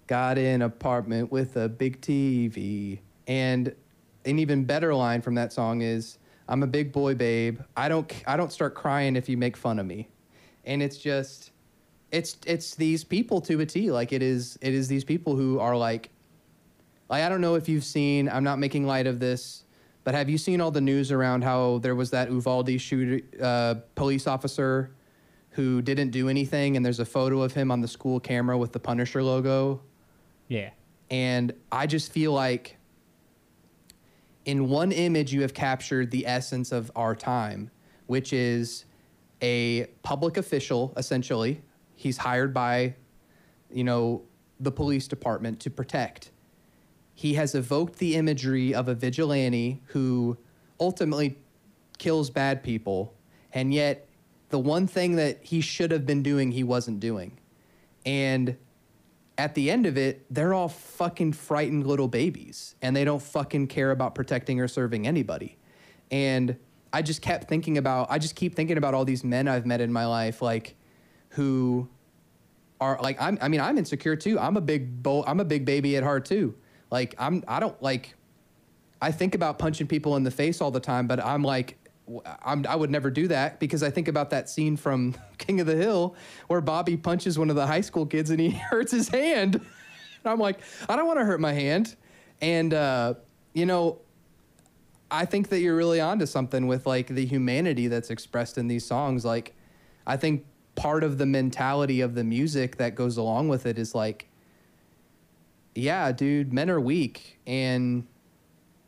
Got 0.07 0.37
an 0.37 0.61
apartment 0.61 1.31
with 1.31 1.57
a 1.57 1.67
big 1.67 1.99
TV. 2.01 2.99
And 3.27 3.75
an 4.25 4.39
even 4.39 4.63
better 4.63 4.93
line 4.93 5.21
from 5.21 5.35
that 5.35 5.51
song 5.51 5.81
is, 5.81 6.19
"I'm 6.47 6.63
a 6.63 6.67
big 6.67 6.91
boy, 6.91 7.15
babe. 7.15 7.59
I 7.75 7.89
don't 7.89 8.11
I 8.25 8.37
don't 8.37 8.53
start 8.53 8.75
crying 8.75 9.15
if 9.15 9.27
you 9.27 9.35
make 9.35 9.57
fun 9.57 9.79
of 9.79 9.85
me." 9.85 10.07
And 10.65 10.83
it's 10.83 10.97
just 10.97 11.51
it's 12.11 12.37
it's 12.45 12.75
these 12.75 13.03
people 13.03 13.41
to 13.41 13.59
a 13.61 13.65
T. 13.65 13.91
Like 13.91 14.13
it 14.13 14.21
is 14.21 14.57
it 14.61 14.73
is 14.73 14.87
these 14.87 15.03
people 15.03 15.35
who 15.35 15.59
are 15.59 15.75
like 15.75 16.11
like 17.09 17.23
I 17.23 17.29
don't 17.29 17.41
know 17.41 17.55
if 17.55 17.67
you've 17.67 17.83
seen. 17.83 18.29
I'm 18.29 18.43
not 18.43 18.59
making 18.59 18.85
light 18.85 19.07
of 19.07 19.19
this, 19.19 19.63
but 20.03 20.15
have 20.15 20.29
you 20.29 20.37
seen 20.37 20.61
all 20.61 20.71
the 20.71 20.81
news 20.81 21.11
around 21.11 21.43
how 21.43 21.79
there 21.79 21.95
was 21.95 22.11
that 22.11 22.29
Uvalde 22.31 22.79
shooter 22.79 23.19
uh, 23.41 23.75
police 23.95 24.27
officer 24.27 24.91
who 25.51 25.81
didn't 25.81 26.11
do 26.11 26.29
anything, 26.29 26.77
and 26.77 26.85
there's 26.85 26.99
a 26.99 27.05
photo 27.05 27.41
of 27.41 27.53
him 27.53 27.71
on 27.71 27.81
the 27.81 27.87
school 27.87 28.19
camera 28.19 28.57
with 28.57 28.71
the 28.71 28.79
Punisher 28.79 29.21
logo, 29.23 29.81
Yeah. 30.47 30.69
and 31.09 31.53
I 31.71 31.85
just 31.87 32.11
feel 32.11 32.31
like 32.33 32.77
in 34.45 34.69
one 34.69 34.91
image 34.91 35.33
you 35.33 35.41
have 35.41 35.53
captured 35.53 36.11
the 36.11 36.25
essence 36.25 36.71
of 36.71 36.91
our 36.95 37.15
time, 37.15 37.69
which 38.07 38.31
is 38.33 38.85
a 39.41 39.85
public 40.01 40.37
official 40.37 40.93
essentially. 40.97 41.61
He's 41.95 42.17
hired 42.17 42.53
by, 42.53 42.95
you 43.71 43.83
know, 43.83 44.23
the 44.59 44.71
police 44.71 45.07
department 45.07 45.59
to 45.61 45.69
protect. 45.69 46.31
He 47.19 47.33
has 47.33 47.53
evoked 47.53 47.97
the 47.97 48.15
imagery 48.15 48.73
of 48.73 48.87
a 48.87 48.95
vigilante 48.95 49.81
who 49.87 50.37
ultimately 50.79 51.37
kills 51.97 52.29
bad 52.29 52.63
people, 52.63 53.13
and 53.51 53.73
yet 53.73 54.07
the 54.51 54.57
one 54.57 54.87
thing 54.87 55.17
that 55.17 55.39
he 55.41 55.59
should 55.59 55.91
have 55.91 56.05
been 56.05 56.23
doing, 56.23 56.53
he 56.53 56.63
wasn't 56.63 57.01
doing. 57.01 57.37
And 58.05 58.55
at 59.37 59.53
the 59.53 59.69
end 59.69 59.85
of 59.85 59.97
it, 59.97 60.27
they're 60.29 60.53
all 60.53 60.69
fucking 60.69 61.33
frightened 61.33 61.85
little 61.85 62.07
babies 62.07 62.75
and 62.81 62.95
they 62.95 63.03
don't 63.03 63.21
fucking 63.21 63.67
care 63.67 63.91
about 63.91 64.15
protecting 64.15 64.61
or 64.61 64.69
serving 64.69 65.05
anybody. 65.05 65.57
And 66.09 66.55
I 66.93 67.01
just 67.01 67.21
kept 67.21 67.49
thinking 67.49 67.77
about, 67.77 68.09
I 68.09 68.17
just 68.17 68.37
keep 68.37 68.55
thinking 68.55 68.77
about 68.77 68.93
all 68.93 69.03
these 69.03 69.25
men 69.25 69.49
I've 69.49 69.65
met 69.65 69.81
in 69.81 69.91
my 69.91 70.05
life, 70.05 70.41
like 70.41 70.73
who 71.31 71.89
are 72.79 72.97
like, 73.01 73.21
I'm, 73.21 73.37
I 73.41 73.49
mean, 73.49 73.59
I'm 73.59 73.77
insecure 73.77 74.15
too. 74.15 74.39
I'm 74.39 74.55
a 74.55 74.61
big, 74.61 75.03
bo- 75.03 75.25
I'm 75.27 75.41
a 75.41 75.45
big 75.45 75.65
baby 75.65 75.97
at 75.97 76.03
heart 76.03 76.23
too. 76.23 76.55
Like, 76.91 77.15
I'm, 77.17 77.43
I 77.47 77.59
don't 77.59 77.81
like, 77.81 78.15
I 79.01 79.11
think 79.11 79.35
about 79.35 79.59
punching 79.59 79.87
people 79.87 80.15
in 80.15 80.23
the 80.23 80.31
face 80.31 80.61
all 80.61 80.71
the 80.71 80.79
time, 80.79 81.07
but 81.07 81.23
I'm 81.23 81.43
like, 81.43 81.77
I'm, 82.43 82.65
I 82.67 82.75
would 82.75 82.89
never 82.89 83.11
do 83.11 83.27
that 83.27 83.59
because 83.59 83.83
I 83.83 83.91
think 83.91 84.07
about 84.07 84.31
that 84.31 84.49
scene 84.49 84.75
from 84.77 85.15
King 85.37 85.59
of 85.59 85.67
the 85.67 85.75
Hill 85.75 86.15
where 86.47 86.61
Bobby 86.61 86.97
punches 86.97 87.37
one 87.37 87.49
of 87.49 87.55
the 87.55 87.67
high 87.67 87.81
school 87.81 88.05
kids 88.05 88.29
and 88.29 88.39
he 88.39 88.49
hurts 88.71 88.91
his 88.91 89.09
hand. 89.09 89.55
and 89.55 89.65
I'm 90.25 90.39
like, 90.39 90.59
I 90.87 90.95
don't 90.95 91.07
want 91.07 91.19
to 91.19 91.25
hurt 91.25 91.39
my 91.39 91.53
hand. 91.53 91.95
And, 92.41 92.73
uh, 92.73 93.15
you 93.53 93.65
know, 93.65 93.99
I 95.11 95.25
think 95.25 95.49
that 95.49 95.59
you're 95.59 95.75
really 95.75 95.99
onto 95.99 96.25
something 96.25 96.67
with 96.67 96.85
like 96.85 97.07
the 97.07 97.25
humanity 97.25 97.87
that's 97.87 98.09
expressed 98.09 98.57
in 98.57 98.67
these 98.67 98.85
songs. 98.85 99.25
Like, 99.25 99.53
I 100.05 100.17
think 100.17 100.45
part 100.75 101.03
of 101.03 101.17
the 101.17 101.25
mentality 101.25 102.01
of 102.01 102.15
the 102.15 102.23
music 102.23 102.77
that 102.77 102.95
goes 102.95 103.17
along 103.17 103.49
with 103.49 103.65
it 103.65 103.77
is 103.77 103.93
like, 103.93 104.28
yeah, 105.75 106.11
dude, 106.11 106.51
men 106.53 106.69
are 106.69 106.79
weak, 106.79 107.39
and 107.47 108.05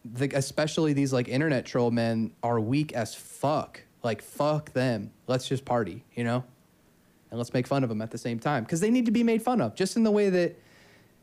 the, 0.03 0.29
especially 0.35 0.93
these 0.93 1.13
like 1.13 1.27
internet 1.27 1.65
troll 1.65 1.91
men 1.91 2.31
are 2.43 2.59
weak 2.59 2.93
as 2.93 3.15
fuck. 3.15 3.83
Like, 4.03 4.21
fuck 4.21 4.73
them. 4.73 5.11
Let's 5.27 5.47
just 5.47 5.63
party, 5.63 6.03
you 6.15 6.23
know, 6.23 6.43
and 7.29 7.37
let's 7.37 7.53
make 7.53 7.67
fun 7.67 7.83
of 7.83 7.89
them 7.89 8.01
at 8.01 8.11
the 8.11 8.17
same 8.17 8.39
time 8.39 8.63
because 8.63 8.79
they 8.79 8.89
need 8.89 9.05
to 9.05 9.11
be 9.11 9.23
made 9.23 9.41
fun 9.41 9.61
of, 9.61 9.75
just 9.75 9.95
in 9.95 10.03
the 10.03 10.11
way 10.11 10.29
that, 10.31 10.59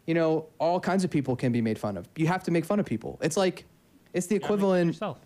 you 0.06 0.14
know, 0.14 0.46
all 0.58 0.78
kinds 0.78 1.02
of 1.02 1.10
people 1.10 1.34
can 1.34 1.50
be 1.50 1.60
made 1.60 1.78
fun 1.78 1.96
of. 1.96 2.08
You 2.16 2.28
have 2.28 2.44
to 2.44 2.50
make 2.50 2.64
fun 2.64 2.78
of 2.78 2.86
people. 2.86 3.18
It's 3.20 3.36
like, 3.36 3.64
it's 4.12 4.26
the 4.26 4.36
You 4.36 4.40
gotta 4.40 4.52
make 4.54 4.60
it 4.60 4.94
equivalent. 4.94 5.16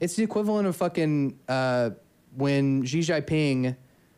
It's 0.00 0.14
the 0.16 0.22
equivalent 0.22 0.68
of 0.68 0.76
fucking 0.76 1.38
uh, 1.48 1.90
when 2.36 2.84
Xi 2.84 3.00
Jinping 3.00 3.74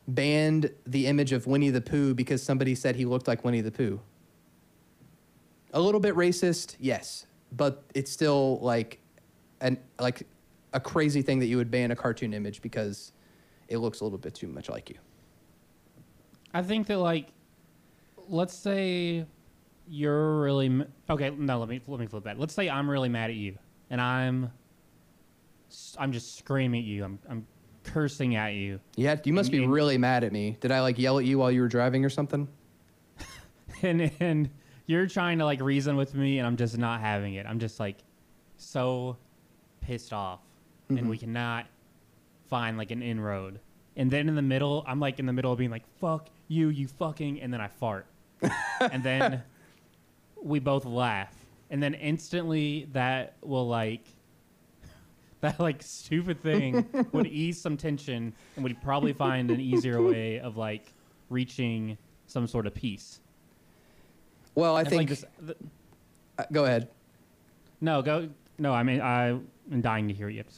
banned 0.08 0.72
the 0.86 1.06
image 1.06 1.32
of 1.32 1.46
Winnie 1.46 1.70
the 1.70 1.80
Pooh 1.80 2.12
because 2.14 2.42
somebody 2.42 2.74
said 2.74 2.96
he 2.96 3.04
looked 3.04 3.28
like 3.28 3.44
Winnie 3.44 3.60
the 3.60 3.70
Pooh. 3.70 4.00
A 5.72 5.80
little 5.80 6.00
bit 6.00 6.14
racist, 6.16 6.76
yes, 6.80 7.26
but 7.52 7.84
it's 7.94 8.10
still 8.10 8.58
like 8.60 8.98
an 9.60 9.78
like 9.98 10.26
a 10.72 10.80
crazy 10.80 11.22
thing 11.22 11.38
that 11.40 11.46
you 11.46 11.56
would 11.56 11.70
ban 11.70 11.90
a 11.90 11.96
cartoon 11.96 12.32
image 12.34 12.60
because 12.62 13.12
it 13.68 13.78
looks 13.78 14.00
a 14.00 14.04
little 14.04 14.18
bit 14.18 14.34
too 14.34 14.48
much 14.48 14.68
like 14.68 14.90
you. 14.90 14.96
I 16.52 16.62
think 16.62 16.86
that 16.88 16.98
like, 16.98 17.28
let's 18.28 18.54
say 18.54 19.24
you're 19.88 20.40
really 20.40 20.66
m- 20.66 20.92
okay. 21.08 21.30
No, 21.30 21.58
let 21.60 21.68
me 21.68 21.80
let 21.86 22.00
me 22.00 22.06
flip 22.06 22.24
that. 22.24 22.38
Let's 22.38 22.54
say 22.54 22.68
I'm 22.68 22.90
really 22.90 23.08
mad 23.08 23.30
at 23.30 23.36
you, 23.36 23.56
and 23.90 24.00
I'm 24.00 24.50
I'm 25.98 26.10
just 26.10 26.36
screaming 26.38 26.80
at 26.80 26.86
you. 26.86 27.04
I'm 27.04 27.18
I'm 27.28 27.46
cursing 27.84 28.36
at 28.36 28.54
you, 28.54 28.78
Yeah, 28.96 29.16
you 29.24 29.32
must 29.32 29.50
be 29.50 29.56
And- 29.58 29.64
and- 29.64 29.72
really 29.72 29.98
mad 29.98 30.22
at 30.24 30.32
me. 30.32 30.56
Did 30.60 30.70
I 30.72 30.80
like 30.80 30.98
yell 30.98 31.18
at 31.18 31.24
you 31.24 31.38
while 31.38 31.50
you 31.50 31.60
were 31.62 31.68
driving 31.68 32.04
or 32.04 32.10
something? 32.10 32.46
and 33.82 34.10
and 34.20 34.50
you're 34.90 35.06
trying 35.06 35.38
to 35.38 35.44
like 35.44 35.60
reason 35.60 35.96
with 35.96 36.16
me, 36.16 36.38
and 36.38 36.46
I'm 36.46 36.56
just 36.56 36.76
not 36.76 37.00
having 37.00 37.34
it. 37.34 37.46
I'm 37.46 37.60
just 37.60 37.78
like 37.78 37.98
so 38.56 39.16
pissed 39.80 40.12
off, 40.12 40.40
and 40.88 41.08
we 41.08 41.16
mm-hmm. 41.16 41.26
cannot 41.26 41.66
find 42.48 42.76
like 42.76 42.90
an 42.90 43.00
inroad. 43.00 43.60
And 43.94 44.10
then 44.10 44.28
in 44.28 44.34
the 44.34 44.42
middle, 44.42 44.84
I'm 44.88 44.98
like 44.98 45.20
in 45.20 45.26
the 45.26 45.32
middle 45.32 45.52
of 45.52 45.58
being 45.58 45.70
like, 45.70 45.86
"Fuck 46.00 46.28
you, 46.48 46.70
you 46.70 46.88
fucking," 46.88 47.40
and 47.40 47.54
then 47.54 47.60
I 47.60 47.68
fart, 47.68 48.06
and 48.80 49.00
then 49.04 49.44
we 50.42 50.58
both 50.58 50.84
laugh, 50.84 51.36
and 51.70 51.80
then 51.80 51.94
instantly 51.94 52.88
that 52.92 53.36
will 53.42 53.68
like 53.68 54.06
that 55.40 55.60
like 55.60 55.84
stupid 55.84 56.42
thing 56.42 56.84
would 57.12 57.26
ease 57.28 57.60
some 57.60 57.76
tension, 57.76 58.32
and 58.56 58.64
we'd 58.64 58.82
probably 58.82 59.12
find 59.12 59.52
an 59.52 59.60
easier 59.60 60.02
way 60.02 60.40
of 60.40 60.56
like 60.56 60.92
reaching 61.28 61.96
some 62.26 62.48
sort 62.48 62.66
of 62.66 62.74
peace. 62.74 63.20
Well, 64.54 64.76
I 64.76 64.82
It's 64.82 64.90
like 64.90 65.08
think. 65.08 65.10
this- 65.10 65.24
th- 65.46 65.58
uh, 66.38 66.44
go 66.52 66.64
ahead. 66.64 66.88
no, 67.80 68.02
go. 68.02 68.28
No, 68.58 68.72
I 68.72 68.82
mean 68.82 69.00
I'm 69.00 69.46
dying 69.80 70.08
to 70.08 70.14
hear 70.14 70.26
what 70.26 70.34
you 70.34 70.38
have 70.44 70.48
to 70.48 70.54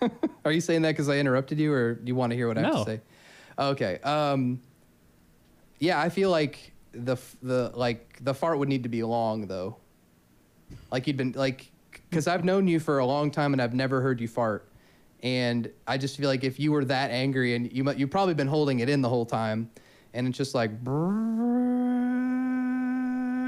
say. 0.00 0.10
Are 0.44 0.50
you 0.52 0.60
saying 0.60 0.82
that 0.82 0.90
because 0.92 1.08
I 1.08 1.18
interrupted 1.18 1.58
you, 1.60 1.72
or 1.72 1.94
do 1.94 2.02
you 2.06 2.14
want 2.16 2.30
to 2.30 2.36
hear 2.36 2.48
what 2.48 2.58
I 2.58 2.62
have 2.62 2.72
No. 2.74 2.84
to 2.84 2.90
say? 2.90 3.00
Okay. 3.58 3.98
Um, 4.00 4.60
yeah, 5.78 6.00
I 6.00 6.08
feel 6.08 6.30
like 6.30 6.72
the 6.92 7.16
the 7.42 7.70
like 7.74 8.18
the 8.22 8.34
fart 8.34 8.58
would 8.58 8.68
need 8.68 8.82
to 8.82 8.88
be 8.88 9.02
long 9.04 9.46
though. 9.46 9.76
Like 10.90 11.06
you'd 11.06 11.16
been 11.16 11.32
like, 11.32 11.70
because 12.10 12.26
I've 12.26 12.44
known 12.44 12.66
you 12.66 12.80
for 12.80 12.98
a 12.98 13.06
long 13.06 13.30
time 13.30 13.52
and 13.52 13.62
I've 13.62 13.74
never 13.74 14.00
heard 14.00 14.20
you 14.20 14.26
fart, 14.28 14.68
and 15.22 15.70
I 15.86 15.98
just 15.98 16.16
feel 16.16 16.28
like 16.28 16.42
if 16.44 16.58
you 16.58 16.72
were 16.72 16.84
that 16.86 17.10
angry 17.12 17.54
and 17.54 17.70
you 17.72 17.88
you've 17.92 18.10
probably 18.10 18.34
been 18.34 18.48
holding 18.48 18.80
it 18.80 18.88
in 18.88 19.00
the 19.02 19.08
whole 19.08 19.26
time, 19.26 19.70
and 20.14 20.26
it's 20.26 20.36
just 20.38 20.54
like, 20.54 20.70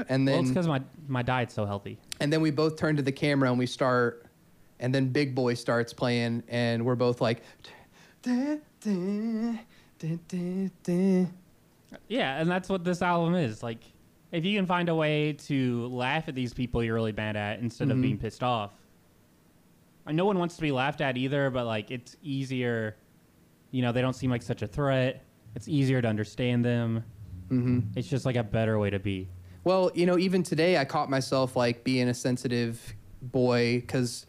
and 0.09 0.25
well, 0.25 0.39
it's 0.39 0.49
because 0.49 0.67
my 0.67 0.81
my 1.07 1.21
diet's 1.21 1.53
so 1.53 1.65
healthy. 1.65 1.97
and 2.19 2.31
then 2.31 2.41
we 2.41 2.51
both 2.51 2.77
turn 2.77 2.95
to 2.95 3.01
the 3.01 3.11
camera 3.11 3.49
and 3.49 3.59
we 3.59 3.65
start 3.65 4.25
and 4.79 4.93
then 4.93 5.07
big 5.09 5.33
boy 5.35 5.53
starts 5.53 5.93
playing 5.93 6.43
and 6.47 6.85
we're 6.85 6.95
both 6.95 7.21
like 7.21 7.43
"Da, 8.21 8.57
da, 8.81 9.59
da, 9.99 10.17
da, 10.27 10.69
da." 10.83 11.25
Yeah, 12.07 12.39
and 12.41 12.49
that's 12.49 12.67
what 12.69 12.83
this 12.83 13.01
album 13.01 13.35
is. 13.35 13.63
Like, 13.63 13.79
if 14.31 14.43
you 14.43 14.57
can 14.57 14.65
find 14.65 14.89
a 14.89 14.95
way 14.95 15.33
to 15.33 15.87
laugh 15.87 16.27
at 16.27 16.35
these 16.35 16.53
people 16.53 16.83
you're 16.83 16.95
really 16.95 17.11
bad 17.13 17.35
at 17.37 17.59
instead 17.59 17.89
of 17.91 17.97
Mhm. 17.97 18.01
being 18.01 18.17
pissed 18.17 18.43
off. 18.43 18.71
No 20.07 20.25
one 20.25 20.37
wants 20.37 20.55
to 20.57 20.61
be 20.61 20.71
laughed 20.71 21.01
at 21.01 21.17
either, 21.17 21.49
but 21.49 21.65
like 21.65 21.89
it's 21.91 22.15
easier. 22.21 22.95
You 23.71 23.81
know, 23.81 23.91
they 23.91 24.01
don't 24.01 24.13
seem 24.15 24.29
like 24.29 24.41
such 24.43 24.61
a 24.61 24.67
threat. 24.67 25.23
It's 25.55 25.67
easier 25.67 26.01
to 26.01 26.07
understand 26.07 26.63
them. 26.65 27.03
Mhm. 27.49 27.85
It's 27.95 28.07
just 28.09 28.25
like 28.25 28.35
a 28.35 28.43
better 28.43 28.77
way 28.77 28.89
to 28.89 28.99
be. 28.99 29.29
Well 29.65 29.91
you 29.93 30.05
know 30.05 30.17
even 30.17 30.41
today 30.41 30.77
i 30.77 30.85
caught 30.85 31.09
myself 31.09 31.57
like 31.57 31.83
being 31.83 32.07
a 32.07 32.13
sensitive 32.13 32.95
boy 33.21 33.81
because 33.81 34.25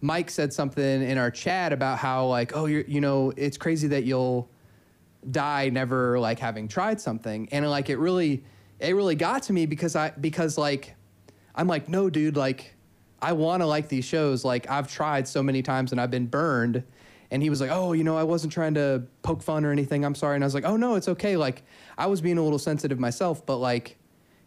mike 0.00 0.28
said 0.28 0.52
something 0.52 1.02
in 1.02 1.16
our 1.16 1.30
chat 1.30 1.72
about 1.72 1.98
how 1.98 2.26
like 2.26 2.56
oh 2.56 2.66
you're 2.66 2.82
you 2.82 3.00
know 3.00 3.32
it's 3.36 3.56
crazy 3.56 3.86
that 3.86 4.02
you'll 4.02 4.50
die 5.30 5.68
never 5.70 6.18
like 6.18 6.38
having 6.38 6.68
tried 6.68 7.00
something. 7.00 7.48
And 7.52 7.68
like 7.68 7.90
it 7.90 7.98
really 7.98 8.44
it 8.78 8.94
really 8.94 9.14
got 9.14 9.42
to 9.44 9.52
me 9.52 9.66
because 9.66 9.96
i 9.96 10.10
because 10.10 10.56
like 10.56 10.94
i'm 11.54 11.66
like 11.66 11.88
no 11.88 12.08
dude 12.08 12.36
like 12.36 12.74
i 13.20 13.32
want 13.32 13.62
to 13.62 13.66
like 13.66 13.88
these 13.88 14.04
shows. 14.04 14.44
Like 14.44 14.70
i've 14.70 14.90
tried 14.90 15.26
so 15.28 15.42
many 15.42 15.62
times 15.62 15.92
and 15.92 16.00
i've 16.00 16.10
been 16.10 16.26
burned. 16.26 16.84
And 17.30 17.42
he 17.42 17.50
was 17.50 17.60
like 17.60 17.70
oh 17.70 17.92
you 17.92 18.04
know 18.04 18.16
i 18.16 18.22
wasn't 18.22 18.52
trying 18.52 18.74
to 18.74 19.02
poke 19.22 19.42
fun 19.42 19.64
or 19.64 19.72
anything. 19.72 20.04
I'm 20.04 20.14
sorry. 20.14 20.36
And 20.36 20.44
i 20.44 20.46
was 20.46 20.54
like 20.54 20.64
oh 20.64 20.76
no 20.76 20.94
it's 20.94 21.08
okay. 21.08 21.36
Like 21.36 21.62
i 21.96 22.06
was 22.06 22.20
being 22.20 22.38
a 22.38 22.42
little 22.42 22.58
sensitive 22.58 22.98
myself 22.98 23.44
but 23.44 23.56
like 23.56 23.96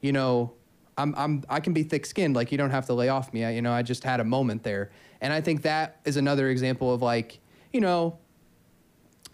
you 0.01 0.11
know 0.11 0.53
i'm 0.97 1.13
i'm 1.15 1.43
i 1.49 1.59
can 1.59 1.73
be 1.73 1.83
thick 1.83 2.05
skinned 2.05 2.35
like 2.35 2.51
you 2.51 2.57
don't 2.57 2.71
have 2.71 2.85
to 2.85 2.93
lay 2.93 3.09
off 3.09 3.33
me. 3.33 3.45
I, 3.45 3.51
you 3.51 3.61
know 3.61 3.71
i 3.71 3.81
just 3.81 4.03
had 4.03 4.19
a 4.19 4.25
moment 4.25 4.63
there. 4.63 4.91
And 5.21 5.31
i 5.31 5.41
think 5.41 5.61
that 5.63 5.99
is 6.05 6.17
another 6.17 6.49
example 6.49 6.93
of 6.93 7.01
like 7.01 7.39
you 7.71 7.81
know 7.81 8.17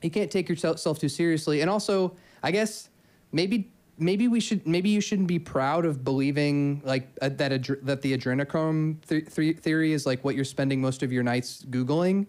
you 0.02 0.10
can't 0.10 0.32
take 0.32 0.50
yourself 0.50 1.00
too 1.00 1.10
seriously. 1.10 1.62
And 1.62 1.70
also, 1.70 2.16
I 2.44 2.52
guess 2.52 2.90
maybe 3.32 3.72
maybe 3.98 4.28
we 4.28 4.40
should 4.40 4.68
maybe 4.68 4.90
you 4.90 5.02
shouldn't 5.02 5.28
be 5.28 5.40
proud 5.40 5.86
of 5.86 6.04
believing 6.04 6.82
like 6.86 7.10
uh, 7.22 7.30
that 7.30 7.52
adre- 7.52 7.84
that 7.84 8.02
the 8.02 8.16
adrenochrome 8.16 9.02
th- 9.08 9.34
th- 9.34 9.58
theory 9.58 9.92
is 9.92 10.06
like 10.06 10.24
what 10.24 10.36
you're 10.36 10.46
spending 10.46 10.80
most 10.80 11.02
of 11.02 11.12
your 11.12 11.24
nights 11.24 11.66
googling. 11.70 12.28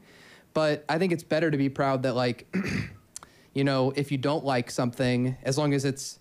But 0.54 0.84
i 0.88 0.98
think 0.98 1.12
it's 1.12 1.22
better 1.22 1.50
to 1.50 1.58
be 1.58 1.68
proud 1.68 2.02
that 2.04 2.14
like 2.14 2.46
you 3.54 3.64
know 3.64 3.92
if 3.96 4.10
you 4.10 4.16
don't 4.16 4.44
like 4.44 4.70
something 4.70 5.36
as 5.42 5.58
long 5.58 5.74
as 5.74 5.84
it's 5.84 6.18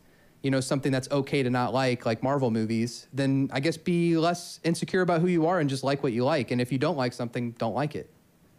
you 0.48 0.52
know 0.52 0.62
something 0.62 0.94
that's 0.94 1.12
okay 1.12 1.44
to 1.44 1.50
not 1.50 1.74
like 1.74 2.06
like 2.06 2.24
marvel 2.24 2.50
movies 2.50 3.10
then 3.12 3.50
i 3.52 3.60
guess 3.60 3.76
be 3.76 4.16
less 4.16 4.62
insecure 4.64 5.02
about 5.02 5.20
who 5.20 5.28
you 5.28 5.46
are 5.46 5.60
and 5.60 5.70
just 5.70 5.84
like 5.84 6.02
what 6.04 6.14
you 6.14 6.24
like 6.24 6.52
and 6.52 6.62
if 6.62 6.72
you 6.72 6.78
don't 6.78 6.96
like 6.96 7.12
something 7.12 7.52
don't 7.64 7.74
like 7.76 7.96
it 7.96 8.10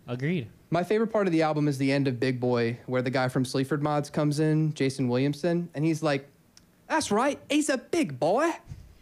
Agreed. 0.06 0.48
my 0.68 0.84
favorite 0.84 1.06
part 1.06 1.26
of 1.26 1.32
the 1.32 1.40
album 1.40 1.66
is 1.66 1.78
the 1.78 1.90
end 1.90 2.06
of 2.08 2.20
Big 2.20 2.38
Boy, 2.40 2.78
where 2.84 3.00
the 3.00 3.08
guy 3.10 3.28
from 3.28 3.42
Sleaford 3.46 3.82
Mods 3.82 4.10
comes 4.10 4.38
in, 4.38 4.74
Jason 4.74 5.08
Williamson, 5.08 5.68
and 5.74 5.82
he's 5.84 6.02
like, 6.02 6.26
"That's 6.88 7.10
right, 7.10 7.38
he's 7.50 7.68
a 7.70 7.76
big 7.78 8.18
boy." 8.20 8.50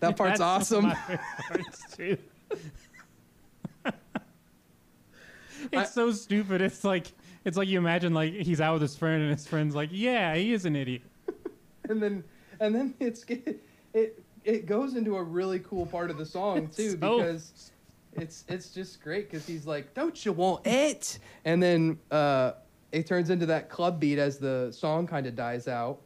That 0.00 0.16
part's 0.20 0.38
That's 0.38 0.72
awesome. 0.72 0.92
parts, 1.48 1.96
too. 1.96 2.18
it's 5.72 5.76
I- 5.76 5.84
so 5.84 6.10
stupid. 6.12 6.60
It's 6.60 6.82
like 6.84 7.12
it's 7.44 7.56
like 7.56 7.68
you 7.68 7.78
imagine 7.78 8.12
like 8.14 8.32
he's 8.32 8.60
out 8.60 8.72
with 8.74 8.82
his 8.82 8.96
friend 8.96 9.22
and 9.22 9.30
his 9.32 9.46
friend's 9.46 9.74
like, 9.76 9.90
"Yeah, 9.92 10.34
he 10.34 10.52
is 10.52 10.64
an 10.64 10.74
idiot." 10.76 11.02
and 11.88 12.02
then, 12.02 12.24
and 12.60 12.74
then 12.74 12.94
it's 13.00 13.24
it 13.28 14.22
it 14.44 14.66
goes 14.66 14.94
into 14.94 15.16
a 15.16 15.22
really 15.22 15.58
cool 15.60 15.86
part 15.86 16.10
of 16.10 16.18
the 16.18 16.26
song 16.26 16.68
too 16.68 16.90
So- 16.90 16.96
because 17.18 17.70
it's 18.12 18.44
it's 18.48 18.70
just 18.70 19.02
great 19.02 19.30
because 19.30 19.46
he's 19.46 19.66
like, 19.66 19.92
"Don't 19.92 20.24
you 20.24 20.32
want 20.32 20.66
it?" 20.66 21.18
And 21.44 21.62
then 21.62 21.98
uh, 22.10 22.52
it 22.90 23.06
turns 23.06 23.28
into 23.28 23.44
that 23.46 23.68
club 23.68 24.00
beat 24.00 24.18
as 24.18 24.38
the 24.38 24.70
song 24.72 25.06
kind 25.06 25.26
of 25.26 25.36
dies 25.36 25.68
out. 25.68 26.00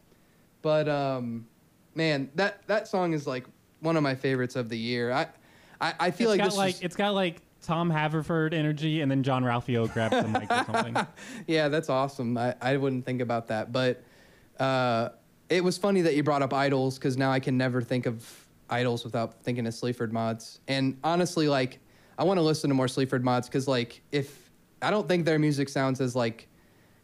But 0.60 0.88
um, 0.88 1.46
man, 1.94 2.28
that 2.34 2.66
that 2.66 2.88
song 2.88 3.12
is 3.12 3.28
like 3.28 3.46
one 3.78 3.96
of 3.96 4.02
my 4.02 4.16
favorites 4.16 4.56
of 4.56 4.68
the 4.68 4.76
year. 4.78 5.12
I 5.12 5.28
I, 5.80 5.94
I 6.00 6.10
feel 6.10 6.32
it's 6.32 6.38
like 6.38 6.38
got 6.40 6.44
this 6.46 6.56
like 6.56 6.74
is- 6.76 6.80
it's 6.82 6.96
got 6.96 7.14
like 7.14 7.42
Tom 7.62 7.90
Haverford 7.90 8.54
energy, 8.54 9.02
and 9.02 9.10
then 9.10 9.22
Jean-Ralphio 9.22 9.92
grabs 9.92 10.16
the 10.20 10.26
mic 10.26 10.50
or 10.50 10.64
something. 10.64 10.96
yeah, 11.46 11.68
that's 11.68 11.88
awesome. 11.90 12.36
I, 12.36 12.54
I 12.60 12.76
wouldn't 12.76 13.04
think 13.06 13.20
about 13.20 13.46
that, 13.48 13.70
but 13.70 14.02
uh, 14.58 15.10
it 15.50 15.64
was 15.64 15.76
funny 15.76 16.00
that 16.02 16.14
you 16.14 16.22
brought 16.22 16.42
up 16.42 16.50
IDLES 16.50 16.94
because 16.94 17.18
now 17.18 17.30
I 17.30 17.40
can 17.40 17.58
never 17.58 17.82
think 17.82 18.06
of 18.06 18.24
IDLES 18.70 19.04
without 19.04 19.42
thinking 19.42 19.66
of 19.66 19.74
Sleaford 19.74 20.12
mods. 20.12 20.60
And 20.68 20.96
honestly, 21.02 21.48
like 21.48 21.80
I 22.16 22.24
want 22.24 22.38
to 22.38 22.42
listen 22.42 22.70
to 22.70 22.74
more 22.74 22.88
Sleaford 22.88 23.24
mods 23.24 23.48
because 23.48 23.66
like 23.66 24.00
if 24.12 24.50
I 24.80 24.90
don't 24.90 25.08
think 25.08 25.26
their 25.26 25.38
music 25.38 25.68
sounds 25.68 26.00
as 26.00 26.14
like 26.14 26.48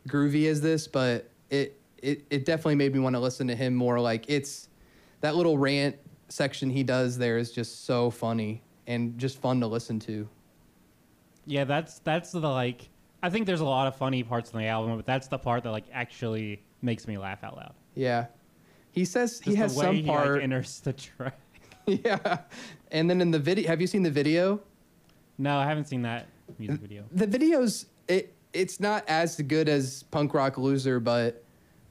groovy 0.09 0.47
as 0.47 0.61
this, 0.61 0.87
but 0.87 1.29
it 1.51 1.79
it 1.99 2.25
it 2.31 2.45
definitely 2.45 2.77
made 2.77 2.95
me 2.95 3.01
want 3.01 3.17
to 3.17 3.21
listen 3.21 3.49
to 3.49 3.57
him 3.57 3.75
more. 3.75 3.99
Like 3.99 4.25
it's 4.29 4.69
that 5.21 5.35
little 5.35 5.59
rant 5.59 5.97
section 6.29 6.71
he 6.71 6.83
does 6.83 7.19
there 7.19 7.39
is 7.39 7.53
just 7.53 7.85
so 7.85 8.11
funny 8.11 8.63
and 8.87 9.19
just 9.19 9.41
fun 9.41 9.61
to 9.61 9.67
listen 9.67 9.99
to. 10.01 10.29
Yeah, 11.47 11.65
that's 11.65 11.99
that's 11.99 12.31
the 12.31 12.41
like. 12.41 12.89
I 13.23 13.31
think 13.31 13.47
there's 13.47 13.61
a 13.61 13.65
lot 13.65 13.89
of 13.89 13.97
funny 13.97 14.23
parts 14.23 14.53
in 14.53 14.59
the 14.59 14.67
album, 14.67 14.95
but 14.95 15.07
that's 15.07 15.27
the 15.27 15.39
part 15.39 15.65
that 15.65 15.73
like 15.73 15.87
actually 15.93 16.63
makes 16.81 17.09
me 17.09 17.19
laugh 17.19 17.43
out 17.43 17.57
loud. 17.57 17.75
Yeah. 17.97 18.27
He 18.93 19.05
says 19.05 19.41
he 19.41 19.51
Just 19.51 19.59
has 19.59 19.75
the 19.75 19.81
way 19.81 19.87
some 19.87 19.97
he 19.97 20.03
part 20.05 20.35
like, 20.35 20.43
enters 20.45 20.81
the 20.81 20.93
track. 20.93 21.39
yeah. 21.87 22.39
And 22.93 23.11
then 23.11 23.21
in 23.21 23.33
the 23.33 23.39
video, 23.39 23.67
have 23.69 23.81
you 23.81 23.87
seen 23.89 24.03
the 24.03 24.11
video? 24.11 24.61
No, 25.39 25.59
I 25.59 25.65
haven't 25.67 25.87
seen 25.87 26.03
that 26.03 26.29
music 26.59 26.81
video. 26.81 27.05
The 27.13 27.27
video's 27.27 27.87
it 28.07 28.35
it's 28.53 28.81
not 28.81 29.05
as 29.09 29.37
good 29.43 29.69
as 29.69 30.05
Punk 30.05 30.33
Rock 30.33 30.57
Loser, 30.57 31.01
but 31.01 31.43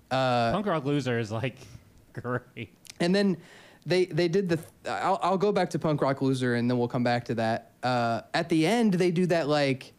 uh 0.09 0.51
Punk 0.51 0.65
Rock 0.65 0.85
Loser 0.85 1.19
is 1.19 1.31
like 1.31 1.57
great. 2.13 2.73
and 2.99 3.13
then 3.13 3.37
they 3.85 4.05
they 4.05 4.27
did 4.27 4.49
the 4.49 4.59
I'll 4.89 5.19
I'll 5.21 5.37
go 5.37 5.51
back 5.51 5.69
to 5.71 5.79
Punk 5.79 6.01
Rock 6.01 6.21
Loser 6.21 6.55
and 6.55 6.69
then 6.69 6.77
we'll 6.77 6.87
come 6.87 7.03
back 7.03 7.25
to 7.25 7.35
that. 7.35 7.71
Uh 7.83 8.21
at 8.33 8.49
the 8.49 8.65
end 8.65 8.93
they 8.95 9.11
do 9.11 9.25
that 9.27 9.47
like 9.47 9.93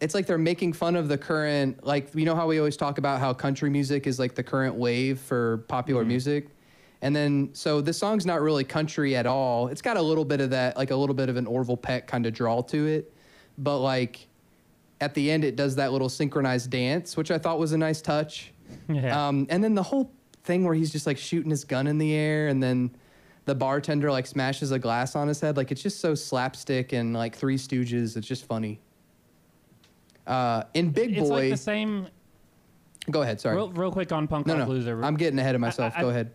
it's 0.00 0.14
like 0.14 0.26
they're 0.26 0.38
making 0.38 0.72
fun 0.72 0.96
of 0.96 1.08
the 1.08 1.16
current 1.16 1.84
like 1.84 2.14
you 2.14 2.24
know 2.24 2.34
how 2.34 2.46
we 2.46 2.58
always 2.58 2.76
talk 2.76 2.98
about 2.98 3.18
how 3.20 3.32
country 3.32 3.70
music 3.70 4.06
is 4.06 4.18
like 4.18 4.34
the 4.34 4.42
current 4.42 4.74
wave 4.74 5.18
for 5.18 5.58
popular 5.68 6.04
music? 6.04 6.48
And 7.02 7.14
then 7.14 7.50
so 7.52 7.80
this 7.80 7.98
song's 7.98 8.26
not 8.26 8.40
really 8.40 8.64
country 8.64 9.16
at 9.16 9.26
all. 9.26 9.68
It's 9.68 9.82
got 9.82 9.96
a 9.96 10.02
little 10.02 10.24
bit 10.24 10.40
of 10.40 10.50
that 10.50 10.76
like 10.76 10.90
a 10.90 10.96
little 10.96 11.14
bit 11.14 11.28
of 11.28 11.36
an 11.36 11.46
orville 11.46 11.76
peck 11.76 12.06
kind 12.06 12.26
of 12.26 12.34
drawl 12.34 12.62
to 12.64 12.86
it. 12.86 13.12
But 13.58 13.78
like 13.78 14.28
at 15.00 15.14
the 15.14 15.30
end 15.30 15.44
it 15.44 15.56
does 15.56 15.76
that 15.76 15.92
little 15.92 16.08
synchronized 16.08 16.70
dance 16.70 17.18
which 17.18 17.30
i 17.30 17.36
thought 17.36 17.58
was 17.58 17.72
a 17.72 17.78
nice 17.78 18.00
touch. 18.00 18.52
Yeah. 18.88 19.28
um, 19.28 19.46
and 19.48 19.62
then 19.62 19.74
the 19.74 19.82
whole 19.82 20.12
thing 20.42 20.64
where 20.64 20.74
he's 20.74 20.90
just 20.90 21.06
like 21.06 21.18
shooting 21.18 21.50
his 21.50 21.64
gun 21.64 21.86
in 21.86 21.98
the 21.98 22.14
air 22.14 22.48
and 22.48 22.62
then 22.62 22.90
the 23.44 23.54
bartender 23.54 24.10
like 24.10 24.26
smashes 24.26 24.72
a 24.72 24.78
glass 24.78 25.14
on 25.14 25.28
his 25.28 25.40
head. 25.40 25.56
Like 25.56 25.70
it's 25.70 25.82
just 25.82 26.00
so 26.00 26.14
slapstick 26.14 26.92
and 26.92 27.14
like 27.14 27.34
three 27.34 27.56
stooges. 27.56 28.16
It's 28.16 28.26
just 28.26 28.44
funny 28.44 28.80
uh, 30.26 30.64
in 30.74 30.90
big 30.90 31.16
it's 31.16 31.28
boy 31.28 31.34
like 31.42 31.50
the 31.50 31.56
same. 31.56 32.08
go 33.10 33.22
ahead 33.22 33.40
sorry 33.40 33.56
Real, 33.56 33.70
real 33.70 33.92
quick 33.92 34.10
on 34.12 34.26
Punk 34.26 34.46
no 34.46 34.54
Rock 34.58 34.68
no 34.68 34.74
Loser. 34.74 35.04
i'm 35.04 35.16
getting 35.16 35.38
ahead 35.38 35.54
of 35.54 35.60
myself 35.60 35.92
I- 35.96 36.00
go 36.02 36.08
ahead 36.10 36.32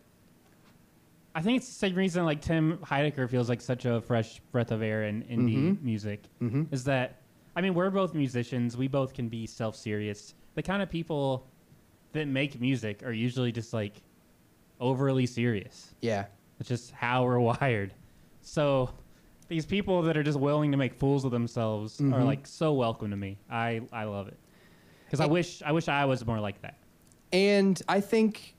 I 1.34 1.42
think 1.42 1.58
it's 1.60 1.68
the 1.68 1.74
same 1.74 1.96
reason 1.96 2.26
like 2.26 2.42
Tim 2.42 2.78
Heidecker 2.80 3.30
feels 3.30 3.48
like 3.48 3.62
such 3.62 3.86
a 3.86 4.02
fresh 4.02 4.42
breath 4.52 4.70
of 4.72 4.82
air 4.82 5.04
in 5.06 5.24
indie 5.24 5.56
Mhm. 5.78 5.82
music 5.82 6.24
Mhm. 6.42 6.68
is 6.74 6.84
that 6.86 7.22
I 7.56 7.62
mean 7.62 7.74
we're 7.74 7.90
both 7.90 8.14
musicians. 8.14 8.76
We 8.76 8.90
both 8.90 9.14
can 9.14 9.30
be 9.30 9.46
self-serious. 9.46 10.34
The 10.56 10.62
kind 10.64 10.82
of 10.82 10.90
people 10.90 11.48
that 12.12 12.28
make 12.28 12.60
music 12.60 13.02
are 13.04 13.14
usually 13.14 13.54
just 13.54 13.72
like 13.74 14.02
overly 14.82 15.26
serious. 15.26 15.96
yeah 16.02 16.26
It's 16.60 16.68
just 16.68 16.92
how 16.92 17.24
we're 17.24 17.40
wired. 17.52 17.94
So 18.42 18.90
these 19.52 19.66
people 19.66 20.02
that 20.04 20.16
are 20.16 20.24
just 20.24 20.40
willing 20.40 20.72
to 20.72 20.78
make 20.78 20.94
fools 20.94 21.26
of 21.26 21.32
themselves 21.32 22.00
are 22.00 22.04
Mhm. 22.04 22.26
like 22.26 22.48
so 22.48 22.72
welcome 22.72 23.10
to 23.12 23.18
me. 23.18 23.38
I 23.50 23.82
I 23.92 24.06
love 24.06 24.30
it 24.30 24.38
because 25.06 25.20
I 25.20 25.26
wish 25.26 25.62
I 25.62 25.74
wish 25.74 25.90
I 25.90 26.06
was 26.06 26.26
more 26.26 26.40
like 26.40 26.62
that. 26.62 26.76
and 27.34 27.82
i 27.88 28.02
think 28.02 28.56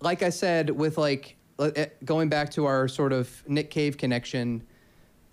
like 0.00 0.22
i 0.22 0.28
said 0.28 0.68
with 0.68 0.98
like 0.98 1.36
uh, 1.58 1.70
going 2.04 2.28
back 2.28 2.50
to 2.50 2.66
our 2.66 2.86
sort 2.86 3.14
of 3.14 3.42
nick 3.48 3.70
cave 3.70 3.96
connection 3.96 4.62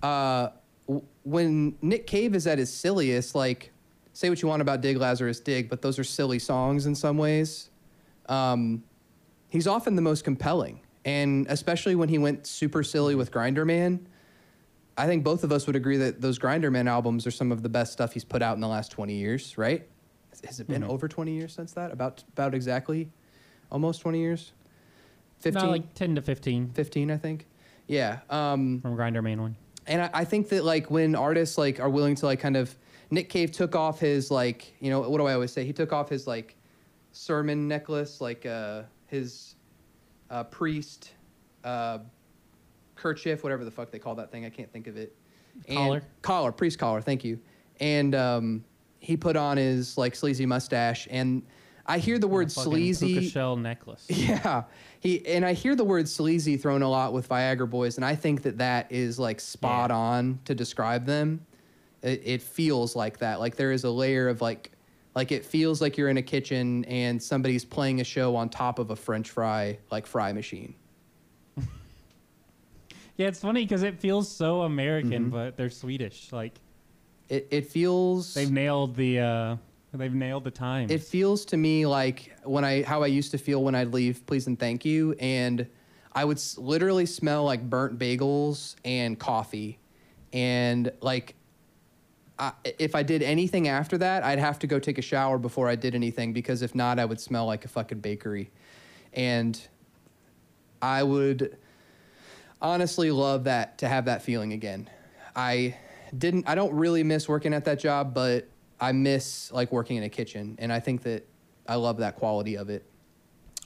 uh 0.04 0.48
w- 0.88 1.06
when 1.24 1.76
nick 1.82 2.08
cave 2.08 2.34
is 2.34 2.48
at 2.48 2.58
his 2.58 2.72
silliest 2.72 3.36
like 3.36 3.74
say 4.14 4.30
what 4.30 4.42
you 4.42 4.48
want 4.48 4.62
about 4.62 4.80
dig 4.80 4.96
lazarus 4.96 5.42
dig 5.42 5.70
but 5.70 5.82
those 5.82 6.00
are 6.00 6.04
silly 6.06 6.40
songs 6.40 6.86
in 6.86 6.96
some 6.96 7.18
ways 7.18 7.70
um 8.30 8.82
he's 9.50 9.68
often 9.68 9.96
the 9.98 10.02
most 10.02 10.24
compelling 10.24 10.80
and 11.06 11.46
especially 11.50 11.96
when 11.96 12.10
he 12.10 12.18
went 12.18 12.48
super 12.48 12.84
silly 12.84 13.16
with 13.16 13.32
Grinderman 13.32 14.00
i 14.98 15.06
think 15.08 15.24
both 15.24 15.44
of 15.44 15.52
us 15.52 15.66
would 15.68 15.76
agree 15.76 15.98
that 15.98 16.22
those 16.22 16.38
Grinderman 16.40 16.88
albums 16.88 17.26
are 17.28 17.32
some 17.32 17.52
of 17.52 17.64
the 17.64 17.70
best 17.70 17.92
stuff 17.94 18.14
he's 18.14 18.24
put 18.24 18.42
out 18.42 18.56
in 18.56 18.62
the 18.62 18.68
last 18.68 18.92
20 18.92 19.14
years 19.14 19.58
right? 19.58 19.88
Has 20.46 20.60
it 20.60 20.68
been 20.68 20.82
Mhm. 20.84 20.90
over 20.90 21.08
20 21.08 21.34
years 21.34 21.54
since 21.54 21.72
that? 21.74 21.92
About 21.92 22.24
about 22.34 22.54
exactly 22.56 23.10
almost 23.72 24.02
20 24.02 24.20
years? 24.20 24.52
15 25.40 25.62
Not 25.62 25.72
like 25.72 25.94
ten 25.94 26.16
to 26.16 26.22
fifteen. 26.22 26.70
15 26.74 27.12
i 27.12 27.18
think. 27.18 27.48
Yeah 27.88 28.20
um 28.30 28.80
from 28.82 28.96
Grinderman 28.98 29.40
one. 29.40 29.56
and 29.88 30.02
I, 30.02 30.10
I 30.14 30.26
think 30.26 30.50
that 30.50 30.64
like 30.64 30.90
when 30.90 31.16
artists 31.16 31.58
like 31.58 31.80
are 31.80 31.90
willing 31.90 32.16
to 32.16 32.26
like 32.26 32.40
kind 32.40 32.56
of 32.58 32.76
nick 33.12 33.30
cave 33.30 33.52
took 33.52 33.76
off 33.76 34.00
his 34.00 34.32
like 34.32 34.74
you 34.80 34.90
know 34.90 35.02
what 35.02 35.18
do 35.20 35.26
i 35.28 35.34
always 35.34 35.52
say? 35.52 35.66
He 35.66 35.74
took 35.74 35.92
off 35.94 36.10
his 36.10 36.26
like 36.28 36.56
sermon 37.12 37.68
necklace 37.68 38.20
like 38.22 38.46
uh 38.46 38.84
his 39.08 39.53
uh 40.34 40.44
priest 40.46 41.12
uh 41.64 42.00
kerchief 42.96 43.44
whatever 43.44 43.64
the 43.64 43.72
fuck 43.72 43.92
they 43.92 44.00
call 44.00 44.16
that 44.16 44.32
thing 44.32 44.46
i 44.46 44.50
can't 44.50 44.72
think 44.72 44.88
of 44.88 44.98
it 44.98 45.16
And- 45.68 45.78
Collar? 45.78 46.02
collar 46.22 46.52
priest 46.52 46.80
collar 46.80 47.02
thank 47.02 47.24
you 47.24 47.40
and 47.80 48.16
um 48.16 48.66
he 49.00 49.16
put 49.16 49.36
on 49.38 49.58
his 49.58 49.98
like 49.98 50.16
sleazy 50.16 50.46
mustache 50.46 51.08
and 51.12 51.44
i 51.86 52.00
hear 52.00 52.18
the 52.18 52.28
word 52.28 52.52
sleazy 52.52 53.14
puka 53.20 53.28
shell 53.30 53.56
necklace. 53.58 54.06
yeah, 54.10 54.64
he 55.02 55.26
and 55.28 55.46
I 55.46 55.52
hear 55.54 55.76
the 55.76 55.84
word 55.84 56.08
sleazy 56.08 56.56
thrown 56.58 56.82
a 56.82 56.90
lot 56.90 57.12
with 57.12 57.28
Viagra 57.28 57.70
Boys, 57.70 57.98
and 57.98 58.06
I 58.06 58.16
think 58.16 58.42
that 58.44 58.58
that 58.60 58.90
is 58.90 59.20
like 59.20 59.42
spot 59.42 59.90
Yeah. 59.90 59.98
on 59.98 60.40
to 60.46 60.56
describe 60.56 61.06
them. 61.06 61.46
It, 62.02 62.22
it 62.24 62.42
feels 62.42 62.96
like 62.96 63.18
that. 63.18 63.42
Like 63.42 63.58
there 63.58 63.74
is 63.74 63.84
a 63.84 63.90
layer 63.90 64.30
of 64.30 64.40
like, 64.40 64.72
like 65.16 65.32
it 65.32 65.46
feels 65.46 65.82
like 65.82 65.98
you're 65.98 66.10
in 66.10 66.18
a 66.18 66.22
kitchen 66.24 66.86
and 66.86 67.22
somebody's 67.22 67.64
playing 67.66 68.02
a 68.02 68.04
show 68.04 68.36
on 68.36 68.50
top 68.50 68.80
of 68.80 68.90
a 68.92 68.96
French 68.96 69.30
fry 69.30 69.78
like 69.92 70.06
fry 70.06 70.34
machine. 70.34 70.76
Yeah, 73.16 73.28
it's 73.28 73.40
funny 73.42 73.64
because 73.64 73.84
it 73.84 74.00
feels 74.00 74.28
so 74.30 74.62
American, 74.64 75.26
Mhm. 75.28 75.32
but 75.32 75.56
they're 75.56 75.70
Swedish. 75.70 76.32
Like 76.32 76.60
It 77.30 77.48
it 77.52 77.68
feels 77.68 78.34
they've 78.34 78.52
nailed 78.52 78.96
the 78.96 79.20
uh, 79.20 79.58
they've 79.94 80.14
nailed 80.14 80.44
the 80.46 80.52
times. 80.52 80.92
It 80.92 81.02
feels 81.04 81.46
to 81.46 81.58
me 81.58 81.86
like 81.86 82.36
when 82.44 82.66
I 82.66 82.82
how 82.82 83.04
I 83.04 83.08
used 83.08 83.30
to 83.32 83.38
feel 83.38 83.64
when 83.64 83.76
I'd 83.76 83.94
leave 83.94 84.26
Please 84.26 84.48
and 84.48 84.60
Thank 84.60 84.84
You, 84.84 85.14
and 85.20 85.68
I 86.12 86.26
would 86.26 86.38
s- 86.38 86.58
literally 86.58 87.06
smell 87.06 87.44
like 87.46 87.70
burnt 87.70 88.00
bagels 88.00 88.76
and 88.84 89.18
coffee, 89.20 89.78
and 90.34 90.92
like 91.02 91.36
I, 92.40 92.52
if 92.80 92.96
I 92.96 93.04
did 93.04 93.22
anything 93.22 93.68
after 93.68 93.98
that, 94.00 94.24
I'd 94.24 94.40
have 94.40 94.60
to 94.60 94.68
go 94.68 94.80
take 94.80 94.98
a 94.98 95.02
shower 95.02 95.38
before 95.38 95.68
I 95.70 95.76
did 95.76 95.96
anything 95.96 96.34
because 96.34 96.62
if 96.62 96.74
not, 96.74 97.00
I 97.00 97.06
would 97.06 97.20
smell 97.20 97.46
like 97.46 97.66
a 97.66 97.68
fucking 97.68 98.00
bakery. 98.00 98.52
And 99.14 99.60
I 100.82 101.04
would 101.04 101.58
honestly 102.62 103.12
love 103.12 103.44
that 103.44 103.78
to 103.80 103.88
have 103.88 104.06
that 104.06 104.24
feeling 104.24 104.54
again. 104.54 104.90
I 105.36 105.78
didn't 106.18 106.48
I 106.48 106.56
don't 106.56 106.74
really 106.74 107.04
miss 107.04 107.28
working 107.30 107.54
at 107.54 107.66
that 107.66 107.80
job, 107.80 108.14
but 108.14 108.48
I 108.80 108.92
miss 108.92 109.52
like 109.52 109.72
working 109.72 109.98
in 109.98 110.04
a 110.04 110.10
kitchen 110.10 110.56
and 110.60 110.74
I 110.74 110.80
think 110.80 111.04
that 111.04 111.28
I 111.68 111.76
love 111.76 111.98
that 111.98 112.16
quality 112.16 112.58
of 112.58 112.70
it. 112.70 112.86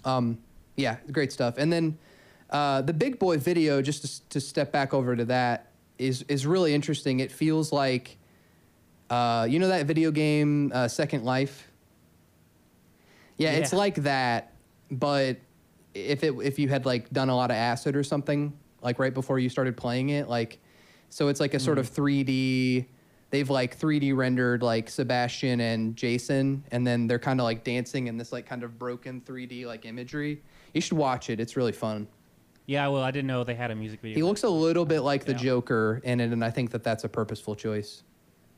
Um 0.03 0.39
yeah, 0.75 0.97
great 1.11 1.31
stuff. 1.31 1.55
And 1.57 1.73
then 1.73 1.97
uh, 2.49 2.81
the 2.81 2.93
big 2.93 3.19
boy 3.19 3.37
video, 3.37 3.81
just 3.81 4.01
to, 4.03 4.29
to 4.29 4.39
step 4.39 4.71
back 4.71 4.93
over 4.93 5.15
to 5.15 5.25
that, 5.25 5.71
is 5.97 6.23
is 6.29 6.45
really 6.45 6.73
interesting. 6.73 7.19
It 7.19 7.31
feels 7.31 7.71
like, 7.73 8.17
uh, 9.09 9.47
you 9.49 9.59
know, 9.59 9.67
that 9.67 9.85
video 9.85 10.11
game 10.11 10.71
uh, 10.73 10.87
Second 10.87 11.23
Life. 11.23 11.71
Yeah, 13.37 13.51
it's 13.51 13.71
like 13.71 13.95
that, 13.97 14.53
but 14.89 15.37
if 15.93 16.23
it 16.23 16.33
if 16.41 16.57
you 16.57 16.69
had 16.69 16.85
like 16.85 17.09
done 17.11 17.29
a 17.29 17.35
lot 17.35 17.51
of 17.51 17.55
acid 17.57 17.95
or 17.95 18.03
something 18.03 18.51
like 18.81 18.97
right 18.99 19.13
before 19.13 19.37
you 19.37 19.47
started 19.49 19.77
playing 19.77 20.09
it, 20.09 20.27
like, 20.27 20.59
so 21.09 21.27
it's 21.27 21.39
like 21.39 21.53
a 21.53 21.59
sort 21.59 21.77
of 21.77 21.89
3D. 21.89 22.85
They've 23.29 23.49
like 23.49 23.77
3D 23.77 24.15
rendered 24.15 24.63
like 24.63 24.89
Sebastian 24.89 25.59
and 25.59 25.95
Jason, 25.95 26.63
and 26.71 26.87
then 26.87 27.05
they're 27.07 27.19
kind 27.19 27.39
of 27.39 27.43
like 27.43 27.63
dancing 27.63 28.07
in 28.07 28.17
this 28.17 28.31
like 28.31 28.45
kind 28.47 28.63
of 28.63 28.79
broken 28.79 29.21
3D 29.21 29.65
like 29.65 29.85
imagery. 29.85 30.41
You 30.73 30.81
should 30.81 30.97
watch 30.97 31.29
it. 31.29 31.39
It's 31.39 31.55
really 31.55 31.73
fun. 31.73 32.07
Yeah, 32.65 32.87
well, 32.87 33.01
I 33.03 33.11
didn't 33.11 33.27
know 33.27 33.43
they 33.43 33.55
had 33.55 33.71
a 33.71 33.75
music 33.75 34.01
video. 34.01 34.15
He 34.15 34.23
looks 34.23 34.43
a 34.43 34.49
little 34.49 34.83
bit 34.85 35.01
like 35.01 35.25
the 35.25 35.31
Yeah. 35.33 35.37
Joker 35.37 36.01
in 36.03 36.19
it, 36.19 36.31
and 36.33 36.43
I 36.43 36.49
think 36.49 36.71
that 36.71 36.83
that's 36.83 37.03
a 37.03 37.09
purposeful 37.09 37.55
choice. 37.55 38.03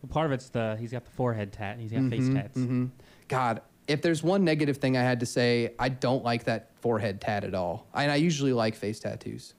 Part 0.07 0.27
of 0.27 0.31
it's 0.31 0.49
the 0.49 0.77
he's 0.79 0.91
got 0.91 1.03
the 1.05 1.11
forehead 1.11 1.51
tat. 1.51 1.73
And 1.77 1.81
he's 1.81 1.91
got 1.91 2.09
face 2.09 2.21
Mhm, 2.29 2.33
tats. 2.35 2.57
mhm. 2.57 2.89
God, 3.27 3.61
if 3.87 4.01
there's 4.01 4.23
one 4.23 4.43
negative 4.45 4.77
thing 4.77 4.95
I 4.95 5.01
had 5.01 5.19
to 5.19 5.25
say, 5.25 5.73
I 5.77 5.89
don't 5.89 6.23
like 6.23 6.45
that 6.45 6.71
forehead 6.81 7.19
tat 7.19 7.43
at 7.43 7.53
all. 7.53 7.87
And 7.93 8.11
I 8.11 8.15
usually 8.15 8.53
like 8.53 8.75
face 8.75 8.99
tattoos. 8.99 9.55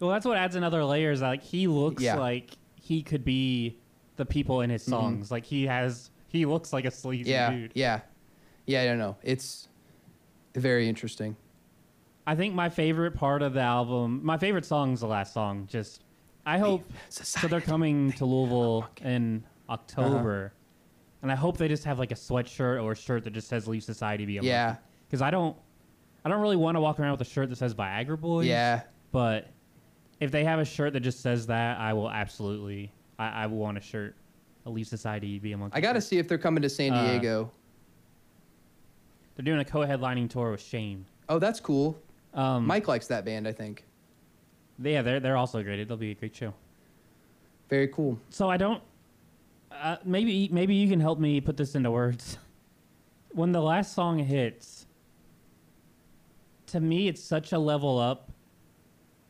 Well, 0.00 0.10
that's 0.10 0.26
what 0.26 0.36
adds 0.36 0.56
another 0.56 0.84
layer. 0.84 1.10
Is 1.10 1.22
like 1.22 1.42
he 1.42 1.66
looks 1.66 2.02
Yeah. 2.02 2.16
like 2.16 2.50
he 2.80 3.02
could 3.02 3.24
be 3.24 3.78
the 4.16 4.26
people 4.26 4.60
in 4.60 4.70
his 4.70 4.82
songs. 4.82 5.30
Like 5.30 5.44
he 5.44 5.66
has, 5.66 6.10
he 6.28 6.44
looks 6.44 6.72
like 6.72 6.84
a 6.84 6.90
sleazy 6.90 7.30
yeah, 7.30 7.50
dude. 7.50 7.72
yeah, 7.74 8.00
yeah. 8.66 8.82
I 8.82 8.86
don't 8.86 8.98
know. 8.98 9.16
It's 9.22 9.68
very 10.54 10.88
interesting. 10.88 11.36
I 12.26 12.34
think 12.34 12.54
my 12.54 12.68
favorite 12.68 13.14
part 13.14 13.40
of 13.42 13.54
the 13.54 13.60
album, 13.60 14.20
my 14.22 14.36
favorite 14.36 14.64
song 14.66 14.92
is 14.92 15.00
the 15.00 15.06
last 15.06 15.32
song. 15.32 15.66
Just, 15.66 16.02
I 16.44 16.58
hope. 16.58 16.84
So 17.08 17.48
they're 17.48 17.60
coming 17.60 18.12
to 18.12 18.24
Louisville 18.26 18.86
in 19.02 19.44
October, 19.68 20.46
Uh-huh. 20.46 21.18
and 21.22 21.32
I 21.32 21.34
hope 21.34 21.56
they 21.56 21.68
just 21.68 21.84
have 21.84 21.98
like 21.98 22.10
a 22.12 22.16
sweatshirt 22.16 22.82
or 22.82 22.92
a 22.92 22.96
shirt 22.96 23.24
that 23.24 23.32
just 23.32 23.48
says 23.48 23.66
"Leave 23.68 23.82
Society 23.84 24.24
Be 24.26 24.36
Unlucky." 24.38 24.48
Yeah, 24.48 24.76
Because 25.06 25.22
I 25.22 25.30
don't, 25.30 25.56
I 26.24 26.28
don't 26.28 26.40
really 26.40 26.56
want 26.56 26.76
to 26.76 26.80
walk 26.80 26.98
around 27.00 27.12
with 27.12 27.20
a 27.22 27.30
shirt 27.30 27.48
that 27.50 27.56
says 27.56 27.74
Viagra 27.74 28.18
Boys. 28.20 28.46
yeah. 28.46 28.82
But 29.12 29.48
if 30.20 30.30
they 30.30 30.44
have 30.44 30.58
a 30.58 30.64
shirt 30.64 30.92
that 30.92 31.00
just 31.00 31.20
says 31.20 31.46
that, 31.46 31.78
I 31.78 31.92
will 31.92 32.10
absolutely. 32.10 32.92
I, 33.18 33.44
I 33.44 33.46
will 33.46 33.58
want 33.58 33.78
a 33.78 33.80
shirt. 33.80 34.14
A 34.66 34.70
Leave 34.70 34.86
Society 34.86 35.38
Be 35.38 35.52
Unlucky. 35.52 35.72
I 35.74 35.80
got 35.80 35.94
to 35.94 36.00
see 36.00 36.18
if 36.18 36.28
they're 36.28 36.36
coming 36.36 36.60
to 36.62 36.68
San 36.68 36.92
Uh, 36.92 37.06
Diego. 37.12 37.50
They're 39.34 39.44
doing 39.44 39.60
a 39.60 39.64
co-headlining 39.64 40.28
tour 40.28 40.50
with 40.50 40.60
Shame. 40.60 41.06
oh, 41.28 41.38
that's 41.38 41.60
cool. 41.60 41.96
Um, 42.34 42.66
Mike 42.66 42.86
likes 42.88 43.06
that 43.06 43.24
band, 43.24 43.48
I 43.48 43.52
think. 43.52 43.84
Yeah, 44.80 45.00
they're 45.02 45.20
they're 45.20 45.36
also 45.36 45.62
great. 45.62 45.80
It'll 45.80 45.96
be 45.96 46.10
a 46.10 46.14
great 46.14 46.34
show. 46.36 46.52
Very 47.70 47.88
cool. 47.88 48.18
So 48.30 48.48
I 48.50 48.56
don't. 48.56 48.82
Uh, 49.70 49.96
maybe 50.04 50.48
maybe 50.52 50.74
you 50.74 50.88
can 50.88 51.00
help 51.00 51.18
me 51.18 51.40
put 51.40 51.56
this 51.56 51.74
into 51.74 51.90
words. 51.90 52.38
When 53.32 53.52
the 53.52 53.60
last 53.60 53.92
song 53.94 54.18
hits, 54.18 54.86
to 56.68 56.80
me 56.80 57.08
it's 57.08 57.22
such 57.22 57.52
a 57.52 57.58
level 57.58 57.98
up. 57.98 58.30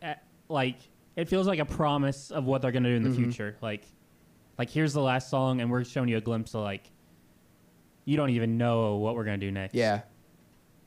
At, 0.00 0.22
like 0.48 0.76
it 1.16 1.28
feels 1.28 1.46
like 1.46 1.58
a 1.58 1.64
promise 1.64 2.30
of 2.30 2.44
what 2.44 2.62
they're 2.62 2.72
gonna 2.72 2.88
do 2.88 2.94
in 2.96 3.02
the 3.02 3.10
Mhm. 3.10 3.16
future. 3.16 3.56
Like, 3.60 3.84
like 4.56 4.70
here's 4.70 4.92
the 4.92 5.02
last 5.02 5.28
song, 5.28 5.60
and 5.60 5.70
we're 5.70 5.84
showing 5.84 6.08
you 6.08 6.16
a 6.16 6.20
glimpse 6.20 6.54
of 6.54 6.62
like. 6.62 6.90
You 8.04 8.16
don't 8.16 8.30
even 8.30 8.56
know 8.56 8.96
what 8.96 9.16
we're 9.16 9.24
gonna 9.24 9.36
do 9.38 9.50
next. 9.52 9.74
Yeah. 9.74 10.02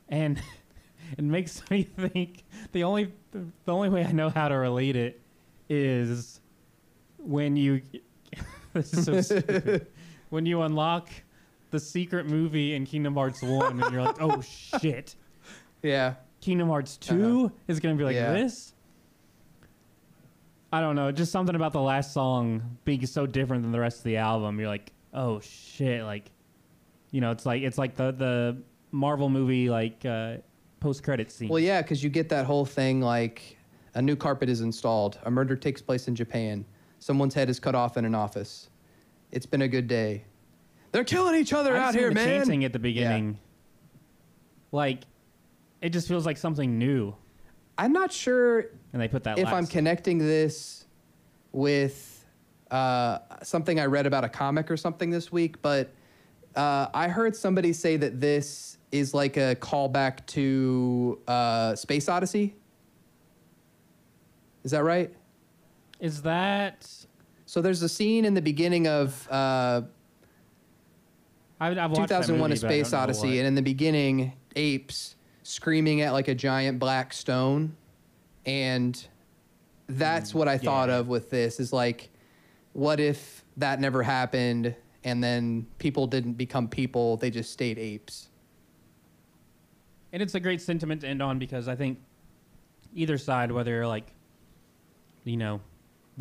and 0.10 0.41
it 1.18 1.24
makes 1.24 1.70
me 1.70 1.84
think 1.84 2.43
the 2.72 2.84
only 2.84 3.12
the 3.32 3.45
only 3.72 3.89
way 3.89 4.04
I 4.06 4.12
know 4.12 4.30
how 4.30 4.47
to 4.47 4.56
relate 4.56 4.95
it 4.95 5.22
is 5.70 6.39
when 7.20 7.56
you 7.56 7.82
so 8.84 9.22
stupid. 9.22 9.88
when 10.30 10.45
you 10.45 10.61
unlock 10.61 11.09
the 11.72 11.80
secret 11.80 12.26
movie 12.26 12.74
in 12.76 12.86
Kingdom 12.86 13.13
Hearts 13.15 13.41
1 13.41 13.82
and 13.82 13.91
you're 13.93 14.01
like, 14.03 14.22
"Oh 14.22 14.41
shit. 14.82 15.15
Yeah. 15.82 16.15
Kingdom 16.41 16.67
Hearts 16.69 16.97
2 16.97 17.51
is 17.67 17.80
going 17.80 17.95
to 17.97 17.99
be 18.01 18.05
like 18.05 18.15
Uh-huh. 18.15 18.34
Yeah. 18.34 18.41
this?" 18.43 18.74
I 20.74 20.80
don't 20.80 20.95
know, 20.95 21.11
just 21.11 21.32
something 21.32 21.55
about 21.55 21.74
the 21.74 21.82
last 21.82 22.13
song 22.13 22.78
being 22.86 23.05
so 23.05 23.26
different 23.26 23.63
than 23.63 23.72
the 23.74 23.80
rest 23.80 23.97
of 23.99 24.03
the 24.05 24.17
album. 24.17 24.57
You're 24.59 24.69
like, 24.69 24.91
"Oh 25.13 25.39
shit." 25.41 26.03
Like 26.03 26.32
you 27.11 27.19
know, 27.19 27.32
it's 27.32 27.45
like 27.45 27.61
it's 27.63 27.78
like 27.78 27.95
the 27.95 28.11
the 28.11 28.61
Marvel 28.91 29.30
movie 29.30 29.69
like 29.69 30.05
uh 30.05 30.38
post 30.80 31.03
credit 31.03 31.30
scene. 31.32 31.49
Well, 31.49 31.59
yeah, 31.59 31.82
because 31.82 32.03
you 32.03 32.09
get 32.09 32.30
that 32.30 32.45
whole 32.45 32.65
thing 32.65 33.01
like 33.01 33.57
a 33.95 34.01
new 34.01 34.15
carpet 34.15 34.49
is 34.49 34.61
installed, 34.61 35.19
a 35.24 35.32
murder 35.32 35.55
takes 35.57 35.82
place 35.82 36.07
in 36.07 36.15
Japan, 36.15 36.63
someone's 37.02 37.34
head 37.34 37.49
is 37.49 37.60
cut 37.60 37.76
off 37.76 37.97
in 37.97 38.06
an 38.06 38.16
office. 38.16 38.70
It's 39.32 39.45
been 39.45 39.64
a 39.64 39.68
good 39.68 39.88
day. 39.88 40.24
They're 40.93 41.04
killing 41.04 41.36
each 41.36 41.52
other 41.52 41.76
I 41.76 41.80
out 41.80 41.95
here, 41.95 42.10
the 42.10 42.16
man. 42.16 42.28
chanting 42.28 42.64
at 42.64 42.72
the 42.72 42.80
beginning. 42.80 43.39
Like, 44.72 45.04
it 45.82 45.89
just 45.89 46.08
feels 46.08 46.26
like 46.26 46.38
something 46.38 46.78
new, 46.78 47.16
I'm 47.78 47.93
not 47.93 48.12
sure 48.12 48.68
and 48.93 49.02
they 49.02 49.08
put 49.08 49.24
that. 49.24 49.39
if 49.39 49.45
last. 49.45 49.54
I'm 49.56 49.66
connecting 49.66 50.20
this 50.20 50.86
with 51.52 52.26
uh, 52.70 53.20
something 53.41 53.80
I 53.80 53.86
read 53.86 54.06
about 54.06 54.24
a 54.24 54.30
comic 54.30 54.70
or 54.70 54.78
something 54.78 55.10
this 55.10 55.32
week, 55.32 55.62
but 55.62 55.91
uh, 56.56 56.88
I 56.93 57.08
heard 57.08 57.36
somebody 57.36 57.74
say 57.74 57.97
that 57.97 58.22
this 58.22 58.78
is 58.91 59.14
like 59.14 59.38
a 59.38 59.56
callback 59.56 60.26
to 60.28 61.20
uh, 61.28 61.76
Space 61.76 62.08
Odyssey. 62.08 62.56
Is 64.64 64.72
that 64.72 64.84
right? 64.84 65.12
Is 66.02 66.24
that? 66.24 66.89
So 67.45 67.62
there's 67.62 67.84
a 67.84 67.89
scene 67.89 68.26
in 68.26 68.34
the 68.34 68.41
beginning 68.41 68.88
of 68.88 69.28
uh, 69.30 69.84
I, 71.60 71.68
I've 71.68 71.93
2001: 71.93 72.39
movie, 72.39 72.54
A 72.54 72.58
Space 72.58 72.91
Odyssey, 72.91 73.38
and 73.38 73.47
in 73.47 73.54
the 73.54 73.62
beginning, 73.62 74.34
apes 74.56 75.16
screaming 75.43 76.02
at 76.02 76.12
like 76.12 76.28
a 76.28 76.34
giant 76.34 76.80
black 76.80 77.14
stone, 77.14 77.78
and 78.47 79.08
that's 79.88 80.34
what 80.34 80.47
I 80.47 80.58
thought 80.58 80.89
Mm, 80.89 80.99
of 81.02 81.08
with 81.08 81.30
this. 81.30 81.60
Is 81.60 81.72
like, 81.72 82.10
what 82.74 82.99
if 82.99 83.45
that 83.58 83.80
never 83.80 84.02
happened, 84.02 84.76
and 85.04 85.24
then 85.24 85.68
people 85.78 86.08
didn't 86.08 86.34
become 86.34 86.68
people; 86.68 87.18
they 87.18 87.30
just 87.30 87.52
stayed 87.52 87.78
apes. 87.78 88.30
and 90.14 90.22
it's 90.22 90.34
a 90.34 90.39
great 90.39 90.62
sentiment 90.62 91.02
to 91.02 91.08
end 91.08 91.22
on 91.22 91.38
because 91.38 91.68
I 91.68 91.76
think 91.76 91.99
either 92.95 93.18
side, 93.20 93.52
whether 93.52 93.72
you're 93.72 93.88
like, 93.88 94.12
you 95.24 95.38
know, 95.38 95.62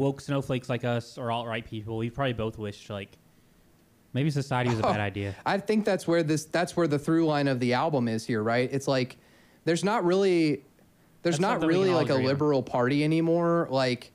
woke 0.01 0.21
snowflakes 0.21 0.69
like 0.69 0.85
us 0.85 1.19
or 1.19 1.31
alt 1.31 1.47
right 1.47 1.65
people, 1.65 1.97
we 1.99 2.11
probably 2.11 2.33
both 2.33 2.59
wish 2.59 2.89
like 2.91 3.17
maybe 4.15 4.31
society 4.31 4.71
was 4.71 4.79
a 4.81 4.83
bad 4.83 4.97
Oh, 5.01 5.03
idea. 5.03 5.37
I 5.47 5.59
think 5.59 5.85
that's 5.85 6.09
where 6.09 6.23
this 6.23 6.47
that's 6.47 6.77
where 6.77 6.89
the 6.89 6.99
through 6.99 7.27
line 7.27 7.47
of 7.47 7.61
the 7.61 7.75
album 7.75 8.09
is 8.09 8.27
here, 8.27 8.43
right? 8.43 8.69
It's 8.73 8.89
like 8.89 9.19
there's 9.65 9.85
not 9.85 10.05
really 10.05 10.65
there's 11.23 11.35
That's 11.35 11.41
not 11.41 11.53
something 11.61 11.69
we 11.69 11.75
really 11.75 11.89
can 11.89 11.95
all 11.95 12.01
like 12.01 12.11
a 12.11 12.15
agree 12.15 12.25
on. 12.25 12.29
liberal 12.29 12.63
party 12.63 13.05
anymore. 13.05 13.69
Like 13.71 14.13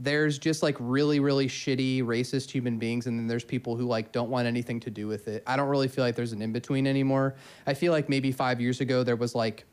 there's 0.00 0.38
just 0.38 0.62
like 0.62 0.76
really 0.80 1.20
really 1.20 1.46
shitty 1.48 2.02
racist 2.02 2.50
human 2.50 2.78
beings 2.78 3.06
and 3.06 3.18
then 3.18 3.26
there's 3.26 3.44
people 3.44 3.76
who 3.76 3.84
like 3.86 4.12
don't 4.12 4.30
want 4.30 4.46
anything 4.46 4.80
to 4.80 4.90
do 4.90 5.06
with 5.06 5.28
it. 5.28 5.42
I 5.46 5.56
don't 5.56 5.68
really 5.68 5.88
feel 5.88 6.02
like 6.04 6.16
there's 6.16 6.32
an 6.32 6.42
in 6.42 6.52
between 6.52 6.86
anymore. 6.86 7.34
I 7.66 7.74
feel 7.74 7.92
like 7.92 8.08
maybe 8.08 8.32
5 8.32 8.60
years 8.60 8.80
ago 8.80 9.04
there 9.04 9.16
was 9.16 9.34
like 9.34 9.64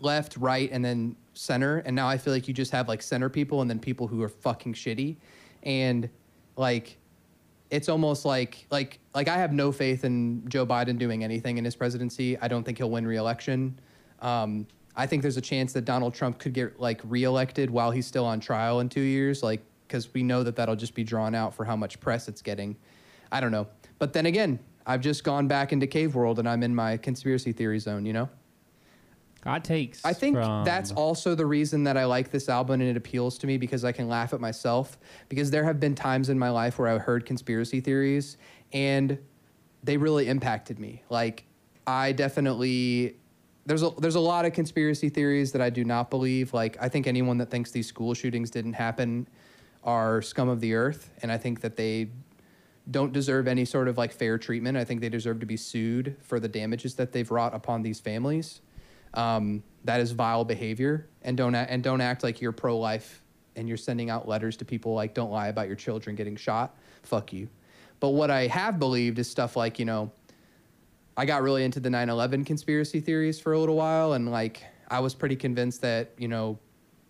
left, 0.00 0.36
right, 0.36 0.70
and 0.72 0.84
then 0.84 1.16
center. 1.34 1.78
And 1.78 1.94
now 1.96 2.08
I 2.08 2.18
feel 2.18 2.32
like 2.32 2.48
you 2.48 2.54
just 2.54 2.72
have 2.72 2.88
like 2.88 3.02
center 3.02 3.28
people 3.28 3.62
and 3.62 3.70
then 3.70 3.78
people 3.78 4.06
who 4.06 4.22
are 4.22 4.28
fucking 4.28 4.74
shitty. 4.74 5.16
And 5.62 6.08
like 6.56 6.98
it's 7.70 7.88
almost 7.88 8.24
like 8.24 8.66
like 8.70 8.98
like 9.14 9.28
I 9.28 9.38
have 9.38 9.52
no 9.52 9.72
faith 9.72 10.04
in 10.04 10.46
Joe 10.48 10.66
Biden 10.66 10.98
doing 10.98 11.24
anything 11.24 11.58
in 11.58 11.64
his 11.64 11.74
presidency. 11.74 12.38
I 12.38 12.48
don't 12.48 12.64
think 12.64 12.78
he'll 12.78 12.90
win 12.90 13.06
re-election. 13.06 13.78
Um, 14.20 14.66
I 14.94 15.06
think 15.06 15.22
there's 15.22 15.38
a 15.38 15.42
chance 15.42 15.72
that 15.72 15.86
Donald 15.86 16.12
Trump 16.14 16.38
could 16.38 16.52
get 16.52 16.78
like 16.78 17.00
re-elected 17.04 17.70
while 17.70 17.90
he's 17.90 18.06
still 18.06 18.26
on 18.26 18.40
trial 18.40 18.80
in 18.80 18.90
two 18.90 19.00
years, 19.00 19.42
like 19.42 19.62
because 19.88 20.12
we 20.12 20.22
know 20.22 20.42
that 20.42 20.54
that'll 20.54 20.76
just 20.76 20.94
be 20.94 21.02
drawn 21.02 21.34
out 21.34 21.54
for 21.54 21.64
how 21.64 21.74
much 21.74 21.98
press 21.98 22.28
it's 22.28 22.42
getting. 22.42 22.76
I 23.32 23.40
don't 23.40 23.52
know, 23.52 23.66
but 23.98 24.12
then 24.12 24.26
again, 24.26 24.58
I've 24.86 25.00
just 25.00 25.24
gone 25.24 25.48
back 25.48 25.72
into 25.72 25.86
cave 25.86 26.14
world 26.14 26.38
and 26.38 26.46
I'm 26.48 26.62
in 26.62 26.74
my 26.74 26.98
conspiracy 26.98 27.52
theory 27.52 27.78
zone. 27.78 28.04
You 28.04 28.12
know? 28.12 28.28
Hot 29.44 29.64
takes. 29.64 30.04
I 30.04 30.12
think 30.12 30.36
from- 30.36 30.64
that's 30.64 30.92
also 30.92 31.34
the 31.34 31.46
reason 31.46 31.84
that 31.84 31.96
I 31.96 32.04
like 32.04 32.30
this 32.30 32.48
album 32.48 32.80
and 32.80 32.90
it 32.90 32.96
appeals 32.96 33.38
to 33.38 33.46
me 33.46 33.58
because 33.58 33.84
I 33.84 33.92
can 33.92 34.08
laugh 34.08 34.32
at 34.32 34.40
myself. 34.40 34.98
Because 35.28 35.50
there 35.50 35.64
have 35.64 35.80
been 35.80 35.94
times 35.94 36.28
in 36.28 36.38
my 36.38 36.50
life 36.50 36.78
where 36.78 36.88
I 36.88 36.98
heard 36.98 37.26
conspiracy 37.26 37.80
theories 37.80 38.36
and 38.72 39.18
they 39.82 39.96
really 39.96 40.28
impacted 40.28 40.78
me. 40.78 41.02
Like 41.10 41.44
I 41.86 42.12
definitely 42.12 43.16
there's 43.66 43.82
a 43.82 43.90
there's 43.98 44.14
a 44.14 44.20
lot 44.20 44.44
of 44.44 44.52
conspiracy 44.52 45.08
theories 45.08 45.52
that 45.52 45.60
I 45.60 45.70
do 45.70 45.84
not 45.84 46.10
believe. 46.10 46.54
Like 46.54 46.76
I 46.80 46.88
think 46.88 47.06
anyone 47.06 47.38
that 47.38 47.50
thinks 47.50 47.70
these 47.70 47.86
school 47.86 48.14
shootings 48.14 48.50
didn't 48.50 48.74
happen 48.74 49.28
are 49.84 50.22
scum 50.22 50.48
of 50.48 50.60
the 50.60 50.74
earth, 50.74 51.10
and 51.22 51.32
I 51.32 51.38
think 51.38 51.60
that 51.62 51.76
they 51.76 52.10
don't 52.90 53.12
deserve 53.12 53.46
any 53.48 53.64
sort 53.64 53.88
of 53.88 53.98
like 53.98 54.12
fair 54.12 54.38
treatment. 54.38 54.76
I 54.76 54.84
think 54.84 55.00
they 55.00 55.08
deserve 55.08 55.40
to 55.40 55.46
be 55.46 55.56
sued 55.56 56.16
for 56.20 56.38
the 56.40 56.48
damages 56.48 56.94
that 56.96 57.12
they've 57.12 57.30
wrought 57.30 57.54
upon 57.54 57.82
these 57.82 58.00
families. 58.00 58.60
Um, 59.14 59.62
that 59.84 60.00
is 60.00 60.12
vile 60.12 60.44
behavior, 60.44 61.08
and 61.22 61.36
don't 61.36 61.54
a- 61.54 61.70
and 61.70 61.82
don't 61.82 62.00
act 62.00 62.22
like 62.22 62.40
you're 62.40 62.52
pro 62.52 62.78
life 62.78 63.22
and 63.56 63.68
you're 63.68 63.76
sending 63.76 64.10
out 64.10 64.26
letters 64.26 64.56
to 64.58 64.64
people 64.64 64.94
like 64.94 65.14
don't 65.14 65.30
lie 65.30 65.48
about 65.48 65.66
your 65.66 65.76
children 65.76 66.16
getting 66.16 66.36
shot. 66.36 66.74
Fuck 67.02 67.32
you. 67.32 67.48
But 68.00 68.10
what 68.10 68.30
I 68.30 68.46
have 68.46 68.78
believed 68.78 69.18
is 69.18 69.30
stuff 69.30 69.56
like 69.56 69.78
you 69.78 69.84
know, 69.84 70.12
I 71.16 71.26
got 71.26 71.42
really 71.42 71.64
into 71.64 71.80
the 71.80 71.90
9/11 71.90 72.46
conspiracy 72.46 73.00
theories 73.00 73.38
for 73.38 73.52
a 73.52 73.58
little 73.58 73.76
while, 73.76 74.14
and 74.14 74.30
like 74.30 74.62
I 74.88 75.00
was 75.00 75.14
pretty 75.14 75.36
convinced 75.36 75.82
that 75.82 76.12
you 76.16 76.28
know, 76.28 76.58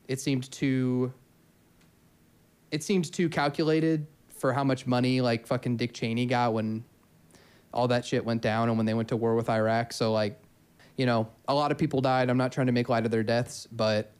it 0.08 0.20
seemed 0.20 0.50
too. 0.50 1.12
It 2.70 2.82
seemed 2.82 3.12
too 3.12 3.28
calculated 3.28 4.06
for 4.30 4.52
how 4.52 4.64
much 4.64 4.86
money 4.86 5.20
like 5.20 5.46
fucking 5.46 5.76
Dick 5.76 5.92
Cheney 5.92 6.26
got 6.26 6.52
when 6.52 6.84
all 7.72 7.88
that 7.88 8.04
shit 8.04 8.24
went 8.24 8.42
down 8.42 8.68
and 8.68 8.76
when 8.76 8.86
they 8.86 8.94
went 8.94 9.08
to 9.08 9.16
war 9.16 9.34
with 9.34 9.48
Iraq. 9.48 9.92
So 9.92 10.12
like, 10.12 10.41
you 10.96 11.06
know, 11.06 11.28
a 11.48 11.54
lot 11.54 11.72
of 11.72 11.78
people 11.78 12.00
died. 12.00 12.30
I'm 12.30 12.36
not 12.36 12.52
trying 12.52 12.66
to 12.66 12.72
make 12.72 12.88
light 12.88 13.04
of 13.04 13.10
their 13.10 13.22
deaths, 13.22 13.66
but 13.70 14.12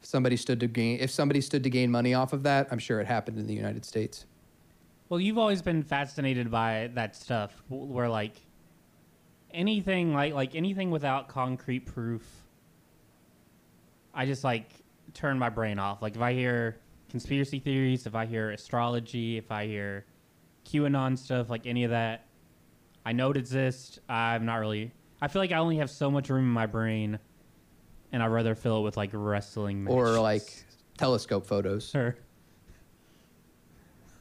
if 0.00 0.06
somebody 0.06 0.36
stood 0.36 0.60
to 0.60 0.66
gain 0.66 0.98
if 1.00 1.10
somebody 1.10 1.40
stood 1.40 1.62
to 1.64 1.70
gain 1.70 1.90
money 1.90 2.14
off 2.14 2.32
of 2.32 2.42
that, 2.44 2.68
I'm 2.70 2.78
sure 2.78 3.00
it 3.00 3.06
happened 3.06 3.38
in 3.38 3.46
the 3.46 3.54
United 3.54 3.84
States. 3.84 4.26
Well, 5.08 5.20
you've 5.20 5.38
always 5.38 5.62
been 5.62 5.82
fascinated 5.82 6.50
by 6.50 6.90
that 6.94 7.14
stuff, 7.16 7.62
where 7.68 8.08
like 8.08 8.36
anything 9.52 10.12
like 10.12 10.34
like 10.34 10.54
anything 10.54 10.90
without 10.90 11.28
concrete 11.28 11.86
proof, 11.86 12.24
I 14.12 14.26
just 14.26 14.44
like 14.44 14.70
turn 15.14 15.38
my 15.38 15.48
brain 15.48 15.78
off. 15.78 16.02
Like 16.02 16.16
if 16.16 16.22
I 16.22 16.32
hear 16.32 16.80
conspiracy 17.10 17.58
theories, 17.58 18.06
if 18.06 18.14
I 18.14 18.26
hear 18.26 18.50
astrology, 18.50 19.36
if 19.36 19.50
I 19.50 19.66
hear 19.66 20.04
QAnon 20.64 21.16
stuff, 21.18 21.50
like 21.50 21.66
any 21.66 21.84
of 21.84 21.90
that, 21.90 22.26
I 23.06 23.12
know 23.12 23.30
it 23.30 23.36
exists. 23.36 23.98
I'm 24.08 24.44
not 24.44 24.56
really. 24.56 24.92
I 25.24 25.28
feel 25.28 25.40
like 25.40 25.52
I 25.52 25.56
only 25.56 25.78
have 25.78 25.88
so 25.88 26.10
much 26.10 26.28
room 26.28 26.44
in 26.44 26.50
my 26.50 26.66
brain, 26.66 27.18
and 28.12 28.22
I'd 28.22 28.26
rather 28.26 28.54
fill 28.54 28.80
it 28.80 28.82
with 28.82 28.98
like 28.98 29.08
wrestling 29.14 29.88
Or 29.88 30.20
like 30.20 30.52
telescope 30.98 31.46
photos. 31.46 31.94
or 31.94 32.14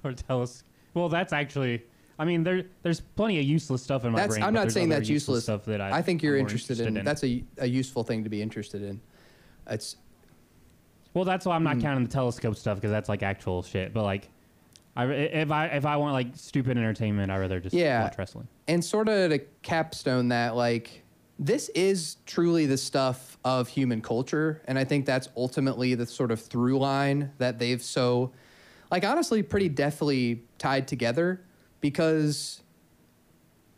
or 0.05 0.13
us. 0.29 0.63
Well, 0.93 1.09
that's 1.09 1.33
actually. 1.33 1.83
I 2.17 2.23
mean, 2.23 2.43
there 2.43 2.63
there's 2.83 3.01
plenty 3.01 3.37
of 3.37 3.43
useless 3.43 3.83
stuff 3.83 4.05
in 4.05 4.13
my 4.13 4.19
That's 4.19 4.35
brain. 4.35 4.43
I'm 4.43 4.53
but 4.53 4.59
not 4.59 4.61
there's 4.61 4.75
saying 4.75 4.87
other 4.93 4.99
that's 4.99 5.09
useless. 5.09 5.43
stuff 5.43 5.65
that 5.65 5.81
I. 5.81 5.97
I 5.97 6.01
think 6.01 6.23
you're 6.23 6.35
I'm 6.35 6.43
more 6.43 6.47
interested, 6.47 6.79
in, 6.79 6.93
That's 7.03 7.25
a, 7.25 7.43
a 7.57 7.67
useful 7.67 8.05
thing 8.05 8.23
to 8.23 8.29
be 8.29 8.41
interested 8.41 8.81
in. 8.81 9.01
It's 9.69 9.97
well, 11.13 11.25
that's 11.25 11.45
why 11.45 11.55
I'm 11.55 11.63
Hmm. 11.63 11.65
not 11.65 11.79
counting 11.81 12.05
the 12.05 12.09
telescope 12.11 12.55
stuff 12.55 12.77
because 12.77 12.91
that's 12.91 13.09
like 13.09 13.23
actual 13.23 13.61
shit. 13.61 13.93
But 13.93 14.03
like, 14.03 14.29
I 14.95 15.05
if 15.05 15.51
I 15.51 15.65
if 15.67 15.85
I 15.85 15.97
want 15.97 16.13
like 16.13 16.35
stupid 16.35 16.77
entertainment, 16.77 17.31
I 17.31 17.37
rather 17.37 17.59
just 17.59 17.73
Yeah. 17.75 18.03
watch 18.03 18.17
wrestling. 18.17 18.47
and 18.67 18.83
sort 18.83 19.09
of 19.09 19.31
to 19.31 19.39
capstone 19.61 20.29
that 20.29 20.55
like 20.55 21.03
this 21.39 21.69
is 21.69 22.17
truly 22.27 22.65
the 22.67 22.77
stuff 22.77 23.37
of 23.43 23.67
human 23.67 24.01
culture 24.01 24.61
and 24.65 24.77
i 24.77 24.83
think 24.83 25.03
that's 25.03 25.27
ultimately 25.35 25.95
the 25.95 26.05
sort 26.05 26.29
of 26.29 26.39
through 26.39 26.77
line 26.77 27.31
that 27.39 27.57
they've 27.57 27.81
so 27.81 28.31
like 28.91 29.03
honestly 29.03 29.41
pretty 29.41 29.67
deftly 29.67 30.43
tied 30.59 30.87
together 30.87 31.41
because 31.81 32.61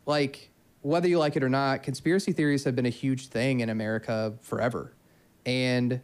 like 0.04 0.50
whether 0.82 1.08
you 1.08 1.18
like 1.18 1.34
it 1.34 1.42
or 1.42 1.48
not 1.48 1.82
conspiracy 1.82 2.30
theories 2.30 2.62
have 2.64 2.76
been 2.76 2.86
a 2.86 2.90
huge 2.90 3.28
thing 3.28 3.60
in 3.60 3.70
america 3.70 4.34
forever 4.42 4.92
and 5.46 6.00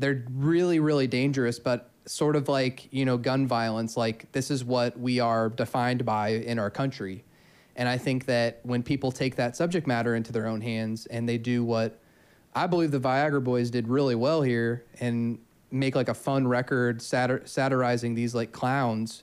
they're 0.00 0.24
really 0.32 0.80
really 0.80 1.06
dangerous 1.06 1.60
but 1.60 1.90
sort 2.06 2.36
of 2.36 2.48
like 2.48 2.88
you 2.92 3.04
know 3.04 3.16
gun 3.16 3.46
violence 3.46 3.96
like 3.96 4.30
this 4.32 4.50
is 4.50 4.64
what 4.64 4.98
we 4.98 5.20
are 5.20 5.48
defined 5.48 6.04
by 6.04 6.30
in 6.30 6.58
our 6.58 6.70
country. 6.70 7.24
And 7.74 7.88
i 7.88 7.96
think 7.96 8.26
that 8.26 8.60
when 8.64 8.82
people 8.82 9.10
take 9.10 9.36
that 9.36 9.56
subject 9.56 9.86
matter 9.86 10.14
into 10.14 10.30
their 10.30 10.46
own 10.46 10.60
hands 10.60 11.06
and 11.06 11.26
they 11.26 11.38
do 11.38 11.64
what 11.64 11.98
i 12.54 12.66
believe 12.66 12.90
the 12.90 13.00
viagra 13.00 13.42
boys 13.42 13.70
did 13.70 13.88
really 13.88 14.14
well 14.14 14.42
here 14.42 14.84
and 15.00 15.38
make 15.70 15.96
like 15.96 16.10
a 16.10 16.14
fun 16.14 16.46
record 16.46 16.98
satir- 16.98 17.48
satirizing 17.48 18.14
these 18.14 18.34
like 18.34 18.52
clowns 18.52 19.22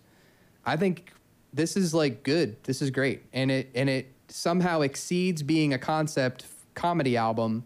i 0.66 0.76
think 0.76 1.14
this 1.54 1.76
is 1.76 1.94
like 1.94 2.24
good. 2.24 2.62
This 2.64 2.82
is 2.82 2.92
great. 2.92 3.24
And 3.34 3.52
it 3.52 3.70
and 3.76 3.90
it 3.90 4.14
somehow 4.28 4.82
exceeds 4.82 5.42
being 5.42 5.74
a 5.74 5.78
concept 5.78 6.46
comedy 6.76 7.18
album 7.18 7.66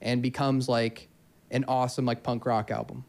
and 0.00 0.22
becomes 0.22 0.68
like 0.68 1.08
an 1.50 1.64
awesome 1.68 2.04
like 2.04 2.22
punk 2.22 2.46
rock 2.46 2.70
album 2.70 3.04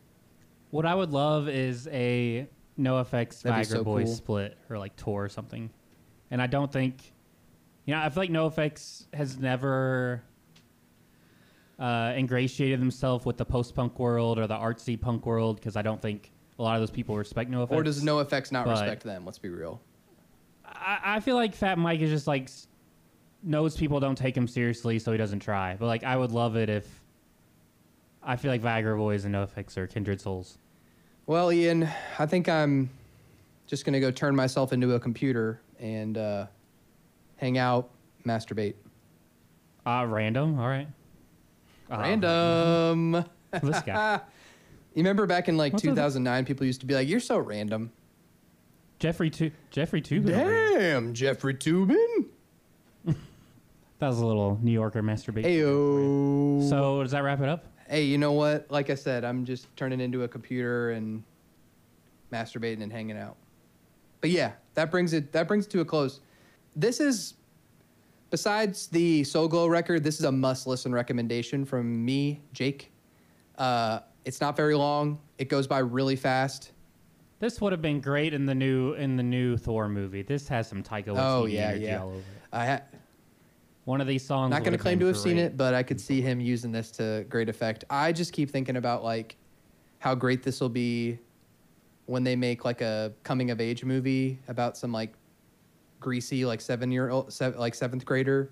What 0.72 0.86
I 0.86 0.95
would 0.95 1.11
love 1.11 1.47
is 1.47 1.88
a 1.91 2.47
NOFX 2.80 3.41
That'd 3.43 3.67
be 3.67 3.67
Viagra 3.67 3.78
so 3.78 3.84
Boys 3.84 4.05
cool. 4.05 4.15
split 4.15 4.57
or 4.69 4.78
like 4.80 4.95
tour 4.95 5.24
or 5.24 5.30
something. 5.30 5.69
And 6.32 6.41
I 6.41 6.47
don't 6.47 6.72
think, 6.72 7.13
you 7.86 7.93
know, 7.93 8.01
I 8.01 8.09
feel 8.09 8.24
like 8.24 8.30
NOFX 8.30 9.05
has 9.13 9.38
never 9.38 10.24
uh, 11.80 12.13
ingratiated 12.15 12.80
themselves 12.80 13.26
with 13.26 13.38
the 13.38 13.45
post 13.45 13.76
punk 13.76 13.99
world 13.99 14.39
or 14.39 14.47
the 14.47 14.55
artsy 14.55 14.99
punk 14.99 15.26
world 15.26 15.57
because 15.57 15.76
I 15.76 15.82
don't 15.82 16.01
think 16.01 16.32
a 16.57 16.63
lot 16.63 16.76
of 16.76 16.82
those 16.82 16.91
people 16.91 17.17
respect 17.17 17.49
NOFX. 17.51 17.72
or 17.72 17.84
does 17.84 18.03
NOFX 18.03 18.51
not 18.51 18.65
but- 18.65 18.72
respect 18.72 19.03
them 19.03 19.26
let's 19.26 19.39
be 19.39 19.49
real 19.49 19.82
I, 20.65 20.99
I 21.03 21.19
feel 21.19 21.36
like 21.36 21.53
Fat 21.53 21.78
Mike 21.78 21.99
is 21.99 22.09
just 22.09 22.28
like 22.28 22.43
s- 22.43 22.67
knows 23.43 23.76
people 23.76 23.99
don't 23.99 24.17
take 24.17 24.38
him 24.38 24.47
seriously, 24.47 24.99
so 24.99 25.11
he 25.11 25.17
doesn't 25.17 25.41
try. 25.41 25.76
But 25.78 25.88
like, 25.88 26.03
I 26.05 26.15
would 26.15 26.32
love 26.32 26.55
it 26.55 26.69
if 26.69 26.88
I 28.24 28.38
feel 28.38 28.51
like 28.51 28.61
Viagra 28.61 28.95
Boys 28.95 29.26
and 29.26 29.36
NOFX 29.36 29.76
are 29.78 29.86
kindred 29.88 30.22
souls. 30.22 30.57
Well, 31.32 31.50
Ian, 31.50 31.88
I 32.20 32.26
think 32.26 32.50
I'm 32.50 32.90
just 33.66 33.86
gonna 33.86 34.02
go 34.02 34.12
turn 34.12 34.36
myself 34.36 34.74
into 34.74 34.96
a 34.96 35.00
computer 35.00 35.62
and 35.80 36.18
uh, 36.18 36.48
hang 37.38 37.58
out, 37.58 37.90
masturbate. 38.28 38.74
Uh, 39.86 40.06
random. 40.10 40.60
All 40.60 40.68
right. 40.68 40.90
Uh, 41.90 41.98
Random. 42.00 43.24
This 43.64 43.82
guy. 43.84 44.20
You 44.94 45.04
remember 45.04 45.26
back 45.26 45.48
in 45.48 45.56
like 45.56 45.72
What's 45.72 45.86
with- 45.86 45.96
2009, 45.96 46.44
people 46.44 46.66
used 46.66 46.82
to 46.82 46.86
be 46.86 46.94
like, 46.96 47.08
"You're 47.08 47.22
so 47.22 47.38
random." 47.38 47.94
Jeffrey 49.00 49.30
Tu 49.30 49.52
Jeffrey 49.70 50.02
Toobin. 50.02 50.26
Damn, 50.26 51.14
Jeffrey 51.14 51.54
Toobin. 51.56 52.26
That 54.00 54.08
was 54.08 54.20
a 54.20 54.26
little 54.26 54.60
New 54.62 54.72
Yorker 54.74 55.02
masturbation. 55.02 55.50
Ayo. 55.50 56.68
So 56.70 57.04
does 57.04 57.12
that 57.14 57.24
wrap 57.24 57.40
it 57.40 57.48
up? 57.48 57.64
Hey, 57.92 58.04
you 58.04 58.18
know 58.18 58.32
what? 58.32 58.68
Like 58.72 58.89
I 58.89 58.96
said, 58.96 59.26
I'm 59.26 59.44
just 59.44 59.68
turning 59.76 60.00
into 60.00 60.24
a 60.24 60.28
computer 60.28 60.92
and 60.92 61.22
masturbating 62.32 62.82
and 62.84 62.89
hanging 62.89 63.18
out. 63.18 63.36
But 64.22 64.30
yeah, 64.30 64.54
that 64.76 64.89
brings 64.89 65.12
it 65.12 65.34
that 65.34 65.46
brings 65.46 65.66
it 65.66 65.72
to 65.72 65.82
a 65.82 65.86
close. 65.86 66.22
This 66.74 67.02
is 67.02 67.34
besides 68.30 68.88
the 68.88 69.26
Soul 69.26 69.50
Glo 69.50 69.68
record, 69.68 70.06
this 70.06 70.20
is 70.20 70.26
a 70.26 70.32
must 70.32 70.68
listen 70.68 70.94
recommendation 70.94 71.66
from 71.66 72.06
me, 72.06 72.39
Jake. 72.54 72.94
Uh, 73.58 74.00
it's 74.24 74.39
not 74.39 74.56
very 74.56 74.74
long. 74.74 75.20
It 75.38 75.50
goes 75.50 75.68
by 75.68 75.80
really 75.80 76.16
fast. 76.16 76.72
This 77.39 77.60
would 77.60 77.74
have 77.74 77.82
been 77.82 78.00
great 78.00 78.34
in 78.34 78.46
the 78.46 78.56
new 78.56 78.94
in 78.94 79.18
the 79.18 79.24
new 79.24 79.58
Thor 79.58 79.89
movie. 79.89 80.22
This 80.22 80.48
has 80.48 80.66
some 80.66 80.82
Taika 80.82 81.08
Waititi 81.08 81.18
Oh, 81.20 81.46
yeah, 81.46 81.60
energy 81.68 81.84
yeah. 81.88 82.02
all 82.02 82.08
over 82.12 82.20
it. 82.20 82.24
I 82.54 82.66
ha- 82.68 82.82
One 83.86 84.00
of 84.00 84.08
these 84.08 84.24
songs. 84.26 84.52
not 84.52 84.64
going 84.64 84.74
to 84.74 84.78
claim 84.78 85.00
to 85.00 85.08
have 85.08 85.18
seen 85.18 85.38
it, 85.38 85.58
but 85.58 85.74
I 85.74 85.82
could 85.84 86.00
see 86.00 86.22
him 86.22 86.40
using 86.40 86.72
this 86.72 86.92
to 86.92 87.26
great 87.30 87.50
effect. 87.50 87.84
I 87.90 88.12
just 88.12 88.32
keep 88.32 88.50
thinking 88.52 88.76
about 88.78 89.04
like 89.04 89.38
how 90.00 90.14
great 90.16 90.44
this 90.44 90.62
will 90.62 90.70
be 90.70 91.18
when 92.06 92.24
they 92.24 92.36
make 92.36 92.64
like 92.66 92.82
a 92.82 93.12
coming 93.24 93.50
of 93.52 93.60
age 93.60 93.84
movie 93.84 94.40
about 94.48 94.78
some 94.78 94.92
like 94.92 95.14
greasy 96.00 96.46
like 96.46 96.62
seven 96.62 96.92
year 96.92 97.10
old 97.10 97.32
se- 97.32 97.56
like 97.58 97.74
seventh 97.76 98.06
grader 98.06 98.52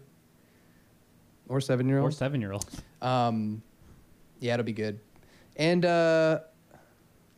or 1.48 1.60
seven 1.62 1.88
year 1.88 2.00
old 2.00 2.10
Or 2.10 2.12
seven 2.12 2.42
year 2.42 2.52
old. 2.54 2.66
Um, 3.02 3.62
yeah, 4.40 4.54
it'll 4.54 4.64
be 4.66 4.72
good. 4.74 5.00
And 5.58 5.84
uh, 5.86 6.40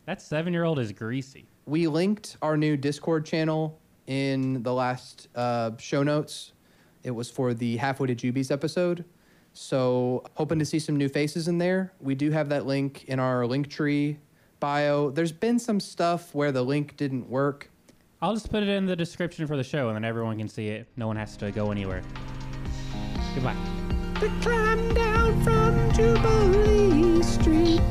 That 0.06 0.20
seven 0.22 0.52
year 0.52 0.64
old 0.64 0.78
is 0.78 0.92
greasy. 0.92 1.46
we 1.66 1.86
linked 1.88 2.36
our 2.42 2.56
new 2.56 2.76
Discord 2.76 3.24
channel 3.26 3.78
in 4.06 4.62
the 4.62 4.72
last 4.72 5.28
uh, 5.34 5.70
show 5.78 6.02
notes. 6.02 6.51
It 7.02 7.10
was 7.10 7.30
for 7.30 7.54
the 7.54 7.76
Halfway 7.76 8.08
to 8.08 8.14
Jubies 8.14 8.50
episode. 8.50 9.04
So, 9.54 10.24
hoping 10.34 10.58
to 10.60 10.64
see 10.64 10.78
some 10.78 10.96
new 10.96 11.08
faces 11.08 11.46
in 11.48 11.58
there. 11.58 11.92
We 12.00 12.14
do 12.14 12.30
have 12.30 12.48
that 12.48 12.66
link 12.66 13.04
in 13.04 13.18
our 13.18 13.46
link 13.46 13.68
tree 13.68 14.18
bio. 14.60 15.10
There's 15.10 15.32
been 15.32 15.58
some 15.58 15.78
stuff 15.78 16.34
where 16.34 16.52
the 16.52 16.62
link 16.62 16.96
didn't 16.96 17.28
work. 17.28 17.70
I'll 18.22 18.34
just 18.34 18.50
put 18.50 18.62
it 18.62 18.68
in 18.68 18.86
the 18.86 18.96
description 18.96 19.46
for 19.46 19.56
the 19.56 19.64
show, 19.64 19.88
and 19.88 19.96
then 19.96 20.04
everyone 20.04 20.38
can 20.38 20.48
see 20.48 20.68
it. 20.68 20.86
No 20.96 21.06
one 21.06 21.16
has 21.16 21.36
to 21.38 21.50
go 21.50 21.70
anywhere. 21.70 22.02
Goodbye. 23.34 23.56
To 24.20 24.28
climb 24.40 24.94
down 24.94 25.42
from 25.42 25.92
Jubilee 25.92 27.22
Street. 27.22 27.82